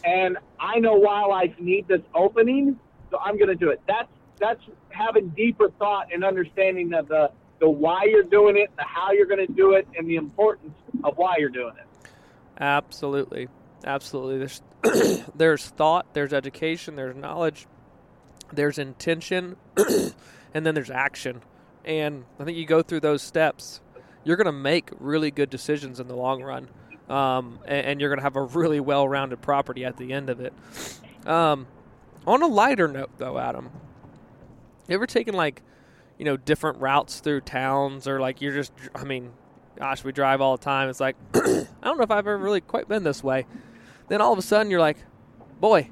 and 0.04 0.38
I 0.60 0.80
know 0.80 0.94
wildlife 0.96 1.58
need 1.60 1.88
this 1.88 2.02
opening, 2.14 2.80
so 3.10 3.18
I'm 3.20 3.38
going 3.38 3.50
to 3.50 3.56
do 3.56 3.70
it. 3.70 3.82
That's 3.88 4.10
that's 4.40 4.62
having 4.90 5.30
deeper 5.30 5.70
thought 5.80 6.14
and 6.14 6.24
understanding 6.24 6.94
of 6.94 7.08
the 7.08 7.32
the 7.60 7.70
why 7.70 8.04
you're 8.04 8.24
doing 8.24 8.58
it, 8.58 8.70
the 8.76 8.84
how 8.84 9.12
you're 9.12 9.26
going 9.26 9.46
to 9.46 9.54
do 9.54 9.74
it, 9.74 9.88
and 9.98 10.08
the 10.08 10.16
importance 10.16 10.76
of 11.04 11.18
why 11.18 11.36
you're 11.38 11.50
doing 11.50 11.74
it. 11.78 12.10
Absolutely, 12.60 13.48
absolutely. 13.86 14.38
There's 14.38 15.22
there's 15.36 15.66
thought, 15.66 16.14
there's 16.14 16.34
education, 16.34 16.96
there's 16.96 17.16
knowledge, 17.16 17.68
there's 18.52 18.78
intention, 18.78 19.56
and 20.54 20.66
then 20.66 20.76
there's 20.76 20.92
action. 20.92 21.42
And 21.86 22.26
I 22.40 22.44
think 22.44 22.58
you 22.58 22.66
go 22.66 22.82
through 22.82 23.02
those 23.02 23.22
steps, 23.22 23.82
you're 24.24 24.38
going 24.38 24.46
to 24.46 24.52
make 24.52 24.90
really 25.00 25.32
good 25.32 25.50
decisions 25.50 26.00
in 26.00 26.08
the 26.08 26.16
long 26.16 26.44
run, 26.44 26.70
um, 27.10 27.60
and, 27.66 27.88
and, 27.88 28.02
you're 28.02 28.10
going 28.10 28.20
to 28.20 28.24
have 28.24 28.38
a 28.38 28.42
really 28.42 28.80
well-rounded 28.80 29.42
property 29.42 29.84
at 29.84 29.98
the 29.98 30.14
end 30.14 30.30
of 30.30 30.40
it. 30.40 30.54
Um, 31.26 31.68
on 32.26 32.42
a 32.42 32.48
lighter 32.48 32.88
note, 32.88 33.12
though, 33.18 33.38
Adam, 33.38 33.70
you 34.88 34.96
ever 34.96 35.08
taken 35.08 35.36
like, 35.36 35.62
you 36.18 36.26
know, 36.26 36.38
different 36.38 36.80
routes 36.80 37.20
through 37.20 37.42
towns, 37.42 38.08
or 38.08 38.20
like 38.20 38.42
you're 38.42 38.54
just, 38.54 38.72
I 38.96 39.04
mean, 39.04 39.32
gosh, 39.78 40.04
we 40.04 40.12
drive 40.12 40.42
all 40.42 40.58
the 40.58 40.64
time. 40.64 40.90
It's 40.90 41.00
like, 41.00 41.16
I 41.34 41.66
don't 41.84 41.98
know 41.98 42.04
if 42.04 42.12
I've 42.12 42.20
ever 42.20 42.38
really 42.38 42.62
quite 42.62 42.88
been 42.88 43.04
this 43.04 43.24
way. 43.24 43.46
Then 44.10 44.22
all 44.22 44.34
of 44.34 44.40
a 44.40 44.44
sudden 44.44 44.70
you're 44.70 44.80
like, 44.80 44.98
boy, 45.60 45.90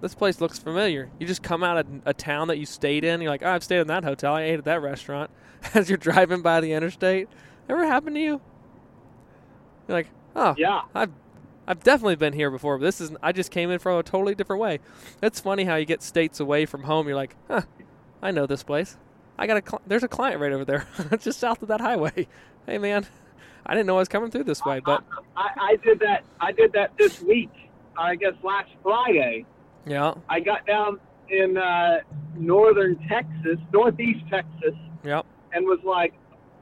this 0.00 0.14
place 0.14 0.40
looks 0.40 0.58
familiar. 0.58 1.10
You 1.18 1.26
just 1.26 1.42
come 1.42 1.64
out 1.64 1.78
of 1.78 1.86
a 2.04 2.14
town 2.14 2.48
that 2.48 2.58
you 2.58 2.66
stayed 2.66 3.04
in. 3.04 3.20
You're 3.20 3.30
like, 3.30 3.42
oh, 3.42 3.50
I've 3.50 3.64
stayed 3.64 3.80
in 3.80 3.88
that 3.88 4.04
hotel. 4.04 4.34
I 4.34 4.42
ate 4.42 4.58
at 4.58 4.64
that 4.64 4.82
restaurant. 4.82 5.30
As 5.74 5.88
you're 5.88 5.98
driving 5.98 6.40
by 6.40 6.60
the 6.60 6.72
interstate, 6.72 7.28
ever 7.68 7.84
happened 7.84 8.14
to 8.14 8.20
you? 8.20 8.40
You're 9.88 9.98
like, 9.98 10.10
oh, 10.36 10.54
yeah, 10.56 10.82
I've 10.94 11.10
I've 11.66 11.82
definitely 11.82 12.16
been 12.16 12.32
here 12.32 12.50
before, 12.50 12.78
but 12.78 12.84
this 12.84 13.00
is 13.00 13.10
I 13.22 13.32
just 13.32 13.50
came 13.50 13.70
in 13.70 13.78
from 13.78 13.98
a 13.98 14.02
totally 14.02 14.34
different 14.34 14.62
way. 14.62 14.78
It's 15.22 15.40
funny 15.40 15.64
how 15.64 15.76
you 15.76 15.84
get 15.84 16.02
states 16.02 16.40
away 16.40 16.64
from 16.64 16.84
home. 16.84 17.08
You're 17.08 17.16
like, 17.16 17.34
huh, 17.48 17.62
I 18.22 18.30
know 18.30 18.46
this 18.46 18.62
place. 18.62 18.96
I 19.38 19.46
got 19.46 19.56
a 19.56 19.62
cl- 19.68 19.82
there's 19.86 20.02
a 20.02 20.08
client 20.08 20.40
right 20.40 20.52
over 20.52 20.64
there, 20.64 20.86
just 21.20 21.38
south 21.38 21.62
of 21.62 21.68
that 21.68 21.80
highway. 21.80 22.26
Hey 22.66 22.78
man, 22.78 23.06
I 23.64 23.74
didn't 23.74 23.86
know 23.86 23.96
I 23.96 24.00
was 24.00 24.08
coming 24.08 24.30
through 24.30 24.44
this 24.44 24.64
way, 24.64 24.80
but 24.80 25.04
I, 25.36 25.42
I, 25.42 25.48
I 25.72 25.76
did 25.76 26.00
that. 26.00 26.24
I 26.40 26.52
did 26.52 26.72
that 26.72 26.92
this 26.98 27.22
week. 27.22 27.50
I 27.96 28.16
guess 28.16 28.34
last 28.42 28.70
Friday. 28.82 29.44
Yeah. 29.86 30.14
I 30.28 30.40
got 30.40 30.66
down 30.66 31.00
in 31.30 31.56
uh, 31.56 32.00
northern 32.36 32.96
Texas, 33.08 33.58
northeast 33.72 34.24
Texas. 34.30 34.74
Yep. 35.04 35.24
And 35.52 35.64
was 35.66 35.80
like, 35.84 36.12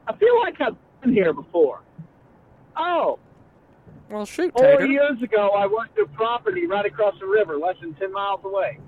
I 0.07 0.15
feel 0.15 0.39
like 0.39 0.59
I've 0.61 0.75
been 1.01 1.13
here 1.13 1.33
before. 1.33 1.81
Oh. 2.75 3.19
Well, 4.09 4.25
shoot, 4.25 4.53
Four 4.53 4.77
Tater. 4.77 4.85
years 4.85 5.21
ago, 5.21 5.49
I 5.49 5.67
worked 5.67 5.99
a 5.99 6.05
property 6.15 6.65
right 6.65 6.85
across 6.85 7.19
the 7.19 7.27
river, 7.27 7.57
less 7.57 7.75
than 7.81 7.93
ten 7.95 8.13
miles 8.13 8.39
away. 8.43 8.79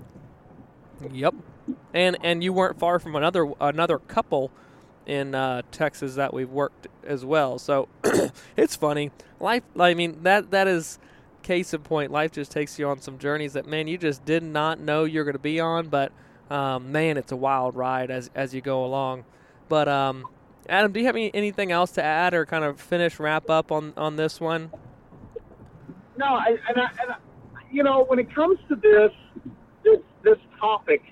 Yep 1.12 1.34
and 1.94 2.16
and 2.22 2.42
you 2.42 2.52
weren't 2.52 2.78
far 2.78 2.98
from 2.98 3.16
another 3.16 3.50
another 3.60 3.98
couple 3.98 4.50
in 5.06 5.34
uh, 5.34 5.62
Texas 5.72 6.14
that 6.14 6.32
we've 6.32 6.50
worked 6.50 6.86
as 7.04 7.24
well. 7.24 7.58
So 7.58 7.88
it's 8.56 8.76
funny. 8.76 9.10
Life, 9.40 9.62
I 9.78 9.94
mean 9.94 10.22
that 10.22 10.50
that 10.50 10.68
is 10.68 10.98
case 11.42 11.72
in 11.74 11.82
point. 11.82 12.12
Life 12.12 12.32
just 12.32 12.52
takes 12.52 12.78
you 12.78 12.88
on 12.88 13.00
some 13.00 13.18
journeys 13.18 13.54
that 13.54 13.66
man 13.66 13.88
you 13.88 13.98
just 13.98 14.24
did 14.24 14.42
not 14.42 14.78
know 14.78 15.04
you're 15.04 15.24
going 15.24 15.34
to 15.34 15.38
be 15.38 15.60
on, 15.60 15.88
but 15.88 16.12
um, 16.50 16.92
man, 16.92 17.16
it's 17.16 17.32
a 17.32 17.36
wild 17.36 17.74
ride 17.74 18.10
as 18.10 18.30
as 18.34 18.54
you 18.54 18.60
go 18.60 18.84
along. 18.84 19.24
But 19.68 19.88
um, 19.88 20.26
Adam, 20.68 20.92
do 20.92 21.00
you 21.00 21.06
have 21.06 21.16
any, 21.16 21.32
anything 21.34 21.72
else 21.72 21.92
to 21.92 22.02
add 22.02 22.34
or 22.34 22.44
kind 22.46 22.64
of 22.64 22.80
finish 22.80 23.18
wrap 23.18 23.48
up 23.50 23.72
on 23.72 23.92
on 23.96 24.16
this 24.16 24.40
one? 24.40 24.70
No, 26.16 26.26
I, 26.26 26.56
and, 26.68 26.78
I, 26.78 26.86
and 27.00 27.10
I, 27.12 27.16
you 27.72 27.82
know 27.82 28.04
when 28.04 28.18
it 28.18 28.32
comes 28.34 28.58
to 28.68 28.76
this 28.76 29.12
this 29.82 30.00
this 30.22 30.38
topic 30.58 31.02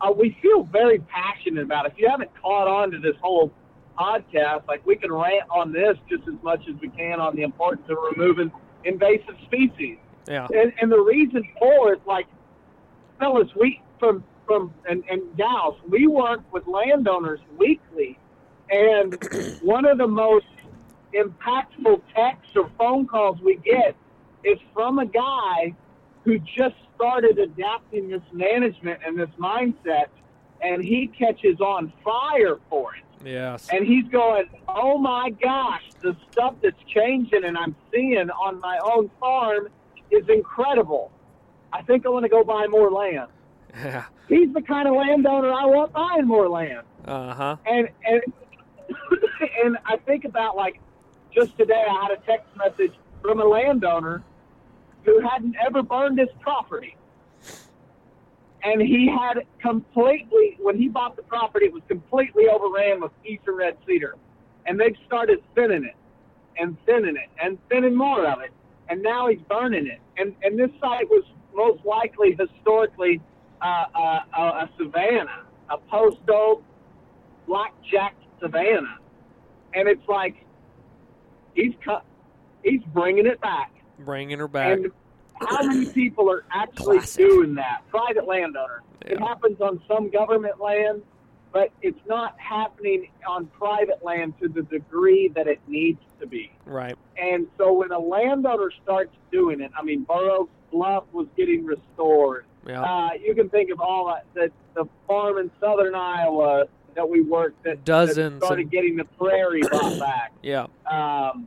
uh, 0.00 0.12
we 0.12 0.36
feel 0.42 0.64
very 0.64 0.98
passionate 1.00 1.62
about. 1.62 1.86
It. 1.86 1.92
If 1.92 1.98
you 1.98 2.08
haven't 2.08 2.30
caught 2.40 2.68
on 2.68 2.90
to 2.92 2.98
this 2.98 3.16
whole 3.20 3.52
podcast, 3.98 4.66
like 4.68 4.84
we 4.86 4.96
can 4.96 5.12
rant 5.12 5.48
on 5.50 5.72
this 5.72 5.96
just 6.08 6.22
as 6.28 6.34
much 6.42 6.60
as 6.68 6.74
we 6.80 6.88
can 6.88 7.20
on 7.20 7.34
the 7.34 7.42
importance 7.42 7.86
of 7.88 7.96
removing 8.16 8.52
invasive 8.84 9.36
species. 9.44 9.98
Yeah. 10.28 10.46
And, 10.52 10.72
and 10.80 10.90
the 10.90 11.00
reason 11.00 11.42
for 11.58 11.92
it, 11.92 12.00
like, 12.06 12.26
fellas, 13.18 13.48
we 13.58 13.80
from 13.98 14.24
from 14.46 14.72
and, 14.88 15.02
and 15.10 15.22
gals, 15.36 15.76
we 15.88 16.06
work 16.06 16.40
with 16.52 16.66
landowners 16.66 17.40
weekly, 17.58 18.18
and 18.70 19.16
one 19.62 19.84
of 19.84 19.98
the 19.98 20.06
most 20.06 20.46
impactful 21.14 22.02
texts 22.14 22.52
or 22.54 22.70
phone 22.78 23.06
calls 23.06 23.38
we 23.40 23.56
get 23.56 23.96
is 24.44 24.58
from 24.74 24.98
a 24.98 25.06
guy 25.06 25.74
who 26.26 26.40
just 26.40 26.74
started 26.96 27.38
adapting 27.38 28.08
this 28.08 28.22
management 28.32 29.00
and 29.06 29.16
this 29.16 29.30
mindset, 29.38 30.06
and 30.60 30.82
he 30.82 31.06
catches 31.06 31.60
on 31.60 31.92
fire 32.04 32.58
for 32.68 32.96
it. 32.96 33.04
Yes. 33.24 33.68
And 33.70 33.86
he's 33.86 34.06
going, 34.08 34.46
oh 34.68 34.98
my 34.98 35.30
gosh, 35.30 35.84
the 36.02 36.16
stuff 36.32 36.54
that's 36.62 36.82
changing 36.88 37.44
and 37.44 37.56
I'm 37.56 37.76
seeing 37.92 38.28
on 38.28 38.60
my 38.60 38.78
own 38.82 39.08
farm 39.20 39.68
is 40.10 40.28
incredible. 40.28 41.12
I 41.72 41.82
think 41.82 42.04
I 42.04 42.08
want 42.08 42.24
to 42.24 42.28
go 42.28 42.42
buy 42.42 42.66
more 42.66 42.90
land. 42.90 43.30
Yeah. 43.72 44.04
He's 44.28 44.52
the 44.52 44.62
kind 44.62 44.88
of 44.88 44.96
landowner 44.96 45.52
I 45.52 45.66
want 45.66 45.92
buying 45.92 46.26
more 46.26 46.48
land. 46.48 46.82
Uh 47.04 47.34
huh. 47.34 47.56
And 47.66 47.88
and 48.04 48.22
and 49.64 49.78
I 49.84 49.96
think 49.98 50.24
about 50.24 50.56
like 50.56 50.80
just 51.32 51.56
today 51.56 51.84
I 51.88 52.02
had 52.02 52.10
a 52.10 52.20
text 52.22 52.48
message 52.56 52.94
from 53.22 53.40
a 53.40 53.44
landowner 53.44 54.24
who 55.06 55.20
hadn't 55.20 55.54
ever 55.64 55.82
burned 55.82 56.18
his 56.18 56.28
property. 56.40 56.96
And 58.62 58.82
he 58.82 59.08
had 59.08 59.46
completely, 59.60 60.58
when 60.60 60.76
he 60.76 60.88
bought 60.88 61.14
the 61.14 61.22
property, 61.22 61.66
it 61.66 61.72
was 61.72 61.84
completely 61.86 62.48
overran 62.48 63.00
with 63.00 63.12
eastern 63.24 63.56
red 63.56 63.76
cedar. 63.86 64.16
And 64.66 64.78
they've 64.78 64.96
started 65.06 65.38
thinning 65.54 65.84
it 65.84 65.94
and 66.58 66.76
thinning 66.84 67.16
it 67.16 67.30
and 67.42 67.58
thinning 67.68 67.94
more 67.94 68.26
of 68.26 68.40
it. 68.40 68.50
And 68.88 69.02
now 69.02 69.28
he's 69.28 69.40
burning 69.48 69.86
it. 69.86 70.00
And, 70.16 70.34
and 70.42 70.58
this 70.58 70.70
site 70.80 71.08
was 71.08 71.24
most 71.54 71.84
likely 71.84 72.36
historically 72.38 73.20
uh, 73.62 73.84
uh, 73.94 74.20
a 74.36 74.68
savanna, 74.76 75.44
a 75.70 75.78
post 75.78 76.18
oak 76.28 76.62
blackjack 77.46 78.16
savanna. 78.40 78.98
And 79.74 79.88
it's 79.88 80.06
like 80.08 80.44
he's 81.54 81.74
cut, 81.84 82.04
he's 82.64 82.82
bringing 82.92 83.26
it 83.26 83.40
back 83.40 83.70
bringing 83.98 84.38
her 84.38 84.48
back. 84.48 84.78
And 84.78 84.92
how 85.40 85.62
many 85.62 85.86
people 85.86 86.30
are 86.30 86.44
actually 86.52 86.98
Classic. 86.98 87.26
doing 87.28 87.54
that? 87.56 87.82
Private 87.90 88.26
landowners. 88.26 88.82
It 89.02 89.18
happens 89.20 89.60
on 89.60 89.80
some 89.86 90.10
government 90.10 90.60
land, 90.60 91.02
but 91.52 91.70
it's 91.82 92.00
not 92.08 92.34
happening 92.38 93.08
on 93.28 93.46
private 93.46 94.04
land 94.04 94.34
to 94.40 94.48
the 94.48 94.62
degree 94.62 95.28
that 95.34 95.46
it 95.46 95.60
needs 95.68 96.00
to 96.20 96.26
be. 96.26 96.52
Right. 96.64 96.96
And 97.16 97.46
so 97.58 97.72
when 97.72 97.92
a 97.92 97.98
landowner 97.98 98.70
starts 98.82 99.14
doing 99.30 99.60
it, 99.60 99.70
I 99.78 99.82
mean, 99.82 100.02
Burroughs 100.04 100.48
Bluff 100.72 101.04
was 101.12 101.26
getting 101.36 101.64
restored. 101.64 102.46
Yeah. 102.66 102.82
Uh, 102.82 103.10
you 103.22 103.34
can 103.34 103.48
think 103.48 103.70
of 103.70 103.80
all 103.80 104.08
that, 104.08 104.24
the, 104.34 104.50
the 104.74 104.88
farm 105.06 105.38
in 105.38 105.50
southern 105.60 105.94
Iowa 105.94 106.64
that 106.96 107.08
we 107.08 107.20
worked 107.20 107.62
that, 107.62 107.76
that 107.76 107.84
Dozens 107.84 108.42
started 108.42 108.62
and- 108.62 108.70
getting 108.70 108.96
the 108.96 109.04
prairie 109.04 109.62
bought 109.70 109.98
back 110.00 110.32
yeah. 110.42 110.66
um, 110.90 111.46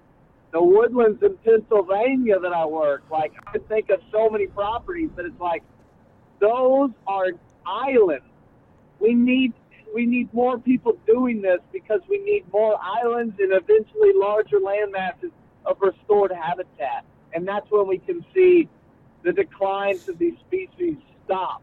the 0.51 0.61
woodlands 0.61 1.21
in 1.21 1.37
Pennsylvania 1.37 2.39
that 2.39 2.53
I 2.53 2.65
work. 2.65 3.03
Like 3.11 3.33
I 3.47 3.57
think 3.57 3.89
of 3.89 4.01
so 4.11 4.29
many 4.29 4.47
properties 4.47 5.09
that 5.15 5.25
it's 5.25 5.39
like 5.39 5.63
those 6.39 6.89
are 7.07 7.27
islands. 7.65 8.25
We 8.99 9.13
need 9.13 9.53
we 9.93 10.05
need 10.05 10.31
more 10.33 10.59
people 10.59 10.97
doing 11.07 11.41
this 11.41 11.59
because 11.71 12.01
we 12.09 12.19
need 12.19 12.45
more 12.53 12.77
islands 12.81 13.35
and 13.39 13.51
eventually 13.53 14.11
larger 14.15 14.59
land 14.59 14.91
masses 14.91 15.31
of 15.65 15.77
restored 15.81 16.31
habitat. 16.31 17.05
And 17.33 17.47
that's 17.47 17.69
when 17.69 17.87
we 17.87 17.97
can 17.97 18.23
see 18.33 18.69
the 19.23 19.33
declines 19.33 20.07
of 20.07 20.17
these 20.17 20.35
species 20.47 20.95
stop 21.25 21.61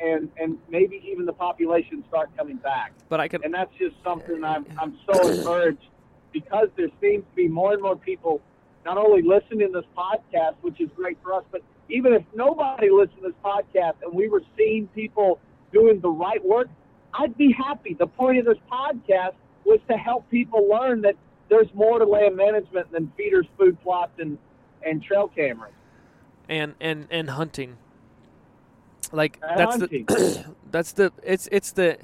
and, 0.00 0.30
and 0.38 0.58
maybe 0.68 1.02
even 1.10 1.26
the 1.26 1.32
population 1.32 2.04
start 2.08 2.30
coming 2.36 2.56
back 2.56 2.92
But 3.08 3.20
I 3.20 3.28
can. 3.28 3.42
and 3.44 3.52
that's 3.52 3.72
just 3.78 3.96
something 4.04 4.42
I'm 4.44 4.66
I'm 4.78 4.98
so 5.10 5.28
encouraged 5.30 5.84
because 6.32 6.68
there 6.76 6.88
seems 7.00 7.24
to 7.24 7.36
be 7.36 7.48
more 7.48 7.72
and 7.72 7.82
more 7.82 7.96
people 7.96 8.40
not 8.84 8.96
only 8.96 9.22
listening 9.22 9.60
to 9.60 9.68
this 9.72 9.84
podcast, 9.96 10.54
which 10.62 10.80
is 10.80 10.88
great 10.96 11.18
for 11.22 11.34
us, 11.34 11.44
but 11.50 11.62
even 11.88 12.12
if 12.12 12.22
nobody 12.34 12.88
listened 12.90 13.22
to 13.22 13.28
this 13.28 13.36
podcast 13.44 13.94
and 14.02 14.14
we 14.14 14.28
were 14.28 14.42
seeing 14.56 14.86
people 14.88 15.38
doing 15.72 16.00
the 16.00 16.08
right 16.08 16.42
work, 16.44 16.68
I'd 17.12 17.36
be 17.36 17.52
happy. 17.52 17.94
The 17.94 18.06
point 18.06 18.38
of 18.38 18.44
this 18.46 18.58
podcast 18.70 19.34
was 19.64 19.80
to 19.90 19.96
help 19.96 20.28
people 20.30 20.68
learn 20.68 21.02
that 21.02 21.16
there's 21.48 21.72
more 21.74 21.98
to 21.98 22.04
land 22.06 22.36
management 22.36 22.90
than 22.92 23.12
feeders, 23.16 23.46
food 23.58 23.80
plots, 23.82 24.12
and 24.18 24.38
and 24.86 25.02
trail 25.02 25.28
cameras. 25.28 25.72
And 26.48 26.74
and 26.80 27.06
and 27.10 27.30
hunting. 27.30 27.76
Like 29.12 29.38
And 29.42 29.58
that's 29.58 29.76
hunting. 29.76 30.04
the 30.06 30.44
that's 30.70 30.92
the 30.92 31.12
it's 31.22 31.48
it's 31.52 31.72
the 31.72 31.98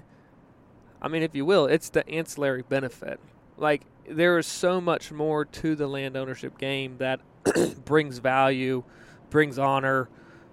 I 1.01 1.09
mean 1.09 1.23
if 1.23 1.35
you 1.35 1.45
will, 1.45 1.67
it's 1.67 1.89
the 1.91 2.07
ancillary 2.09 2.63
benefit. 2.63 3.21
Like 3.57 3.83
there 4.09 4.39
is 4.39 4.47
so 4.47 4.81
much 4.81 5.13
more 5.13 5.45
to 5.45 5.75
the 5.75 5.87
land 5.87 6.17
ownership 6.17 6.59
game 6.59 6.97
that 6.99 7.21
brings 7.85 8.19
value, 8.19 8.83
brings 9.31 9.59
honor, 9.59 10.09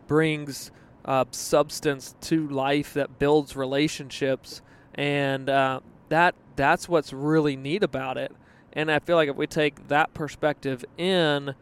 brings 0.07 0.71
uh, 1.05 1.25
substance 1.31 2.15
to 2.21 2.47
life 2.47 2.93
that 2.93 3.19
builds 3.19 3.55
relationships, 3.55 4.61
and 4.95 5.49
uh, 5.49 5.79
that 6.09 6.35
that's 6.55 6.87
what's 6.87 7.13
really 7.13 7.55
neat 7.55 7.83
about 7.83 8.17
it. 8.17 8.31
And 8.73 8.91
I 8.91 8.99
feel 8.99 9.15
like 9.15 9.29
if 9.29 9.35
we 9.35 9.47
take 9.47 9.87
that 9.89 10.13
perspective 10.13 10.83
in, 10.97 11.55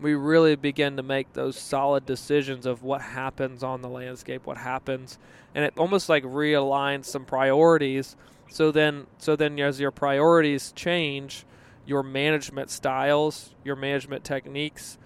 we 0.00 0.14
really 0.14 0.56
begin 0.56 0.96
to 0.96 1.02
make 1.02 1.32
those 1.32 1.56
solid 1.56 2.06
decisions 2.06 2.66
of 2.66 2.82
what 2.82 3.00
happens 3.00 3.62
on 3.62 3.82
the 3.82 3.88
landscape, 3.88 4.46
what 4.46 4.58
happens, 4.58 5.18
and 5.54 5.64
it 5.64 5.74
almost 5.78 6.08
like 6.08 6.22
realigns 6.24 7.06
some 7.06 7.24
priorities. 7.24 8.16
So 8.48 8.70
then, 8.70 9.06
so 9.18 9.36
then, 9.36 9.58
as 9.58 9.80
your 9.80 9.90
priorities 9.90 10.72
change, 10.72 11.44
your 11.84 12.02
management 12.02 12.70
styles, 12.70 13.54
your 13.64 13.76
management 13.76 14.24
techniques 14.24 14.98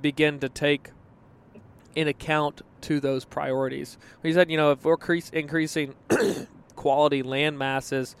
begin 0.00 0.38
to 0.40 0.48
take 0.48 0.90
in 1.94 2.08
account 2.08 2.62
to 2.82 3.00
those 3.00 3.24
priorities. 3.24 3.98
He 4.22 4.32
said, 4.32 4.50
you 4.50 4.56
know, 4.56 4.72
if 4.72 4.84
we're 4.84 4.94
increase, 4.94 5.30
increasing 5.30 5.94
quality 6.76 7.22
land 7.22 7.58
masses 7.58 8.16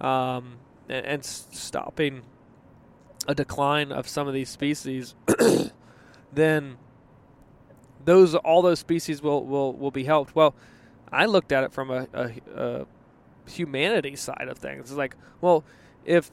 um, 0.00 0.56
and, 0.88 1.06
and 1.06 1.24
stopping 1.24 2.22
a 3.28 3.34
decline 3.34 3.92
of 3.92 4.08
some 4.08 4.26
of 4.26 4.34
these 4.34 4.48
species, 4.48 5.14
then 6.32 6.76
those 8.04 8.34
all 8.34 8.62
those 8.62 8.78
species 8.78 9.22
will, 9.22 9.44
will, 9.44 9.72
will 9.74 9.90
be 9.90 10.04
helped. 10.04 10.34
Well, 10.34 10.54
I 11.12 11.26
looked 11.26 11.52
at 11.52 11.64
it 11.64 11.72
from 11.72 11.90
a, 11.90 12.06
a, 12.12 12.32
a 12.54 12.86
humanity 13.46 14.16
side 14.16 14.48
of 14.48 14.58
things. 14.58 14.90
It's 14.90 14.98
like, 14.98 15.16
well, 15.40 15.64
if 16.04 16.30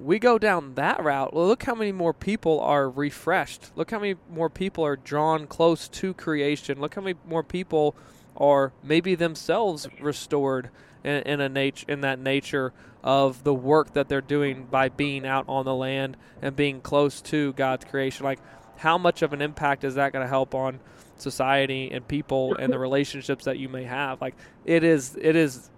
we 0.00 0.18
go 0.18 0.38
down 0.38 0.74
that 0.74 1.02
route, 1.02 1.34
well, 1.34 1.46
look 1.46 1.64
how 1.64 1.74
many 1.74 1.92
more 1.92 2.12
people 2.12 2.60
are 2.60 2.88
refreshed. 2.88 3.72
Look 3.74 3.90
how 3.90 3.98
many 3.98 4.16
more 4.30 4.48
people 4.50 4.84
are 4.84 4.96
drawn 4.96 5.46
close 5.46 5.88
to 5.88 6.14
creation. 6.14 6.80
Look 6.80 6.94
how 6.94 7.02
many 7.02 7.18
more 7.26 7.42
people 7.42 7.96
are 8.36 8.72
maybe 8.82 9.14
themselves 9.14 9.88
restored 10.00 10.70
in, 11.04 11.22
in 11.22 11.40
a 11.40 11.48
nat- 11.48 11.84
in 11.88 12.00
that 12.02 12.18
nature 12.18 12.72
of 13.02 13.44
the 13.44 13.54
work 13.54 13.94
that 13.94 14.08
they're 14.08 14.20
doing 14.20 14.64
by 14.64 14.88
being 14.88 15.26
out 15.26 15.44
on 15.48 15.64
the 15.64 15.74
land 15.74 16.16
and 16.42 16.54
being 16.54 16.80
close 16.80 17.20
to 17.22 17.52
God's 17.54 17.84
creation. 17.84 18.24
Like, 18.24 18.40
how 18.76 18.98
much 18.98 19.22
of 19.22 19.32
an 19.32 19.42
impact 19.42 19.84
is 19.84 19.94
that 19.94 20.12
going 20.12 20.24
to 20.24 20.28
help 20.28 20.54
on 20.54 20.80
society 21.16 21.90
and 21.90 22.06
people 22.06 22.54
and 22.56 22.72
the 22.72 22.78
relationships 22.78 23.44
that 23.44 23.58
you 23.58 23.68
may 23.68 23.84
have? 23.84 24.20
Like, 24.20 24.34
it 24.64 24.84
is, 24.84 25.16
it 25.20 25.36
is, 25.36 25.70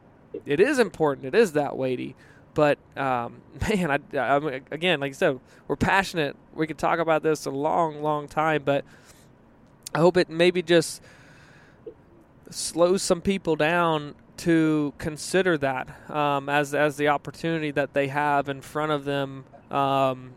it 0.47 0.61
is 0.61 0.79
important. 0.79 1.27
It 1.27 1.35
is 1.35 1.53
that 1.53 1.77
weighty. 1.77 2.15
But 2.55 2.79
um, 2.97 3.41
man, 3.69 3.91
I, 3.91 4.19
I 4.19 4.61
again, 4.71 5.01
like 5.01 5.13
I 5.13 5.15
said, 5.15 5.41
we're 5.69 5.77
passionate. 5.77 6.37
We 6.55 6.67
could 6.67 6.79
talk 6.79 6.99
about 6.99 7.23
this 7.23 7.47
a 7.47 7.51
long, 7.51 8.03
long 8.03 8.29
time, 8.29 8.63
but 8.65 8.85
I 9.95 9.99
hope 9.99 10.17
it 10.17 10.29
maybe 10.29 10.63
just 10.63 11.03
slows 12.51 13.03
some 13.03 13.21
people 13.21 13.57
down 13.57 14.15
to 14.39 14.93
consider 14.99 15.57
that 15.59 16.11
um, 16.11 16.49
as 16.49 16.75
as 16.75 16.97
the 16.97 17.09
opportunity 17.09 17.71
that 17.71 17.95
they 17.95 18.09
have 18.09 18.49
in 18.49 18.61
front 18.61 18.93
of 18.93 19.05
them 19.05 19.45
um, 19.71 20.33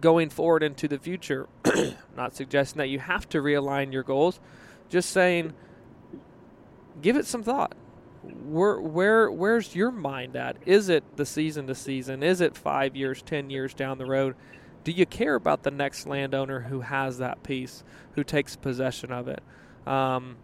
going 0.00 0.30
forward 0.30 0.62
into 0.62 0.88
the 0.88 0.98
future. 0.98 1.48
Not 2.16 2.34
suggesting 2.34 2.78
that 2.78 2.88
you 2.88 2.98
have 3.00 3.28
to 3.30 3.38
realign 3.38 3.92
your 3.92 4.02
goals, 4.02 4.38
just 4.88 5.10
saying 5.10 5.52
give 7.02 7.16
it 7.16 7.26
some 7.26 7.42
thought. 7.42 7.74
Where 8.44 8.80
where 8.80 9.30
where's 9.30 9.74
your 9.74 9.90
mind 9.90 10.36
at? 10.36 10.56
Is 10.66 10.88
it 10.88 11.04
the 11.16 11.26
season 11.26 11.66
to 11.66 11.74
season? 11.74 12.22
Is 12.22 12.40
it 12.40 12.56
five 12.56 12.96
years, 12.96 13.22
ten 13.22 13.50
years 13.50 13.74
down 13.74 13.98
the 13.98 14.06
road? 14.06 14.34
Do 14.84 14.92
you 14.92 15.06
care 15.06 15.34
about 15.34 15.62
the 15.62 15.70
next 15.70 16.06
landowner 16.06 16.60
who 16.60 16.80
has 16.80 17.18
that 17.18 17.42
piece, 17.42 17.84
who 18.14 18.24
takes 18.24 18.56
possession 18.56 19.12
of 19.12 19.28
it? 19.28 19.42
Um, 19.86 20.36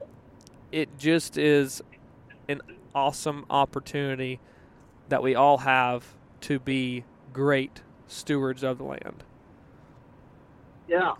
it 0.73 0.99
just 0.99 1.37
is 1.37 1.83
an 2.49 2.63
awesome 2.95 3.45
opportunity 3.51 4.41
that 5.09 5.23
we 5.23 5.35
all 5.35 5.59
have 5.59 6.15
to 6.43 6.59
be 6.59 7.05
great 7.33 7.83
stewards 8.07 8.63
of 8.63 8.79
the 8.79 8.85
land. 8.85 9.25
Yeah, 10.89 11.13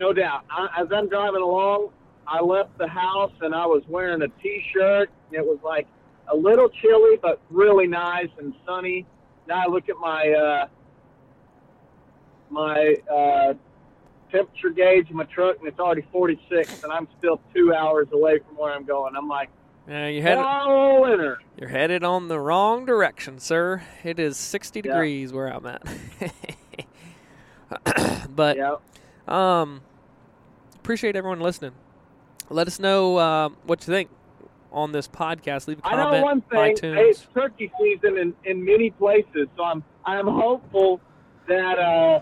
no 0.00 0.12
doubt. 0.12 0.44
I, 0.50 0.68
as 0.80 0.88
I'm 0.92 1.08
driving 1.08 1.42
along, 1.42 1.90
I 2.26 2.40
left 2.40 2.76
the 2.78 2.86
house 2.88 3.32
and 3.40 3.54
I 3.54 3.66
was 3.66 3.82
wearing 3.88 4.22
a 4.22 4.28
T-shirt. 4.42 5.10
It 5.32 5.44
was 5.44 5.58
like 5.64 5.86
a 6.32 6.36
little 6.36 6.68
chilly, 6.68 7.18
but 7.20 7.40
really 7.50 7.86
nice 7.86 8.28
and 8.38 8.54
sunny. 8.66 9.06
Now 9.48 9.62
I 9.66 9.70
look 9.70 9.88
at 9.88 9.96
my 9.96 10.28
uh, 10.30 10.66
my 12.50 12.96
uh, 13.12 13.54
temperature 14.30 14.70
gauge 14.70 15.10
in 15.10 15.16
my 15.16 15.24
truck, 15.24 15.56
and 15.58 15.66
it's 15.68 15.78
already 15.78 16.04
46, 16.12 16.70
and 16.82 16.92
I'm 16.92 17.08
still 17.18 17.40
two 17.54 17.74
hours 17.74 18.08
away 18.12 18.38
from 18.46 18.56
where 18.56 18.72
I'm 18.72 18.84
going. 18.84 19.14
I'm 19.16 19.28
like, 19.28 19.48
Yeah, 19.88 20.06
you 20.08 20.22
headed, 20.22 20.44
oh, 20.46 21.00
winter. 21.02 21.38
you're 21.58 21.70
headed 21.70 22.04
on 22.04 22.28
the 22.28 22.38
wrong 22.38 22.84
direction, 22.86 23.38
sir. 23.38 23.82
It 24.04 24.18
is 24.18 24.36
60 24.36 24.80
Yeah. 24.84 24.92
degrees 24.92 25.32
where 25.32 25.48
I'm 25.48 25.66
at. 25.66 25.82
but 28.28 28.56
Yeah. 28.56 28.76
Um, 29.26 29.82
appreciate 30.76 31.16
everyone 31.16 31.40
listening. 31.40 31.72
Let 32.52 32.66
us 32.66 32.78
know 32.78 33.16
uh, 33.16 33.48
what 33.64 33.86
you 33.86 33.92
think 33.92 34.10
on 34.70 34.92
this 34.92 35.08
podcast. 35.08 35.66
Leave 35.68 35.78
a 35.78 35.82
comment. 35.82 36.00
I 36.00 36.18
know 36.18 36.22
one 36.22 36.40
thing. 36.42 36.76
iTunes. 36.76 36.96
It's 36.98 37.26
turkey 37.34 37.72
season 37.80 38.18
in, 38.18 38.34
in 38.44 38.64
many 38.64 38.90
places, 38.90 39.48
so 39.56 39.64
I'm 39.64 39.82
I'm 40.04 40.26
hopeful 40.26 41.00
that 41.48 41.78
uh, 41.78 42.20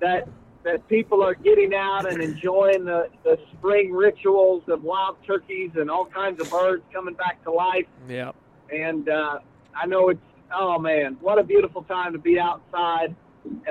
that 0.00 0.28
that 0.64 0.86
people 0.88 1.22
are 1.22 1.34
getting 1.34 1.74
out 1.74 2.10
and 2.10 2.22
enjoying 2.22 2.84
the, 2.84 3.08
the 3.24 3.38
spring 3.52 3.92
rituals 3.92 4.62
of 4.68 4.82
wild 4.82 5.16
turkeys 5.26 5.70
and 5.76 5.90
all 5.90 6.06
kinds 6.06 6.40
of 6.40 6.50
birds 6.50 6.82
coming 6.92 7.14
back 7.14 7.42
to 7.44 7.50
life. 7.50 7.86
Yeah, 8.08 8.32
And 8.72 9.08
uh, 9.08 9.38
I 9.74 9.86
know 9.86 10.08
it's 10.10 10.20
oh 10.52 10.78
man, 10.78 11.16
what 11.20 11.38
a 11.38 11.44
beautiful 11.44 11.82
time 11.82 12.12
to 12.12 12.18
be 12.18 12.38
outside 12.38 13.14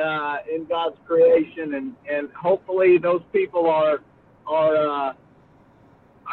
uh, 0.02 0.38
in 0.54 0.66
God's 0.66 0.98
creation, 1.06 1.74
and 1.76 1.96
and 2.10 2.32
hopefully 2.32 2.98
those 2.98 3.22
people 3.34 3.68
are 3.68 4.02
are 4.46 5.10
uh, 5.10 5.14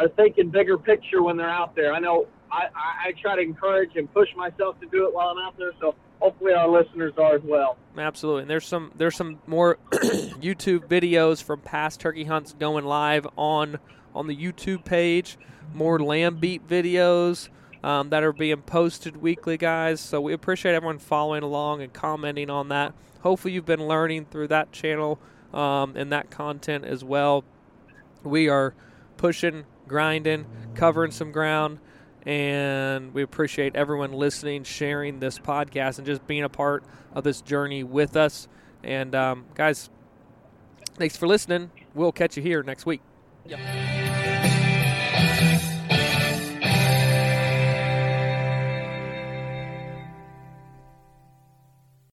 are 0.00 0.08
thinking 0.08 0.50
bigger 0.50 0.78
picture 0.78 1.22
when 1.22 1.36
they're 1.36 1.48
out 1.48 1.74
there. 1.74 1.92
I 1.92 1.98
know 1.98 2.26
I, 2.50 2.66
I, 2.74 3.08
I 3.08 3.12
try 3.20 3.36
to 3.36 3.42
encourage 3.42 3.96
and 3.96 4.12
push 4.12 4.28
myself 4.36 4.80
to 4.80 4.86
do 4.86 5.06
it 5.06 5.14
while 5.14 5.28
I'm 5.28 5.38
out 5.38 5.56
there, 5.58 5.72
so 5.80 5.94
hopefully 6.20 6.52
our 6.52 6.68
listeners 6.68 7.12
are 7.18 7.34
as 7.36 7.42
well. 7.42 7.76
absolutely. 7.98 8.42
And 8.42 8.50
there's 8.50 8.66
some 8.66 8.92
there's 8.96 9.16
some 9.16 9.40
more 9.46 9.78
YouTube 9.92 10.86
videos 10.88 11.42
from 11.42 11.60
past 11.60 12.00
turkey 12.00 12.24
hunts 12.24 12.54
going 12.58 12.84
live 12.84 13.26
on 13.36 13.78
on 14.14 14.26
the 14.26 14.36
YouTube 14.36 14.84
page. 14.84 15.38
More 15.72 15.98
lamb 15.98 16.36
beat 16.36 16.66
videos. 16.66 17.48
Um, 17.82 18.08
that 18.08 18.22
are 18.22 18.32
being 18.32 18.62
posted 18.62 19.18
weekly, 19.18 19.58
guys. 19.58 20.00
So 20.00 20.18
we 20.18 20.32
appreciate 20.32 20.74
everyone 20.74 20.98
following 20.98 21.42
along 21.42 21.82
and 21.82 21.92
commenting 21.92 22.48
on 22.48 22.70
that. 22.70 22.94
Hopefully, 23.20 23.52
you've 23.52 23.66
been 23.66 23.86
learning 23.86 24.24
through 24.30 24.48
that 24.48 24.72
channel 24.72 25.18
um, 25.52 25.94
and 25.94 26.10
that 26.10 26.30
content 26.30 26.86
as 26.86 27.04
well. 27.04 27.44
we 28.22 28.48
are 28.48 28.74
pushing, 29.18 29.64
grinding, 29.86 30.46
covering 30.74 31.10
some 31.10 31.32
ground, 31.32 31.78
and 32.26 33.12
we 33.12 33.22
appreciate 33.22 33.76
everyone 33.76 34.12
listening, 34.12 34.64
sharing 34.64 35.20
this 35.20 35.38
podcast, 35.38 35.98
and 35.98 36.06
just 36.06 36.26
being 36.26 36.42
a 36.42 36.48
part 36.48 36.84
of 37.12 37.24
this 37.24 37.40
journey 37.40 37.82
with 37.84 38.16
us. 38.16 38.48
And 38.82 39.14
um, 39.14 39.46
guys, 39.54 39.90
thanks 40.94 41.16
for 41.16 41.26
listening. 41.26 41.70
We'll 41.94 42.12
catch 42.12 42.36
you 42.36 42.42
here 42.42 42.62
next 42.62 42.86
week. 42.86 43.00
Yep. 43.46 44.03